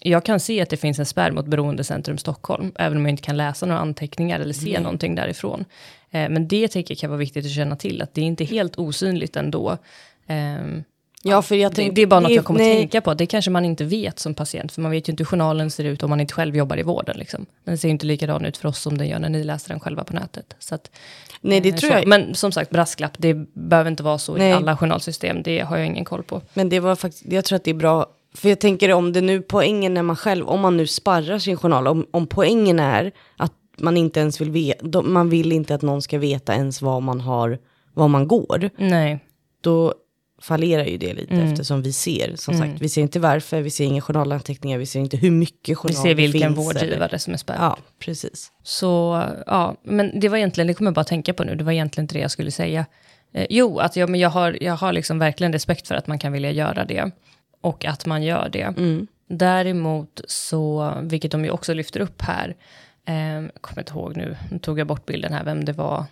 Jag 0.00 0.24
kan 0.24 0.40
se 0.40 0.60
att 0.60 0.70
det 0.70 0.76
finns 0.76 0.98
en 0.98 1.06
spärr 1.06 1.30
mot 1.30 1.46
Beroendecentrum 1.46 2.18
Stockholm, 2.18 2.72
även 2.76 2.98
om 2.98 3.04
jag 3.04 3.10
inte 3.10 3.22
kan 3.22 3.36
läsa 3.36 3.66
några 3.66 3.80
anteckningar 3.80 4.40
eller 4.40 4.52
se 4.52 4.80
någonting 4.80 5.14
därifrån. 5.14 5.64
Eh, 6.14 6.28
men 6.28 6.48
det 6.48 6.68
tänker 6.68 6.94
jag 6.94 6.98
kan 6.98 7.10
vara 7.10 7.18
viktigt 7.18 7.46
att 7.46 7.52
känna 7.52 7.76
till, 7.76 8.02
att 8.02 8.14
det 8.14 8.20
är 8.20 8.24
inte 8.24 8.44
helt 8.44 8.78
osynligt 8.78 9.36
ändå. 9.36 9.78
Ehm, 10.26 10.84
Ja, 11.26 11.42
för 11.42 11.54
jag 11.54 11.74
det, 11.74 11.90
det 11.90 12.02
är 12.02 12.06
bara 12.06 12.20
något 12.20 12.32
jag 12.32 12.44
kommer 12.44 12.60
nej, 12.60 12.76
tänka 12.76 13.00
på. 13.00 13.14
Det 13.14 13.26
kanske 13.26 13.50
man 13.50 13.64
inte 13.64 13.84
vet 13.84 14.18
som 14.18 14.34
patient. 14.34 14.72
För 14.72 14.82
man 14.82 14.90
vet 14.90 15.08
ju 15.08 15.10
inte 15.10 15.20
hur 15.20 15.26
journalen 15.26 15.70
ser 15.70 15.84
ut 15.84 16.02
om 16.02 16.10
man 16.10 16.20
inte 16.20 16.34
själv 16.34 16.56
jobbar 16.56 16.78
i 16.78 16.82
vården. 16.82 17.16
Liksom. 17.18 17.46
Den 17.64 17.78
ser 17.78 17.88
ju 17.88 17.92
inte 17.92 18.06
likadan 18.06 18.44
ut 18.44 18.56
för 18.56 18.68
oss 18.68 18.78
som 18.78 18.98
den 18.98 19.08
gör 19.08 19.18
när 19.18 19.28
ni 19.28 19.44
läser 19.44 19.68
den 19.68 19.80
själva 19.80 20.04
på 20.04 20.12
nätet. 20.12 20.56
Så 20.58 20.74
att, 20.74 20.90
Nej, 21.40 21.60
det 21.60 21.68
eh, 21.68 21.74
tror 21.74 21.90
så. 21.90 21.96
jag. 21.96 22.06
Men 22.06 22.34
som 22.34 22.52
sagt, 22.52 22.70
brasklapp, 22.70 23.12
det 23.18 23.34
behöver 23.54 23.90
inte 23.90 24.02
vara 24.02 24.18
så 24.18 24.36
Nej. 24.36 24.50
i 24.50 24.52
alla 24.52 24.76
journalsystem. 24.76 25.42
Det 25.42 25.60
har 25.60 25.76
jag 25.76 25.86
ingen 25.86 26.04
koll 26.04 26.22
på. 26.22 26.42
Men 26.54 26.68
det 26.68 26.80
var 26.80 26.96
faktiskt, 26.96 27.24
jag 27.26 27.44
tror 27.44 27.56
att 27.56 27.64
det 27.64 27.70
är 27.70 27.74
bra. 27.74 28.06
För 28.34 28.48
jag 28.48 28.60
tänker 28.60 28.92
om 28.92 29.12
det 29.12 29.20
nu 29.20 29.42
poängen 29.42 29.94
när 29.94 30.02
man 30.02 30.16
själv, 30.16 30.48
om 30.48 30.60
man 30.60 30.76
nu 30.76 30.86
sparrar 30.86 31.38
sin 31.38 31.56
journal, 31.56 31.86
om, 31.86 32.06
om 32.10 32.26
poängen 32.26 32.80
är 32.80 33.12
att 33.36 33.52
man 33.76 33.96
inte 33.96 34.20
ens 34.20 34.40
vill 34.40 34.50
veta, 34.50 35.02
man 35.02 35.28
vill 35.30 35.52
inte 35.52 35.74
att 35.74 35.82
någon 35.82 36.02
ska 36.02 36.18
veta 36.18 36.54
ens 36.54 36.82
vad 36.82 37.02
man 37.02 37.20
har, 37.20 37.58
vad 37.94 38.10
man 38.10 38.28
går, 38.28 38.70
Nej, 38.76 39.18
då 39.60 39.94
fallerar 40.40 40.84
ju 40.84 40.96
det 40.98 41.14
lite 41.14 41.34
Mm. 41.34 41.52
eftersom 41.52 41.82
vi 41.82 41.92
ser, 41.92 42.36
som 42.36 42.54
sagt, 42.58 42.80
vi 42.80 42.88
ser 42.88 43.02
inte 43.02 43.20
varför, 43.20 43.60
vi 43.62 43.70
ser 43.70 43.84
inga 43.84 44.00
journalanteckningar, 44.00 44.78
vi 44.78 44.86
ser 44.86 45.00
inte 45.00 45.16
hur 45.16 45.30
mycket 45.30 45.68
vi 45.68 45.74
journaler 45.74 46.02
ser 46.02 46.14
vilken 46.14 46.54
finns. 46.54 46.66
vårdgivare 46.66 47.08
eller- 47.08 47.18
som 47.18 47.32
är 47.32 47.36
spärrad. 47.38 47.60
Ja, 47.62 47.76
precis. 47.98 48.52
Så 48.62 49.22
ja, 49.46 49.76
men 49.84 50.20
det 50.20 50.28
var 50.28 50.36
egentligen, 50.38 50.68
det 50.68 50.74
kommer 50.74 50.88
jag 50.88 50.94
bara 50.94 51.04
tänka 51.04 51.34
på 51.34 51.44
nu, 51.44 51.54
det 51.54 51.64
var 51.64 51.72
egentligen 51.72 52.04
inte 52.04 52.14
det 52.14 52.20
jag 52.20 52.30
skulle 52.30 52.50
säga. 52.50 52.86
Eh, 53.32 53.46
jo, 53.50 53.78
att 53.78 53.96
jag, 53.96 54.08
men 54.10 54.20
jag 54.20 54.30
har, 54.30 54.58
jag 54.62 54.74
har 54.76 54.92
liksom 54.92 55.18
verkligen 55.18 55.52
respekt 55.52 55.88
för 55.88 55.94
att 55.94 56.06
man 56.06 56.18
kan 56.18 56.32
vilja 56.32 56.50
göra 56.50 56.84
det. 56.84 57.10
Och 57.60 57.84
att 57.84 58.06
man 58.06 58.22
gör 58.22 58.48
det. 58.48 58.62
Mm. 58.62 59.06
Däremot 59.28 60.20
så, 60.28 60.92
vilket 61.02 61.30
de 61.30 61.44
ju 61.44 61.50
också 61.50 61.74
lyfter 61.74 62.00
upp 62.00 62.22
här, 62.22 62.56
jag 63.04 63.50
kommer 63.60 63.80
inte 63.80 63.92
ihåg 63.92 64.16
nu, 64.16 64.36
nu 64.50 64.58
tog 64.58 64.78
jag 64.78 64.86
bort 64.86 65.06
bilden 65.06 65.32
här, 65.32 65.44
vem 65.44 65.64
det 65.64 65.72
var, 65.72 66.04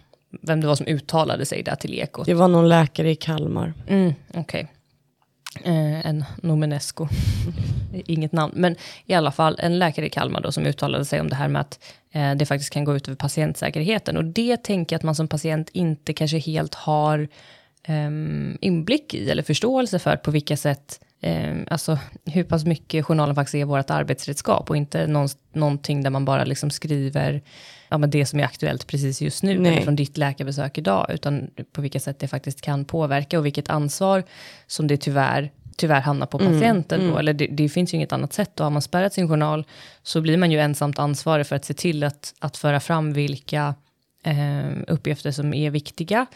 vem 0.42 0.60
det 0.60 0.66
var 0.66 0.76
som 0.76 0.86
uttalade 0.86 1.46
sig 1.46 1.62
där 1.62 1.76
till 1.76 1.94
Ekot. 1.94 2.26
Det 2.26 2.34
var 2.34 2.48
någon 2.48 2.68
läkare 2.68 3.10
i 3.10 3.16
Kalmar. 3.16 3.74
Mm, 3.88 4.14
Okej. 4.34 4.68
Eh, 5.64 6.06
en 6.06 6.24
Nomenesco. 6.42 7.08
Inget 8.06 8.32
namn. 8.32 8.52
Men 8.56 8.76
i 9.06 9.14
alla 9.14 9.32
fall 9.32 9.56
en 9.58 9.78
läkare 9.78 10.06
i 10.06 10.10
Kalmar 10.10 10.40
då 10.40 10.52
som 10.52 10.66
uttalade 10.66 11.04
sig 11.04 11.20
om 11.20 11.28
det 11.28 11.34
här 11.34 11.48
med 11.48 11.60
att 11.60 11.84
eh, 12.10 12.34
det 12.34 12.46
faktiskt 12.46 12.72
kan 12.72 12.84
gå 12.84 12.96
ut 12.96 13.08
över 13.08 13.16
patientsäkerheten. 13.16 14.16
Och 14.16 14.24
det 14.24 14.56
tänker 14.56 14.94
jag 14.94 14.98
att 14.98 15.04
man 15.04 15.14
som 15.14 15.28
patient 15.28 15.68
inte 15.72 16.12
kanske 16.12 16.38
helt 16.38 16.74
har 16.74 17.28
ehm, 17.84 18.58
inblick 18.60 19.14
i 19.14 19.30
eller 19.30 19.42
förståelse 19.42 19.98
för 19.98 20.16
på 20.16 20.30
vilka 20.30 20.56
sätt 20.56 21.00
ehm, 21.22 21.66
alltså 21.70 21.98
hur 22.24 22.44
pass 22.44 22.64
mycket 22.64 23.04
journalen 23.04 23.34
faktiskt 23.34 23.54
är 23.54 23.64
vårt 23.64 23.90
arbetsredskap 23.90 24.70
och 24.70 24.76
inte 24.76 25.06
någon, 25.06 25.28
någonting 25.52 26.02
där 26.02 26.10
man 26.10 26.24
bara 26.24 26.44
liksom 26.44 26.70
skriver 26.70 27.42
ja, 27.92 27.98
men 27.98 28.10
det 28.10 28.26
som 28.26 28.40
är 28.40 28.44
aktuellt 28.44 28.86
precis 28.86 29.20
just 29.22 29.42
nu, 29.42 29.58
Nej. 29.58 29.72
eller 29.72 29.82
från 29.82 29.96
ditt 29.96 30.16
läkarbesök 30.16 30.78
idag, 30.78 31.06
utan 31.14 31.50
på 31.72 31.80
vilket 31.80 32.02
sätt 32.02 32.18
det 32.18 32.28
faktiskt 32.28 32.60
kan 32.60 32.84
påverka 32.84 33.38
och 33.38 33.46
vilket 33.46 33.70
ansvar 33.70 34.22
som 34.66 34.86
det 34.86 34.96
tyvärr, 34.96 35.50
tyvärr 35.76 36.00
hamnar 36.00 36.26
på 36.26 36.38
patienten 36.38 37.10
då, 37.10 37.18
eller 37.18 37.32
det, 37.32 37.46
det 37.46 37.68
finns 37.68 37.94
ju 37.94 37.96
inget 37.96 38.12
annat 38.12 38.32
sätt, 38.32 38.60
och 38.60 38.66
har 38.66 38.70
man 38.70 38.82
spärrat 38.82 39.12
sin 39.12 39.28
journal 39.28 39.64
så 40.02 40.20
blir 40.20 40.36
man 40.36 40.50
ju 40.50 40.58
ensamt 40.60 40.98
ansvarig 40.98 41.46
för 41.46 41.56
att 41.56 41.64
se 41.64 41.74
till 41.74 42.04
att, 42.04 42.34
att 42.38 42.56
föra 42.56 42.80
fram 42.80 43.12
vilka 43.12 43.74
eh, 44.24 44.70
uppgifter 44.88 45.30
som 45.30 45.54
är 45.54 45.70
viktiga, 45.70 46.26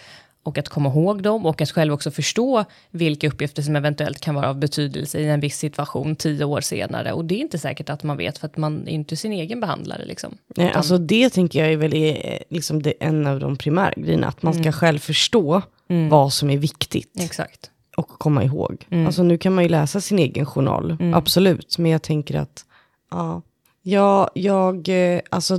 och 0.47 0.59
att 0.59 0.69
komma 0.69 0.89
ihåg 0.89 1.23
dem 1.23 1.47
och 1.47 1.61
att 1.61 1.71
själv 1.71 1.93
också 1.93 2.11
förstå 2.11 2.65
vilka 2.91 3.29
uppgifter 3.29 3.63
som 3.63 3.77
eventuellt 3.77 4.21
kan 4.21 4.35
vara 4.35 4.49
av 4.49 4.59
betydelse 4.59 5.19
i 5.19 5.29
en 5.29 5.41
viss 5.41 5.59
situation 5.59 6.17
tio 6.17 6.45
år 6.45 6.61
senare. 6.61 7.13
Och 7.13 7.25
det 7.25 7.35
är 7.35 7.41
inte 7.41 7.59
säkert 7.59 7.91
att 7.91 8.03
man 8.03 8.17
vet 8.17 8.39
för 8.39 8.47
att 8.47 8.57
man 8.57 8.89
är 8.89 8.93
inte 8.93 9.17
sin 9.17 9.33
egen 9.33 9.61
behandlare. 9.61 10.05
Liksom. 10.05 10.39
Nej, 10.57 10.67
Utan- 10.67 10.77
alltså 10.77 10.99
det 10.99 11.31
tänker 11.31 11.59
jag 11.59 11.73
är 11.73 11.77
väl 11.77 11.95
är, 11.95 12.43
liksom 12.49 12.83
det, 12.83 12.95
en 13.01 13.27
av 13.27 13.41
de 13.41 13.57
primära 13.57 13.93
grejerna, 13.97 14.27
att 14.27 14.43
man 14.43 14.55
ska 14.55 14.73
själv 14.73 14.99
förstå 14.99 15.63
vad 16.11 16.33
som 16.33 16.51
är 16.51 16.59
viktigt 16.59 17.21
Exakt. 17.21 17.71
och 17.97 18.09
komma 18.09 18.45
ihåg. 18.45 18.87
Alltså 19.07 19.23
nu 19.23 19.39
kan 19.39 19.55
man 19.55 19.65
ju 19.65 19.71
läsa 19.71 20.01
sin 20.01 20.19
egen 20.19 20.47
journal, 20.47 20.97
absolut, 21.15 21.79
men 21.79 21.91
jag 21.91 22.03
tänker 22.03 22.35
att, 22.39 22.65
ja, 23.11 23.43
ja 23.83 24.31
jag, 24.35 24.89
eh, 24.89 25.21
alltså, 25.31 25.59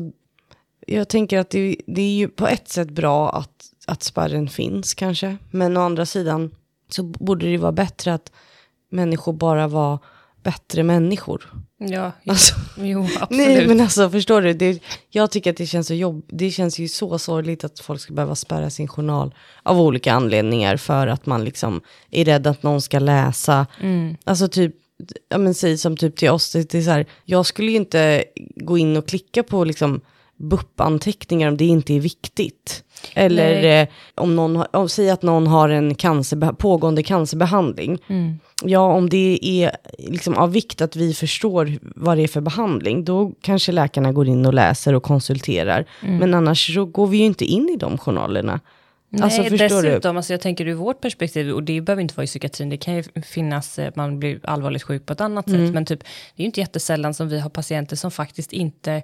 jag 0.87 1.09
tänker 1.09 1.39
att 1.39 1.49
det, 1.49 1.75
det 1.87 2.01
är 2.01 2.15
ju 2.15 2.27
på 2.27 2.47
ett 2.47 2.69
sätt 2.69 2.89
bra 2.89 3.29
att, 3.29 3.56
att 3.87 4.03
spärren 4.03 4.49
finns 4.49 4.93
kanske, 4.93 5.37
men 5.51 5.77
å 5.77 5.81
andra 5.81 6.05
sidan 6.05 6.51
så 6.89 7.03
borde 7.03 7.45
det 7.45 7.57
vara 7.57 7.71
bättre 7.71 8.13
att 8.13 8.31
människor 8.89 9.33
bara 9.33 9.67
var 9.67 9.99
bättre 10.43 10.83
människor. 10.83 11.53
Ja, 11.77 12.11
jo, 12.23 12.31
Alltså, 12.31 12.55
jo 12.77 13.07
absolut. 13.19 13.47
Nej 13.47 13.67
men 13.67 13.81
alltså 13.81 14.09
förstår 14.09 14.41
du, 14.41 14.53
det, 14.53 14.83
jag 15.09 15.31
tycker 15.31 15.51
att 15.51 15.57
det 15.57 15.65
känns 15.65 15.87
så 15.87 15.93
jobb, 15.93 16.25
det 16.27 16.51
känns 16.51 16.79
ju 16.79 16.87
så 16.87 17.19
sorgligt 17.19 17.63
att 17.63 17.79
folk 17.79 18.01
ska 18.01 18.13
behöva 18.13 18.35
spärra 18.35 18.69
sin 18.69 18.87
journal 18.87 19.35
av 19.63 19.81
olika 19.81 20.13
anledningar 20.13 20.77
för 20.77 21.07
att 21.07 21.25
man 21.25 21.43
liksom 21.43 21.81
är 22.11 22.25
rädd 22.25 22.47
att 22.47 22.63
någon 22.63 22.81
ska 22.81 22.99
läsa. 22.99 23.67
Alltså 24.23 24.47
typ, 24.47 24.75
ja 25.29 25.37
men 25.37 25.53
säg 25.53 25.77
som 25.77 25.97
typ 25.97 26.15
till 26.15 26.29
oss, 26.29 26.51
det, 26.51 26.69
det 26.69 26.77
är 26.77 26.81
så 26.81 26.91
här, 26.91 27.05
jag 27.25 27.45
skulle 27.45 27.71
ju 27.71 27.77
inte 27.77 28.23
gå 28.55 28.77
in 28.77 28.97
och 28.97 29.07
klicka 29.07 29.43
på 29.43 29.63
liksom 29.63 30.01
BUP-anteckningar 30.37 31.47
om 31.47 31.57
det 31.57 31.65
inte 31.65 31.93
är 31.93 31.99
viktigt. 31.99 32.83
Eller 33.13 33.81
eh, 33.81 33.87
om 34.15 34.35
någon, 34.35 34.65
om, 34.73 34.89
säg 34.89 35.09
att 35.09 35.21
någon 35.21 35.47
har 35.47 35.69
en 35.69 35.95
cancer, 35.95 36.51
pågående 36.53 37.03
cancerbehandling. 37.03 37.97
Ja, 38.63 38.93
om 38.93 39.09
det 39.09 39.39
är 39.41 39.71
liksom 39.97 40.33
av 40.37 40.51
vikt 40.51 40.81
att 40.81 40.95
vi 40.95 41.13
förstår 41.13 41.77
vad 41.81 42.17
det 42.17 42.23
är 42.23 42.27
för 42.27 42.41
behandling, 42.41 43.05
då 43.05 43.31
kanske 43.41 43.71
läkarna 43.71 44.11
går 44.11 44.27
in 44.27 44.45
och 44.45 44.53
läser 44.53 44.93
och 44.93 45.03
konsulterar. 45.03 45.85
Men 46.01 46.33
annars 46.33 46.75
så 46.75 46.85
går 46.85 47.07
vi 47.07 47.17
ju 47.17 47.23
inte 47.25 47.45
in 47.45 47.69
i 47.69 47.77
de 47.77 47.97
journalerna. 47.97 48.59
Nej, 49.09 49.23
alltså 49.23 49.43
förstår 49.43 49.81
du? 49.81 49.89
dessutom, 49.89 50.17
alltså 50.17 50.33
jag 50.33 50.41
tänker 50.41 50.67
ur 50.67 50.73
vårt 50.73 51.01
perspektiv, 51.01 51.51
och 51.51 51.63
det 51.63 51.81
behöver 51.81 52.01
inte 52.01 52.15
vara 52.15 52.23
i 52.23 52.27
psykiatrin, 52.27 52.69
det 52.69 52.77
kan 52.77 52.95
ju 52.95 53.03
finnas, 53.25 53.79
eh, 53.79 53.91
man 53.95 54.19
blir 54.19 54.39
allvarligt 54.43 54.83
sjuk 54.83 55.05
på 55.05 55.13
ett 55.13 55.21
annat 55.21 55.47
Mm. 55.47 55.65
sätt, 55.65 55.73
men 55.73 55.85
typ, 55.85 55.99
det 55.99 56.41
är 56.41 56.43
ju 56.43 56.45
inte 56.45 56.59
jättesällan 56.59 57.13
som 57.13 57.29
vi 57.29 57.39
har 57.39 57.49
patienter 57.49 57.95
som 57.95 58.11
faktiskt 58.11 58.53
inte, 58.53 59.03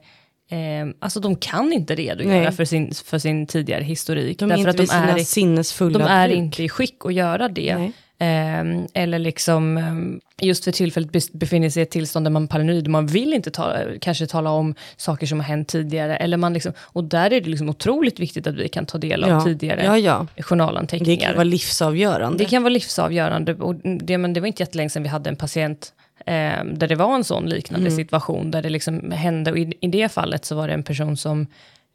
eh, 0.53 0.87
alltså 0.99 1.19
de 1.19 1.35
kan 1.35 1.73
inte 1.73 1.95
redogöra 1.95 2.39
Nej. 2.41 2.51
för 2.51 2.65
sin, 2.65 2.93
för 3.05 3.17
sin 3.19 3.47
tidigare 3.47 3.83
historik. 3.83 4.39
De 4.39 4.51
är 4.51 4.57
därför 4.57 4.69
inte 4.81 4.83
att 4.95 5.07
de 5.07 5.13
är, 5.13 5.17
i- 5.17 5.25
sinnesfulla 5.25 5.99
de 5.99 6.05
är 6.05 6.27
bruk. 6.27 6.37
inte 6.37 6.63
i 6.63 6.69
skick 6.69 6.95
att 7.05 7.13
göra 7.13 7.47
det. 7.49 7.75
Nej. 7.75 7.91
Eh, 8.19 8.63
eller 8.93 9.19
liksom 9.19 9.77
eh, 9.77 10.45
just 10.47 10.63
för 10.63 10.71
tillfället 10.71 11.33
befinner 11.33 11.69
sig 11.69 11.79
i 11.79 11.83
ett 11.83 11.91
tillstånd 11.91 12.25
där 12.25 12.31
man 12.31 12.43
är 12.43 12.47
paranoid. 12.47 12.87
Man 12.87 13.07
vill 13.07 13.33
inte 13.33 13.51
ta, 13.51 13.75
kanske 14.01 14.27
tala 14.27 14.49
om 14.49 14.75
saker 14.97 15.27
som 15.27 15.39
har 15.39 15.45
hänt 15.47 15.67
tidigare. 15.67 16.15
Eller 16.17 16.37
man 16.37 16.53
liksom, 16.53 16.73
och 16.79 17.03
där 17.03 17.33
är 17.33 17.41
det 17.41 17.49
liksom 17.49 17.69
otroligt 17.69 18.19
viktigt 18.19 18.47
att 18.47 18.55
vi 18.55 18.69
kan 18.69 18.85
ta 18.85 18.97
del 18.97 19.23
av 19.23 19.29
Ja. 19.29 19.41
tidigare 19.41 19.83
Ja, 19.85 19.97
ja. 19.97 20.27
journalanteckningar. 20.43 21.17
Det 21.19 21.25
kan 21.25 21.33
vara 21.35 21.43
livsavgörande. 21.43 22.37
Det 22.37 22.45
kan 22.45 22.63
vara 22.63 22.73
livsavgörande. 22.73 23.53
Och 23.53 23.75
det, 23.75 24.17
men 24.17 24.33
det 24.33 24.39
var 24.39 24.47
inte 24.47 24.61
jättelänge 24.63 24.89
sedan 24.89 25.03
vi 25.03 25.09
hade 25.09 25.29
en 25.29 25.35
patient 25.35 25.93
eh, 26.25 26.63
där 26.65 26.87
det 26.87 26.95
var 26.95 27.15
en 27.15 27.23
sån 27.23 27.45
liknande 27.45 27.87
Mm. 27.87 27.97
situation, 27.97 28.51
där 28.51 28.61
det 28.61 28.69
liksom 28.69 29.11
hände. 29.11 29.51
Och 29.51 29.57
i, 29.57 29.73
i 29.81 29.87
det 29.87 30.11
fallet 30.11 30.45
så 30.45 30.55
var 30.55 30.67
det 30.67 30.73
en 30.73 30.83
person 30.83 31.17
som, 31.17 31.47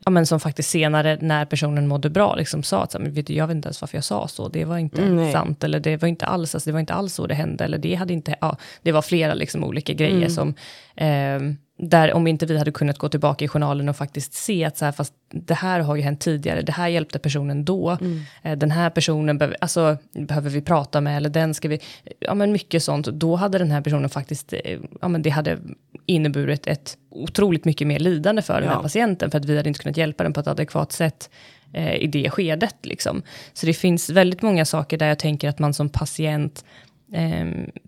ja, 0.05 0.11
men 0.11 0.27
som 0.27 0.41
faktiskt 0.41 0.71
senare, 0.71 1.19
när 1.21 1.45
personen 1.45 1.89
mådde 1.89 2.11
bra, 2.11 2.35
liksom 2.35 2.63
sa 2.63 2.83
att 2.83 2.95
men 3.01 3.13
vet 3.13 3.27
du, 3.27 3.35
jag 3.35 3.47
vet 3.47 3.55
inte 3.55 3.67
ens 3.67 3.81
varför 3.81 3.97
jag 3.97 4.05
sa 4.05 4.29
så, 4.29 4.49
det 4.49 4.65
var 4.65 4.79
inte 4.79 5.03
Mm, 5.03 5.33
sant, 5.33 5.65
eller 5.65 5.81
det 5.81 5.97
var 6.03 6.09
inte 6.09 6.27
alls, 6.27 6.55
alltså, 6.55 6.71
det 6.71 6.73
var 6.73 6.81
inte 6.81 6.95
alls 6.95 7.15
så 7.15 7.27
det 7.27 7.35
hände, 7.35 7.65
eller 7.65 7.79
det 7.79 7.95
hade 7.95 8.13
inte, 8.13 8.35
ja, 8.41 8.57
det 8.83 8.93
var 8.93 9.03
flera 9.03 9.35
liksom 9.35 9.65
olika 9.65 9.93
grejer 9.93 10.17
Mm. 10.17 10.31
som, 10.31 10.55
eh, 10.97 11.55
där 11.79 12.13
om 12.13 12.27
inte 12.27 12.47
vi 12.47 12.59
hade 12.59 12.73
kunnat 12.73 12.99
gå 12.99 13.09
tillbaka 13.09 13.45
i 13.45 13.49
journalen 13.49 13.89
och 13.89 13.97
faktiskt 13.97 14.35
se 14.35 14.65
att 14.65 14.77
så 14.77 14.85
här, 14.85 14.93
fast 14.93 15.13
det 15.31 15.55
här 15.55 15.81
har 15.81 15.97
ju 15.97 16.03
hänt 16.03 16.21
tidigare, 16.21 16.63
det 16.63 16.73
här 16.73 16.89
hjälpte 16.89 17.19
personen 17.19 17.65
då, 17.65 17.99
eh, 18.43 18.59
den 18.59 18.71
här 18.71 18.91
personen 18.91 19.39
behöver, 19.39 19.57
alltså, 19.61 19.97
behöver 20.13 20.51
vi 20.51 20.61
prata 20.61 21.01
med, 21.01 21.17
eller 21.17 21.31
den 21.31 21.55
ska 21.55 21.69
vi, 21.69 21.81
ja 22.21 22.35
men 22.35 22.53
mycket 22.53 22.83
sånt, 22.83 23.07
då 23.07 23.37
hade 23.37 23.59
den 23.59 23.71
här 23.71 23.81
personen 23.81 24.11
faktiskt, 24.11 24.53
eh, 24.53 24.79
ja 25.01 25.09
men 25.09 25.23
det 25.23 25.31
hade 25.31 25.59
inneburit 26.07 26.67
ett 26.67 26.97
otroligt 27.11 27.65
mycket 27.65 27.87
mer 27.87 27.99
lidande 27.99 28.43
för 28.43 28.61
den 28.61 28.69
här 28.69 28.77
Ja. 28.77 28.83
patienten, 28.83 29.31
för 29.31 29.39
att 29.39 29.45
vi 29.45 29.57
hade 29.57 29.69
inte 29.69 29.81
kunnat 29.81 29.97
hjälpa 29.97 30.23
den 30.23 30.33
på 30.33 30.41
ett 30.41 30.47
adekvat 30.47 30.93
sätt 30.93 31.31
eh, 31.73 31.95
i 31.95 32.07
det 32.07 32.31
skedet. 32.31 32.77
Liksom. 32.83 33.23
Så 33.53 33.67
det 33.67 33.75
finns 33.75 34.11
väldigt 34.11 34.43
många 34.43 34.65
saker 34.65 34.99
där 34.99 35.09
jag 35.09 35.19
tänker 35.19 35.49
att 35.49 35.59
man 35.59 35.75
som 35.75 35.89
patient, 35.89 36.65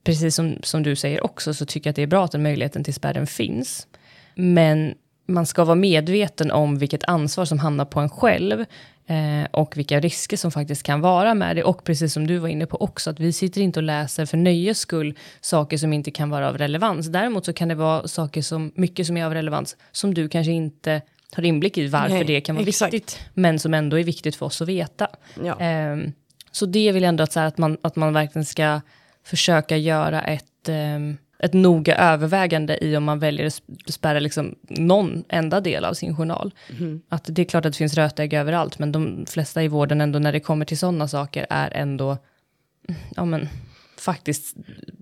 precis 0.05 0.35
som, 0.35 0.57
som 0.62 0.83
du 0.83 0.97
säger 0.97 1.25
också, 1.25 1.55
så 1.55 1.66
tycker 1.66 1.89
jag 1.89 1.93
att 1.93 1.97
det 1.97 2.03
är 2.03 2.07
bra 2.07 2.25
att 2.25 2.33
den 2.33 2.43
möjligheten 2.43 2.85
till 2.85 2.95
spärren 2.95 3.27
finns. 3.27 3.87
Men 4.35 4.95
man 5.27 5.47
ska 5.47 5.64
vara 5.64 5.75
medveten 5.75 6.51
om 6.51 6.79
vilket 6.79 7.05
ansvar 7.05 7.45
som 7.45 7.59
hamnar 7.59 7.85
på 7.85 8.01
en 8.01 8.11
själv 8.11 8.61
eh, 9.07 9.51
och 9.51 9.77
vilka 9.77 10.01
risker 10.01 10.37
som 10.37 10.51
faktiskt 10.51 10.83
kan 10.83 11.01
vara 11.01 11.35
med 11.35 11.57
det. 11.57 11.62
Och 11.64 11.85
precis 11.85 12.12
som 12.12 12.27
du 12.27 12.39
var 12.39 12.49
inne 12.49 12.66
på 12.66 12.77
också, 12.77 13.11
att 13.11 13.21
vi 13.21 13.33
sitter 13.33 13.61
inte 13.61 13.81
och 13.81 13.85
läser 13.85 14.27
för 14.27 14.37
nöjes 14.37 14.79
skull 14.79 15.18
saker 15.41 15.77
som 15.77 15.93
inte 15.93 16.11
kan 16.11 16.31
vara 16.31 16.49
av 16.49 16.59
relevans. 16.59 17.07
Däremot 17.07 17.45
så 17.45 17.53
kan 17.53 17.68
det 17.68 17.75
vara 17.75 18.09
saker 18.09 18.43
som, 18.43 18.73
mycket 18.75 19.07
som 19.07 19.16
är 19.16 19.25
av 19.25 19.35
relevans, 19.35 19.77
som 19.93 20.14
du 20.14 20.29
kanske 20.29 20.53
inte 20.53 21.03
har 21.33 21.43
inblick 21.43 21.79
i 21.79 21.89
varför 21.89 22.14
Nej, 22.14 22.25
det 22.25 22.41
kan 22.41 22.57
vara 22.57 22.66
exakt. 22.66 22.95
viktigt, 22.95 23.21
men 23.35 23.59
som 23.59 23.75
ändå 23.75 23.99
är 23.99 24.05
viktigt 24.05 24.37
för 24.37 24.47
oss 24.47 24.62
att 24.62 24.68
veta. 24.68 25.09
Ja. 25.45 25.61
Ehm, 25.61 26.12
så 26.53 26.66
det 26.66 26.93
vill 26.93 27.03
jag 27.03 27.09
ändå 27.09 27.25
att, 27.25 27.33
så 27.33 27.41
här, 27.41 27.47
att, 27.47 27.59
man, 27.59 27.77
att 27.83 27.97
man 27.97 28.12
verkligen 28.12 28.45
ska 28.45 28.81
försöka 29.31 29.76
göra 29.76 30.22
ett, 30.22 30.68
ehm, 30.68 31.16
ett 31.39 31.53
noga 31.53 31.97
övervägande 31.97 32.85
i 32.85 32.97
om 32.97 33.05
man 33.05 33.18
väljer 33.18 33.47
att 33.47 33.53
sp- 33.53 33.91
spärra 33.93 34.20
liksom 34.20 34.55
någon 34.68 35.24
enda 35.28 35.61
del 35.61 35.85
av 35.85 35.95
sin 35.95 36.16
journal. 36.16 36.55
Att 37.09 37.24
det 37.28 37.43
är 37.43 37.47
klart 37.47 37.66
att 37.66 37.72
det 37.72 37.76
finns 37.78 37.95
rötägg 37.95 38.35
överallt, 38.35 38.78
men 38.78 38.93
de 38.93 39.26
flesta 39.28 39.62
i 39.62 39.68
vården 39.68 40.01
ändå 40.01 40.18
när 40.18 40.33
det 40.33 40.41
kommer 40.41 40.64
till 40.64 40.78
sådana 40.78 41.09
saker 41.09 41.47
är 41.51 41.70
ändå 41.70 42.18
ja, 43.16 43.24
men, 43.24 43.49
faktiskt 43.99 44.57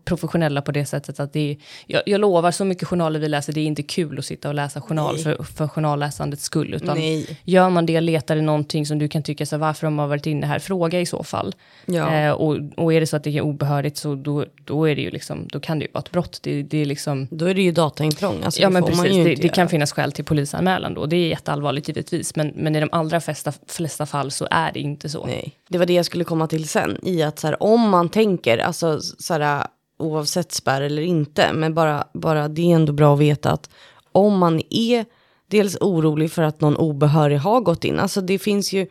professionella 0.09 0.63
på 0.63 0.73
det 0.73 0.87
sättet 0.87 1.21
att 1.21 1.33
det 1.33 1.51
är, 1.51 1.57
jag, 1.87 2.03
jag 2.07 2.21
lovar 2.21 2.51
så 2.51 2.65
mycket 2.65 2.89
journaler 2.89 3.21
vi 3.21 3.29
läser, 3.29 3.53
det 3.53 3.61
är 3.61 3.65
inte 3.65 3.83
kul 3.83 4.19
att 4.19 4.25
sitta 4.25 4.49
och 4.49 4.55
läsa 4.55 4.81
journal 4.81 5.19
för, 5.19 5.43
för 5.43 5.69
journalläsandets 5.69 6.45
skull, 6.45 6.75
utan 6.75 6.97
Nej. 6.97 7.39
Gör 7.45 7.71
man 7.71 7.87
det, 7.87 8.01
letar 8.01 8.37
i 8.37 8.43
någonting 8.43 8.87
som 8.87 8.99
du 8.99 9.09
kan 9.09 9.23
tycka 9.23 9.47
så 9.47 9.59
varför 9.59 9.87
de 9.87 9.99
har 9.99 10.07
varit 10.07 10.27
inne 10.27 10.47
här, 10.47 10.59
fråga 10.59 11.01
i 11.01 11.07
så 11.07 11.23
fall. 11.23 11.55
Ja. 11.87 12.15
Eh, 12.15 12.33
och, 12.33 12.59
och 12.77 12.93
är 12.93 13.01
det 13.01 13.07
så 13.07 13.17
att 13.17 13.25
det 13.25 13.37
är 13.37 13.41
obehörigt 13.41 13.97
så 13.97 14.15
då, 14.15 14.45
då 14.65 14.89
är 14.89 14.97
det 14.97 15.03
ju 15.03 15.11
liksom, 15.11 15.49
då 15.53 15.61
kan 15.61 15.79
det 15.79 15.85
ju 15.85 15.91
vara 15.93 16.03
ett 16.03 16.11
brott. 16.11 16.39
Det, 16.43 16.63
det 16.63 16.79
är 16.79 16.85
liksom, 16.85 17.29
Då 17.31 17.47
är 17.47 17.55
det 17.55 17.63
ju 17.63 17.73
dataintrång. 17.73 18.43
Alltså, 18.45 18.63
ja 18.63 18.71
men 18.71 18.85
precis, 18.85 19.25
det, 19.25 19.35
det 19.35 19.49
kan 19.49 19.69
finnas 19.69 19.93
skäl 19.93 20.13
till 20.13 20.25
polisanmälan 20.25 20.95
då. 20.95 21.07
Det 21.07 21.17
är 21.17 21.29
jätteallvarligt 21.29 21.89
givetvis, 21.89 22.37
men, 22.37 22.53
men 22.57 22.77
i 22.77 22.81
de 22.81 22.89
allra 22.93 23.21
flesta, 23.21 23.53
flesta 23.67 24.07
fall 24.07 24.31
så 24.31 24.49
är 24.51 24.73
det 24.73 24.81
inte 24.81 25.09
så. 25.09 25.27
Nej, 25.27 25.53
det 25.69 25.79
var 25.79 25.87
det 25.87 25.93
jag 25.93 26.07
skulle 26.07 26.25
komma 26.25 26.47
till 26.47 26.69
sen. 26.69 26.99
I 27.03 27.23
att 27.23 27.39
så 27.39 27.47
här, 27.47 27.63
om 27.63 27.91
man 27.91 28.09
tänker, 28.09 28.59
alltså 28.59 29.01
så 29.01 29.35
här, 29.35 29.67
oavsett 29.99 30.53
spärr 30.53 30.81
eller 30.81 31.03
inte, 31.03 31.53
men 31.53 31.75
bara, 31.75 32.05
bara 32.15 32.49
det 32.49 32.73
är 32.73 32.75
ändå 32.75 32.93
bra 32.93 33.15
att 33.15 33.21
veta 33.21 33.51
att 33.51 33.71
om 34.13 34.39
man 34.39 34.63
är 34.71 35.05
dels 35.51 35.77
orolig 35.81 36.33
för 36.33 36.43
att 36.43 36.61
någon 36.61 36.77
obehörig 36.77 37.39
har 37.39 37.61
gått 37.61 37.85
in, 37.85 37.99
alltså 37.99 38.21
det 38.21 38.39
finns 38.39 38.73
ju, 38.73 38.87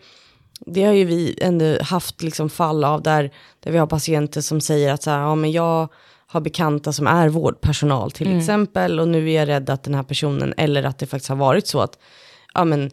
det 0.59 0.83
har 0.83 0.93
ju 0.93 1.05
vi 1.05 1.37
ändå 1.41 1.83
haft 1.83 2.23
liksom 2.23 2.49
fall 2.49 2.83
av 2.83 3.01
där, 3.01 3.31
där 3.59 3.71
vi 3.71 3.77
har 3.77 3.87
patienter 3.87 4.41
som 4.41 4.61
säger 4.61 4.93
att 4.93 5.03
så 5.03 5.09
här, 5.09 5.19
ja 5.19 5.35
men 5.35 5.51
jag 5.51 5.87
har 6.27 6.41
bekanta 6.41 6.93
som 6.93 7.07
är 7.07 7.29
vårdpersonal 7.29 8.11
till 8.11 8.37
exempel 8.37 8.99
och 8.99 9.07
nu 9.07 9.31
är 9.31 9.39
jag 9.39 9.47
rädd 9.47 9.69
att 9.69 9.83
den 9.83 9.95
här 9.95 10.03
personen, 10.03 10.53
eller 10.57 10.83
att 10.83 10.97
det 10.97 11.07
faktiskt 11.07 11.29
har 11.29 11.35
varit 11.35 11.67
så 11.67 11.79
att, 11.79 11.99
ja 12.53 12.65
men 12.65 12.91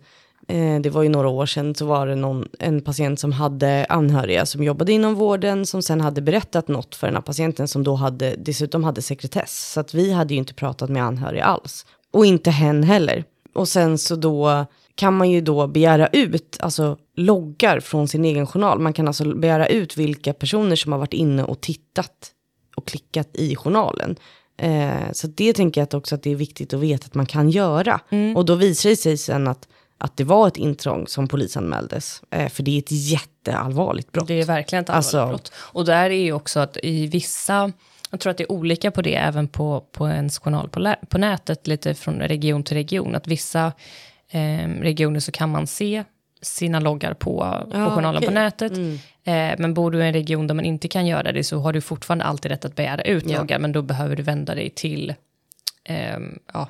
Eh, 0.49 0.81
det 0.81 0.91
var 0.91 1.03
ju 1.03 1.09
några 1.09 1.29
år 1.29 1.47
sedan 1.47 1.75
så 1.75 1.87
var 1.87 2.07
det 2.07 2.15
någon, 2.15 2.49
en 2.59 2.81
patient 2.81 3.21
som 3.21 3.33
hade 3.33 3.87
anhöriga 3.89 4.47
som 4.47 4.65
jobbade 4.65 4.93
inom 4.93 5.15
vården 5.15 5.67
som 5.67 5.83
sen 5.83 6.01
hade 6.01 6.23
berättat 6.23 6.69
något 6.69 6.95
för 6.95 7.07
den 7.07 7.17
här 7.17 7.23
patienten 7.23 7.69
som 7.69 7.85
då 7.85 7.95
hade, 7.95 8.35
dessutom 8.39 8.85
hade 8.85 9.03
sekretess. 9.03 9.73
Så 9.73 9.81
att 9.81 9.95
vi 9.95 10.13
hade 10.13 10.35
ju 10.35 10.39
inte 10.39 10.55
pratat 10.55 10.91
med 10.91 11.05
anhöriga 11.05 11.45
alls. 11.45 11.87
Och 12.11 12.27
inte 12.27 12.51
hen 12.51 12.83
heller. 12.83 13.25
Och 13.55 13.69
sen 13.69 13.99
så 13.99 14.17
då 14.17 14.67
kan 14.95 15.17
man 15.17 15.31
ju 15.31 15.41
då 15.41 15.67
begära 15.67 16.07
ut, 16.07 16.57
alltså 16.61 16.97
loggar 17.17 17.81
från 17.81 18.09
sin 18.09 18.25
egen 18.25 18.47
journal. 18.47 18.79
Man 18.79 18.93
kan 18.93 19.09
alltså 19.09 19.35
begära 19.35 19.67
ut 19.67 19.97
vilka 19.97 20.33
personer 20.33 20.77
som 20.77 20.93
har 20.93 20.99
varit 20.99 21.13
inne 21.15 21.45
och 21.45 21.61
tittat 21.61 22.31
och 22.77 22.87
klickat 22.87 23.29
i 23.33 23.57
journalen. 23.57 24.17
Eh, 24.57 25.13
så 25.13 25.27
det 25.27 25.53
tänker 25.53 25.81
jag 25.81 25.87
att 25.87 25.95
också 25.95 26.15
att 26.15 26.23
det 26.23 26.31
är 26.31 26.37
viktigt 26.37 26.75
att 26.75 26.81
veta 26.81 27.07
att 27.07 27.15
man 27.15 27.27
kan 27.27 27.51
göra. 27.51 28.01
Och 28.37 28.45
då 28.45 28.55
visar 28.55 28.91
det 28.91 28.97
sig 28.97 29.17
sen 29.17 29.49
att, 29.49 29.69
att 30.05 30.17
det 30.17 30.25
var 30.25 30.49
ett 30.49 30.57
intrång 30.57 31.07
som 31.07 31.29
polisanmäldes. 31.29 32.23
Eh, 32.31 32.49
för 32.49 32.63
det 32.63 32.71
är 32.75 32.79
ett 32.79 32.91
jätteallvarligt 32.93 34.13
brott. 34.13 34.27
Det 34.29 34.41
är 34.41 34.45
verkligen 34.45 34.83
ett 34.85 34.91
allvarligt 34.91 35.15
Alltså- 35.15 35.29
brott. 35.29 35.53
Och 35.57 35.85
där 35.85 36.11
är 36.11 36.23
ju 36.25 36.33
också 36.33 36.61
att 36.61 36.77
i 36.83 37.07
vissa, 37.07 37.73
jag 38.11 38.21
tror 38.21 38.31
att 38.31 38.37
det 38.37 38.45
är 38.45 38.53
olika 38.53 38.91
på 38.91 39.03
det 39.03 39.15
även 39.15 39.49
på, 39.49 39.81
på 39.93 40.09
ens 40.09 40.39
journal 40.39 40.69
på, 40.69 40.95
på 41.09 41.19
nätet, 41.19 41.67
lite 41.67 41.95
från 41.95 42.21
region 42.21 42.63
till 42.63 42.77
region, 42.77 43.15
att 43.15 43.27
vissa 43.27 43.73
eh, 44.31 44.69
regioner 44.81 45.21
så 45.21 45.33
kan 45.33 45.51
man 45.51 45.67
se 45.67 46.05
sina 46.43 46.81
loggar 46.81 47.15
på, 47.15 47.39
på 47.71 47.79
Ja, 47.79 47.91
journalen 47.91 48.23
på 48.23 48.27
okej. 48.29 48.35
nätet. 48.35 48.73
Eh, 49.25 49.59
men 49.59 49.75
bor 49.75 49.91
du 49.91 49.99
i 50.05 50.07
en 50.07 50.13
region 50.13 50.47
där 50.47 50.55
man 50.55 50.65
inte 50.65 50.89
kan 50.89 51.07
göra 51.07 51.33
det 51.33 51.45
så 51.45 51.59
har 51.59 51.73
du 51.73 51.81
fortfarande 51.81 52.25
alltid 52.25 52.51
rätt 52.51 52.65
att 52.65 52.77
begära 52.77 53.03
ut 53.03 53.25
Ja. 53.31 53.39
loggar, 53.39 53.59
men 53.59 53.73
då 53.73 53.83
behöver 53.83 54.17
du 54.17 54.23
vända 54.23 54.55
dig 54.55 54.71
till, 54.71 55.15
ehm, 55.85 56.39
ja, 56.53 56.69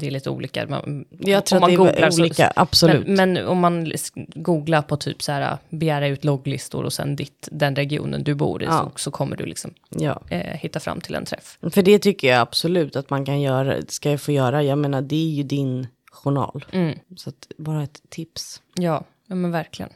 det 0.00 0.06
är 0.06 0.10
lite 0.10 0.30
olika. 0.30 0.66
Man, 0.66 1.04
Jag 1.18 1.46
tror 1.46 1.56
om 1.56 1.60
man 1.60 1.74
googlar 1.74 2.10
så- 2.10 2.20
olika, 2.22 2.52
absolut. 2.56 3.06
men, 3.06 3.32
men 3.32 3.46
om 3.46 3.58
man 3.58 3.92
googlar 4.34 4.82
på 4.82 4.96
typ 4.96 5.22
så 5.22 5.32
här, 5.32 5.58
begära 5.68 6.06
ut 6.08 6.24
logglistor 6.24 6.84
och 6.84 6.92
sen 6.92 7.16
ditt, 7.16 7.48
den 7.52 7.76
regionen 7.76 8.24
du 8.24 8.34
bor 8.34 8.62
i, 8.62 8.64
Ja. 8.66 8.90
så, 8.94 8.98
så 8.98 9.10
kommer 9.10 9.36
du 9.36 9.46
liksom 9.46 9.74
ja. 9.88 10.20
eh, 10.30 10.38
hitta 10.40 10.80
fram 10.80 11.00
till 11.00 11.14
en 11.14 11.24
träff. 11.24 11.58
För 11.70 11.82
det 11.82 11.98
tycker 11.98 12.28
jag 12.28 12.40
absolut 12.40 12.96
att 12.96 13.10
man 13.10 13.24
kan 13.24 13.40
göra, 13.40 13.76
ska 13.88 14.10
jag 14.10 14.20
få 14.20 14.32
göra. 14.32 14.62
Jag 14.62 14.78
menar 14.78 15.02
det 15.02 15.16
är 15.16 15.30
ju 15.30 15.42
din 15.42 15.86
journal. 16.12 16.64
Mm. 16.72 16.98
Så 17.16 17.30
att, 17.30 17.48
bara 17.58 17.82
ett 17.82 18.02
tips. 18.08 18.62
Ja, 18.74 19.04
ja 19.26 19.34
men 19.34 19.50
verkligen. 19.50 19.90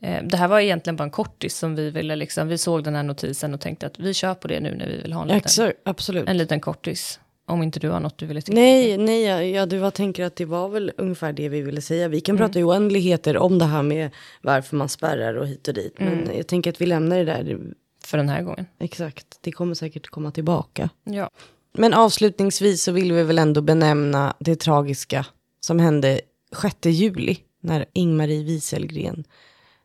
Eh, 0.00 0.22
det 0.24 0.36
här 0.36 0.48
var 0.48 0.60
egentligen 0.60 0.96
bara 0.96 1.04
en 1.04 1.10
kortis 1.10 1.56
som 1.58 1.74
vi 1.74 1.90
ville, 1.90 2.16
liksom, 2.16 2.48
vi 2.48 2.58
såg 2.58 2.84
den 2.84 2.94
här 2.94 3.02
notisen 3.02 3.54
och 3.54 3.60
tänkte 3.60 3.86
att 3.86 3.98
vi 3.98 4.14
kör 4.14 4.34
på 4.34 4.48
det 4.48 4.60
nu 4.60 4.74
när 4.76 4.86
vi 4.86 5.02
vill 5.02 5.12
ha 5.12 5.22
en 5.22 5.28
liten, 5.28 5.38
Exakt, 5.38 6.08
en 6.28 6.36
liten 6.36 6.60
kortis. 6.60 7.20
Om 7.46 7.62
inte 7.62 7.80
du 7.80 7.88
har 7.88 8.00
något 8.00 8.18
du 8.18 8.26
ville 8.26 8.42
tillägga. 8.42 8.62
Nej, 8.62 8.98
nej, 8.98 9.22
ja, 9.22 9.42
ja, 9.42 9.66
du 9.66 9.76
jag 9.76 9.94
tänker 9.94 10.24
att 10.24 10.36
det 10.36 10.44
var 10.44 10.68
väl 10.68 10.92
ungefär 10.96 11.32
det 11.32 11.48
vi 11.48 11.62
ville 11.62 11.80
säga. 11.80 12.08
Vi 12.08 12.20
kan 12.20 12.36
prata 12.36 12.58
i 12.58 12.64
oändligheter 12.64 13.36
om 13.36 13.58
det 13.58 13.64
här 13.64 13.82
med 13.82 14.10
varför 14.42 14.76
man 14.76 14.88
spärrar 14.88 15.34
och 15.34 15.46
hit 15.46 15.68
och 15.68 15.74
dit. 15.74 15.94
Men 15.98 16.30
jag 16.36 16.46
tänker 16.46 16.70
att 16.70 16.80
vi 16.80 16.86
lämnar 16.86 17.18
det 17.18 17.24
där. 17.24 17.58
För 18.04 18.18
den 18.18 18.28
här 18.28 18.42
gången. 18.42 18.66
Exakt, 18.78 19.38
det 19.40 19.52
kommer 19.52 19.74
säkert 19.74 20.08
komma 20.08 20.30
tillbaka. 20.30 20.90
Ja. 21.04 21.30
Men 21.72 21.94
avslutningsvis 21.94 22.82
så 22.82 22.92
vill 22.92 23.12
vi 23.12 23.22
väl 23.22 23.38
ändå 23.38 23.60
benämna 23.60 24.34
det 24.40 24.56
tragiska 24.56 25.26
som 25.60 25.78
hände 25.78 26.20
6 26.62 26.76
juli 26.86 27.38
när 27.60 27.86
Ingmarie 27.92 28.42
Wieselgren 28.42 29.24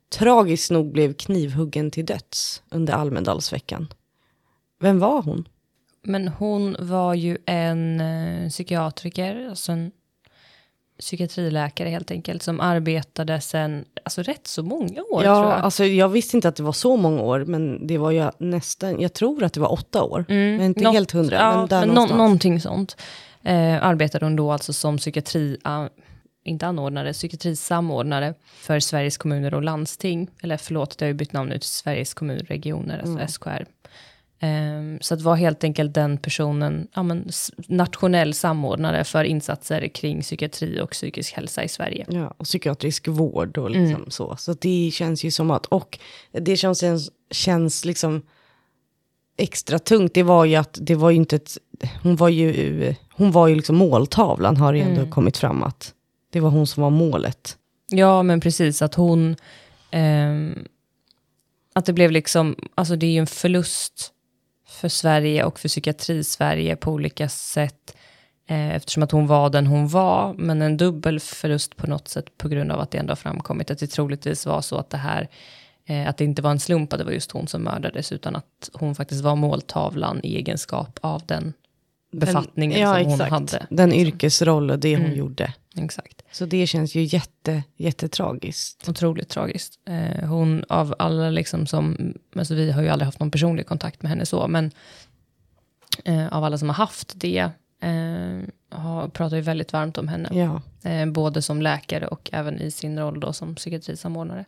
tragiskt 0.09 0.71
nog 0.71 0.91
blev 0.91 1.13
knivhuggen 1.13 1.91
till 1.91 2.05
döds 2.05 2.63
under 2.69 2.93
Almedalsveckan. 2.93 3.93
Vem 4.79 4.99
var 4.99 5.21
hon? 5.21 5.47
Men 6.03 6.27
hon 6.27 6.75
var 6.79 7.13
ju 7.13 7.37
en 7.45 8.01
eh, 8.01 8.49
psykiatriker, 8.49 9.47
alltså 9.49 9.71
en 9.71 9.91
psykiatriläkare 10.99 11.89
helt 11.89 12.11
enkelt, 12.11 12.43
som 12.43 12.59
arbetade 12.59 13.41
sen, 13.41 13.85
alltså 14.03 14.21
rätt 14.21 14.47
så 14.47 14.63
många 14.63 15.01
år 15.01 15.23
ja, 15.23 15.35
tror 15.41 15.51
jag. 15.51 15.59
alltså 15.61 15.85
jag 15.85 16.09
visste 16.09 16.37
inte 16.37 16.47
att 16.47 16.55
det 16.55 16.63
var 16.63 16.71
så 16.71 16.97
många 16.97 17.21
år, 17.21 17.45
men 17.45 17.87
det 17.87 17.97
var 17.97 18.11
ju 18.11 18.29
nästan, 18.37 19.01
jag 19.01 19.13
tror 19.13 19.43
att 19.43 19.53
det 19.53 19.59
var 19.59 19.71
åtta 19.71 20.03
år. 20.03 20.25
men 20.27 20.61
inte 20.61 20.81
Nå- 20.83 20.91
helt 20.91 21.11
hundra. 21.11 21.35
Ja, 21.37 21.57
men 21.57 21.67
där 21.67 21.79
men 21.79 21.87
nå- 21.89 21.93
någonstans. 21.95 22.17
någonting 22.17 22.61
sånt. 22.61 22.97
Eh, 23.43 23.83
arbetade 23.85 24.25
hon 24.25 24.35
då 24.35 24.51
alltså 24.51 24.73
som 24.73 24.97
psykiatri, 24.97 25.57
inte 26.43 26.67
anordnare, 26.67 27.13
psykiatrisamordnare 27.13 28.33
för 28.61 28.79
Sveriges 28.79 29.17
kommuner 29.17 29.53
och 29.53 29.63
landsting. 29.63 30.27
Eller 30.43 30.57
förlåt, 30.57 30.97
det 30.97 31.05
har 31.05 31.07
ju 31.07 31.13
bytt 31.13 31.33
namn 31.33 31.49
nu 31.49 31.59
till 31.59 31.69
Sveriges 31.69 32.13
kommunregioner, 32.13 32.99
alltså 32.99 33.27
SKR. 33.33 33.65
Um, 34.41 34.97
så 35.01 35.13
att 35.13 35.21
vara 35.21 35.35
helt 35.35 35.63
enkelt 35.63 35.93
den 35.93 36.17
personen, 36.17 36.87
ja, 36.93 37.03
men, 37.03 37.29
nationell 37.67 38.33
samordnare 38.33 39.03
för 39.03 39.23
insatser 39.23 39.87
kring 39.87 40.21
psykiatri 40.21 40.81
och 40.81 40.91
psykisk 40.91 41.33
hälsa 41.33 41.63
i 41.63 41.67
Sverige. 41.67 42.05
Ja, 42.09 42.33
och 42.37 42.45
psykiatrisk 42.45 43.07
vård 43.07 43.57
och 43.57 43.69
liksom 43.69 43.95
mm. 43.95 44.11
så. 44.11 44.35
Så 44.35 44.53
det 44.53 44.91
känns 44.93 45.23
ju 45.23 45.31
som 45.31 45.51
att, 45.51 45.65
och 45.65 45.99
det 46.31 46.57
känns, 46.57 46.83
känns 47.31 47.85
liksom 47.85 48.21
extra 49.37 49.79
tungt, 49.79 50.13
det 50.13 50.23
var 50.23 50.45
ju 50.45 50.55
att 50.55 50.77
det 50.81 50.95
var 50.95 51.09
ju 51.09 51.15
inte 51.15 51.35
ett, 51.35 51.57
hon 52.03 52.15
var 52.15 52.29
ju, 52.29 52.95
hon 53.13 53.31
var 53.31 53.47
ju 53.47 53.55
liksom 53.55 53.75
måltavlan 53.75 54.57
har 54.57 54.73
det 54.73 54.79
ändå 54.79 55.01
mm. 55.01 55.11
kommit 55.11 55.37
fram 55.37 55.63
att 55.63 55.93
det 56.31 56.39
var 56.39 56.49
hon 56.49 56.67
som 56.67 56.83
var 56.83 56.89
målet. 56.89 57.57
Ja, 57.89 58.23
men 58.23 58.39
precis 58.39 58.81
att 58.81 58.95
hon, 58.95 59.35
eh, 59.91 60.49
att 61.73 61.85
det 61.85 61.93
blev 61.93 62.11
liksom, 62.11 62.55
alltså 62.75 62.95
det 62.95 63.05
är 63.05 63.11
ju 63.11 63.19
en 63.19 63.27
förlust 63.27 64.13
för 64.69 64.89
Sverige 64.89 65.43
och 65.43 65.59
för 65.59 65.67
psykiatri-Sverige 65.67 66.75
på 66.75 66.91
olika 66.91 67.29
sätt. 67.29 67.95
Eh, 68.47 68.75
eftersom 68.75 69.03
att 69.03 69.11
hon 69.11 69.27
var 69.27 69.49
den 69.49 69.67
hon 69.67 69.87
var, 69.87 70.33
men 70.33 70.61
en 70.61 70.77
dubbel 70.77 71.19
förlust 71.19 71.75
på 71.75 71.87
något 71.87 72.07
sätt 72.07 72.37
på 72.37 72.49
grund 72.49 72.71
av 72.71 72.79
att 72.79 72.91
det 72.91 72.97
ändå 72.97 73.11
har 73.11 73.15
framkommit 73.15 73.71
att 73.71 73.79
det 73.79 73.87
troligtvis 73.87 74.45
var 74.45 74.61
så 74.61 74.77
att 74.77 74.89
det 74.89 74.97
här, 74.97 75.29
eh, 75.85 76.09
att 76.09 76.17
det 76.17 76.23
inte 76.23 76.41
var 76.41 76.51
en 76.51 76.59
slump 76.59 76.93
att 76.93 76.99
det 76.99 77.05
var 77.05 77.11
just 77.11 77.31
hon 77.31 77.47
som 77.47 77.61
mördades, 77.61 78.11
utan 78.11 78.35
att 78.35 78.69
hon 78.73 78.95
faktiskt 78.95 79.23
var 79.23 79.35
måltavlan 79.35 80.19
i 80.23 80.35
egenskap 80.35 80.99
av 81.01 81.21
den 81.25 81.53
befattningen 82.11 82.79
den, 82.79 82.89
ja, 82.89 82.93
som 82.95 83.03
hon 83.03 83.21
exakt. 83.21 83.31
hade. 83.31 83.67
Den 83.69 83.93
yrkesroll 83.93 84.71
och 84.71 84.79
det 84.79 84.95
hon 84.95 85.05
mm. 85.05 85.17
gjorde. 85.17 85.53
Exakt. 85.75 86.21
Så 86.31 86.45
det 86.45 86.67
känns 86.67 86.95
ju 86.95 87.03
jätte, 87.03 87.63
jättetragiskt. 87.75 88.89
Otroligt 88.89 89.29
tragiskt. 89.29 89.79
Eh, 89.87 90.27
hon 90.29 90.63
av 90.69 90.95
alla 90.99 91.29
liksom 91.29 91.67
som, 91.67 92.13
alltså 92.35 92.55
vi 92.55 92.71
har 92.71 92.81
ju 92.81 92.89
aldrig 92.89 93.05
haft 93.05 93.19
någon 93.19 93.31
personlig 93.31 93.67
kontakt 93.67 94.01
med 94.01 94.09
henne 94.09 94.25
så, 94.25 94.47
men 94.47 94.71
eh, 96.05 96.27
av 96.27 96.43
alla 96.43 96.57
som 96.57 96.69
har 96.69 96.75
haft 96.75 97.13
det, 97.15 97.49
eh, 97.81 98.39
har, 98.69 99.07
pratar 99.07 99.35
ju 99.35 99.41
väldigt 99.41 99.73
varmt 99.73 99.97
om 99.97 100.07
henne. 100.07 100.29
Ja. 100.31 100.61
Eh, 100.89 101.05
både 101.05 101.41
som 101.41 101.61
läkare 101.61 102.07
och 102.07 102.29
även 102.33 102.61
i 102.61 102.71
sin 102.71 102.99
roll 102.99 103.19
då 103.19 103.33
som 103.33 103.55
psykiatrisamordnare. 103.55 104.45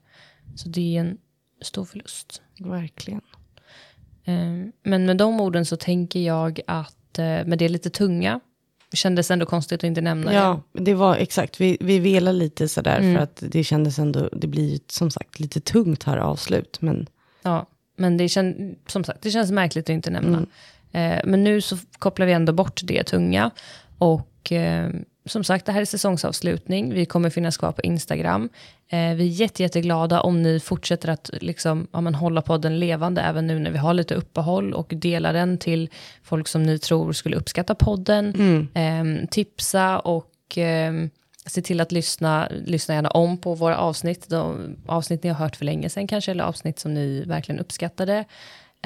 Så 0.55 0.69
det 0.69 0.97
är 0.97 1.01
en 1.01 1.17
stor 1.61 1.85
förlust. 1.85 2.41
Verkligen. 2.59 3.21
Eh, 4.23 4.71
men 4.83 5.05
med 5.05 5.17
de 5.17 5.41
orden 5.41 5.65
så 5.65 5.77
tänker 5.77 6.19
jag 6.19 6.59
att, 6.67 6.95
eh, 7.19 7.45
med 7.45 7.57
det 7.57 7.69
lite 7.69 7.89
tunga, 7.89 8.39
det 8.91 8.97
kändes 8.97 9.31
ändå 9.31 9.45
konstigt 9.45 9.79
att 9.79 9.83
inte 9.83 10.01
nämna 10.01 10.33
ja, 10.33 10.61
det. 10.71 10.83
det 10.83 10.93
var 10.93 11.15
exakt. 11.15 11.61
Vi, 11.61 11.77
vi 11.79 11.99
velade 11.99 12.37
lite 12.37 12.67
sådär 12.67 12.99
mm. 12.99 13.15
för 13.15 13.23
att 13.23 13.43
det 13.47 13.63
kändes 13.63 13.99
ändå, 13.99 14.29
det 14.31 14.47
blir 14.47 14.79
som 14.87 15.11
sagt 15.11 15.39
lite 15.39 15.59
tungt 15.59 16.03
här 16.03 16.17
avslut. 16.17 16.81
Men... 16.81 17.07
Ja, 17.41 17.65
men 17.95 18.17
det, 18.17 18.29
känd, 18.29 18.75
som 18.87 19.03
sagt, 19.03 19.21
det 19.21 19.31
känns 19.31 19.51
märkligt 19.51 19.85
att 19.85 19.93
inte 19.93 20.09
nämna. 20.09 20.37
Mm. 20.37 20.47
Eh, 20.91 21.21
men 21.25 21.43
nu 21.43 21.61
så 21.61 21.77
kopplar 21.99 22.25
vi 22.25 22.33
ändå 22.33 22.53
bort 22.53 22.81
det 22.83 23.03
tunga. 23.03 23.51
Och 23.97 24.51
eh, 24.51 24.89
som 25.25 25.43
sagt, 25.43 25.65
det 25.65 25.71
här 25.71 25.81
är 25.81 25.85
säsongsavslutning. 25.85 26.93
Vi 26.93 27.05
kommer 27.05 27.29
finnas 27.29 27.57
kvar 27.57 27.71
på 27.71 27.81
Instagram. 27.81 28.49
Eh, 28.89 28.97
vi 28.97 29.23
är 29.23 29.41
jätte, 29.41 29.63
jätteglada 29.63 30.21
om 30.21 30.41
ni 30.41 30.59
fortsätter 30.59 31.09
att 31.09 31.29
liksom, 31.41 31.87
ja, 31.91 32.01
men, 32.01 32.15
hålla 32.15 32.41
podden 32.41 32.79
levande 32.79 33.21
även 33.21 33.47
nu 33.47 33.59
när 33.59 33.71
vi 33.71 33.77
har 33.77 33.93
lite 33.93 34.15
uppehåll 34.15 34.73
och 34.73 34.93
dela 34.95 35.31
den 35.31 35.57
till 35.57 35.89
folk 36.23 36.47
som 36.47 36.63
ni 36.63 36.79
tror 36.79 37.13
skulle 37.13 37.35
uppskatta 37.35 37.75
podden. 37.75 38.33
Mm. 38.73 39.21
Eh, 39.21 39.27
tipsa 39.27 39.99
och 39.99 40.57
eh, 40.57 40.93
se 41.45 41.61
till 41.61 41.81
att 41.81 41.91
lyssna, 41.91 42.47
lyssna 42.65 42.93
gärna 42.93 43.09
om 43.09 43.37
på 43.37 43.55
våra 43.55 43.77
avsnitt. 43.77 44.29
De 44.29 44.75
avsnitt 44.87 45.23
ni 45.23 45.29
har 45.29 45.37
hört 45.37 45.55
för 45.55 45.65
länge 45.65 45.89
sedan 45.89 46.07
kanske, 46.07 46.31
eller 46.31 46.43
avsnitt 46.43 46.79
som 46.79 46.93
ni 46.93 47.23
verkligen 47.23 47.59
uppskattade. 47.59 48.25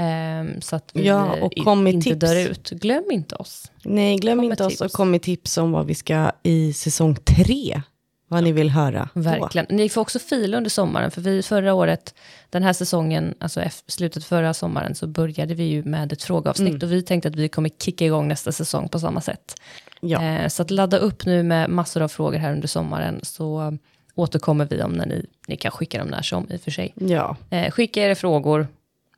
Um, 0.01 0.61
så 0.61 0.75
att 0.75 0.91
vi 0.93 1.07
ja, 1.07 1.41
och 1.41 1.53
kom 1.63 1.87
inte 1.87 2.03
tips. 2.03 2.19
dör 2.19 2.49
ut. 2.49 2.69
Glöm 2.69 3.11
inte 3.11 3.35
oss. 3.35 3.71
Nej, 3.83 4.17
glöm 4.17 4.37
kom 4.37 4.51
inte 4.51 4.65
oss 4.65 4.81
och 4.81 4.91
kom 4.91 5.11
med 5.11 5.21
tips 5.21 5.57
om 5.57 5.71
vad 5.71 5.85
vi 5.85 5.95
ska 5.95 6.31
i 6.43 6.73
säsong 6.73 7.15
tre. 7.15 7.81
Vad 8.27 8.43
ni 8.43 8.51
vill 8.51 8.69
höra. 8.69 9.09
Verkligen. 9.13 9.65
Då. 9.69 9.75
Ni 9.75 9.89
får 9.89 10.01
också 10.01 10.19
fila 10.19 10.57
under 10.57 10.69
sommaren, 10.69 11.11
för 11.11 11.21
vi 11.21 11.43
förra 11.43 11.73
året, 11.73 12.15
den 12.49 12.63
här 12.63 12.73
säsongen, 12.73 13.33
alltså 13.39 13.63
slutet 13.87 14.25
förra 14.25 14.53
sommaren, 14.53 14.95
så 14.95 15.07
började 15.07 15.53
vi 15.53 15.63
ju 15.63 15.83
med 15.83 16.13
ett 16.13 16.23
frågeavsnitt 16.23 16.73
mm. 16.73 16.83
och 16.83 16.91
vi 16.91 17.01
tänkte 17.01 17.29
att 17.29 17.35
vi 17.35 17.49
kommer 17.49 17.69
kicka 17.69 18.05
igång 18.05 18.27
nästa 18.27 18.51
säsong 18.51 18.89
på 18.89 18.99
samma 18.99 19.21
sätt. 19.21 19.55
Ja. 20.01 20.23
Eh, 20.23 20.47
så 20.47 20.61
att 20.61 20.71
ladda 20.71 20.97
upp 20.97 21.25
nu 21.25 21.43
med 21.43 21.69
massor 21.69 22.01
av 22.01 22.07
frågor 22.07 22.37
här 22.37 22.51
under 22.51 22.67
sommaren, 22.67 23.19
så 23.23 23.77
återkommer 24.15 24.65
vi 24.65 24.81
om 24.81 24.91
när 24.91 25.05
ni, 25.05 25.25
ni 25.47 25.57
kan 25.57 25.71
skicka 25.71 25.97
dem 25.97 26.07
när 26.07 26.21
som 26.21 26.47
i 26.49 26.57
och 26.57 26.61
för 26.61 26.71
sig. 26.71 26.93
Ja. 26.95 27.37
Eh, 27.49 27.71
skicka 27.71 28.01
era 28.01 28.15
frågor, 28.15 28.67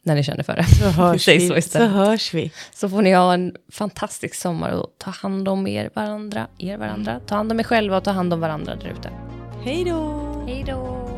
när 0.07 0.15
ni 0.15 0.23
känner 0.23 0.43
för 0.43 0.55
det. 0.55 0.63
Så 0.63 0.85
hörs, 0.89 1.27
vi. 1.27 1.47
Så, 1.47 1.61
så 1.61 1.85
hörs 1.85 2.33
vi. 2.33 2.51
Så 2.73 2.89
får 2.89 3.01
ni 3.01 3.13
ha 3.13 3.33
en 3.33 3.55
fantastisk 3.71 4.35
sommar 4.35 4.71
och 4.71 4.87
ta 4.97 5.11
hand 5.11 5.47
om 5.47 5.67
er 5.67 5.89
varandra, 5.93 6.47
er 6.57 6.77
varandra. 6.77 7.19
Ta 7.25 7.35
hand 7.35 7.51
om 7.51 7.59
er 7.59 7.63
själva 7.63 7.97
och 7.97 8.03
ta 8.03 8.11
hand 8.11 8.33
om 8.33 8.39
varandra 8.39 8.75
där 8.75 8.89
ute. 8.89 9.09
Hej 9.63 9.83
då! 9.83 10.43
Hej 10.47 10.63
då! 10.67 11.16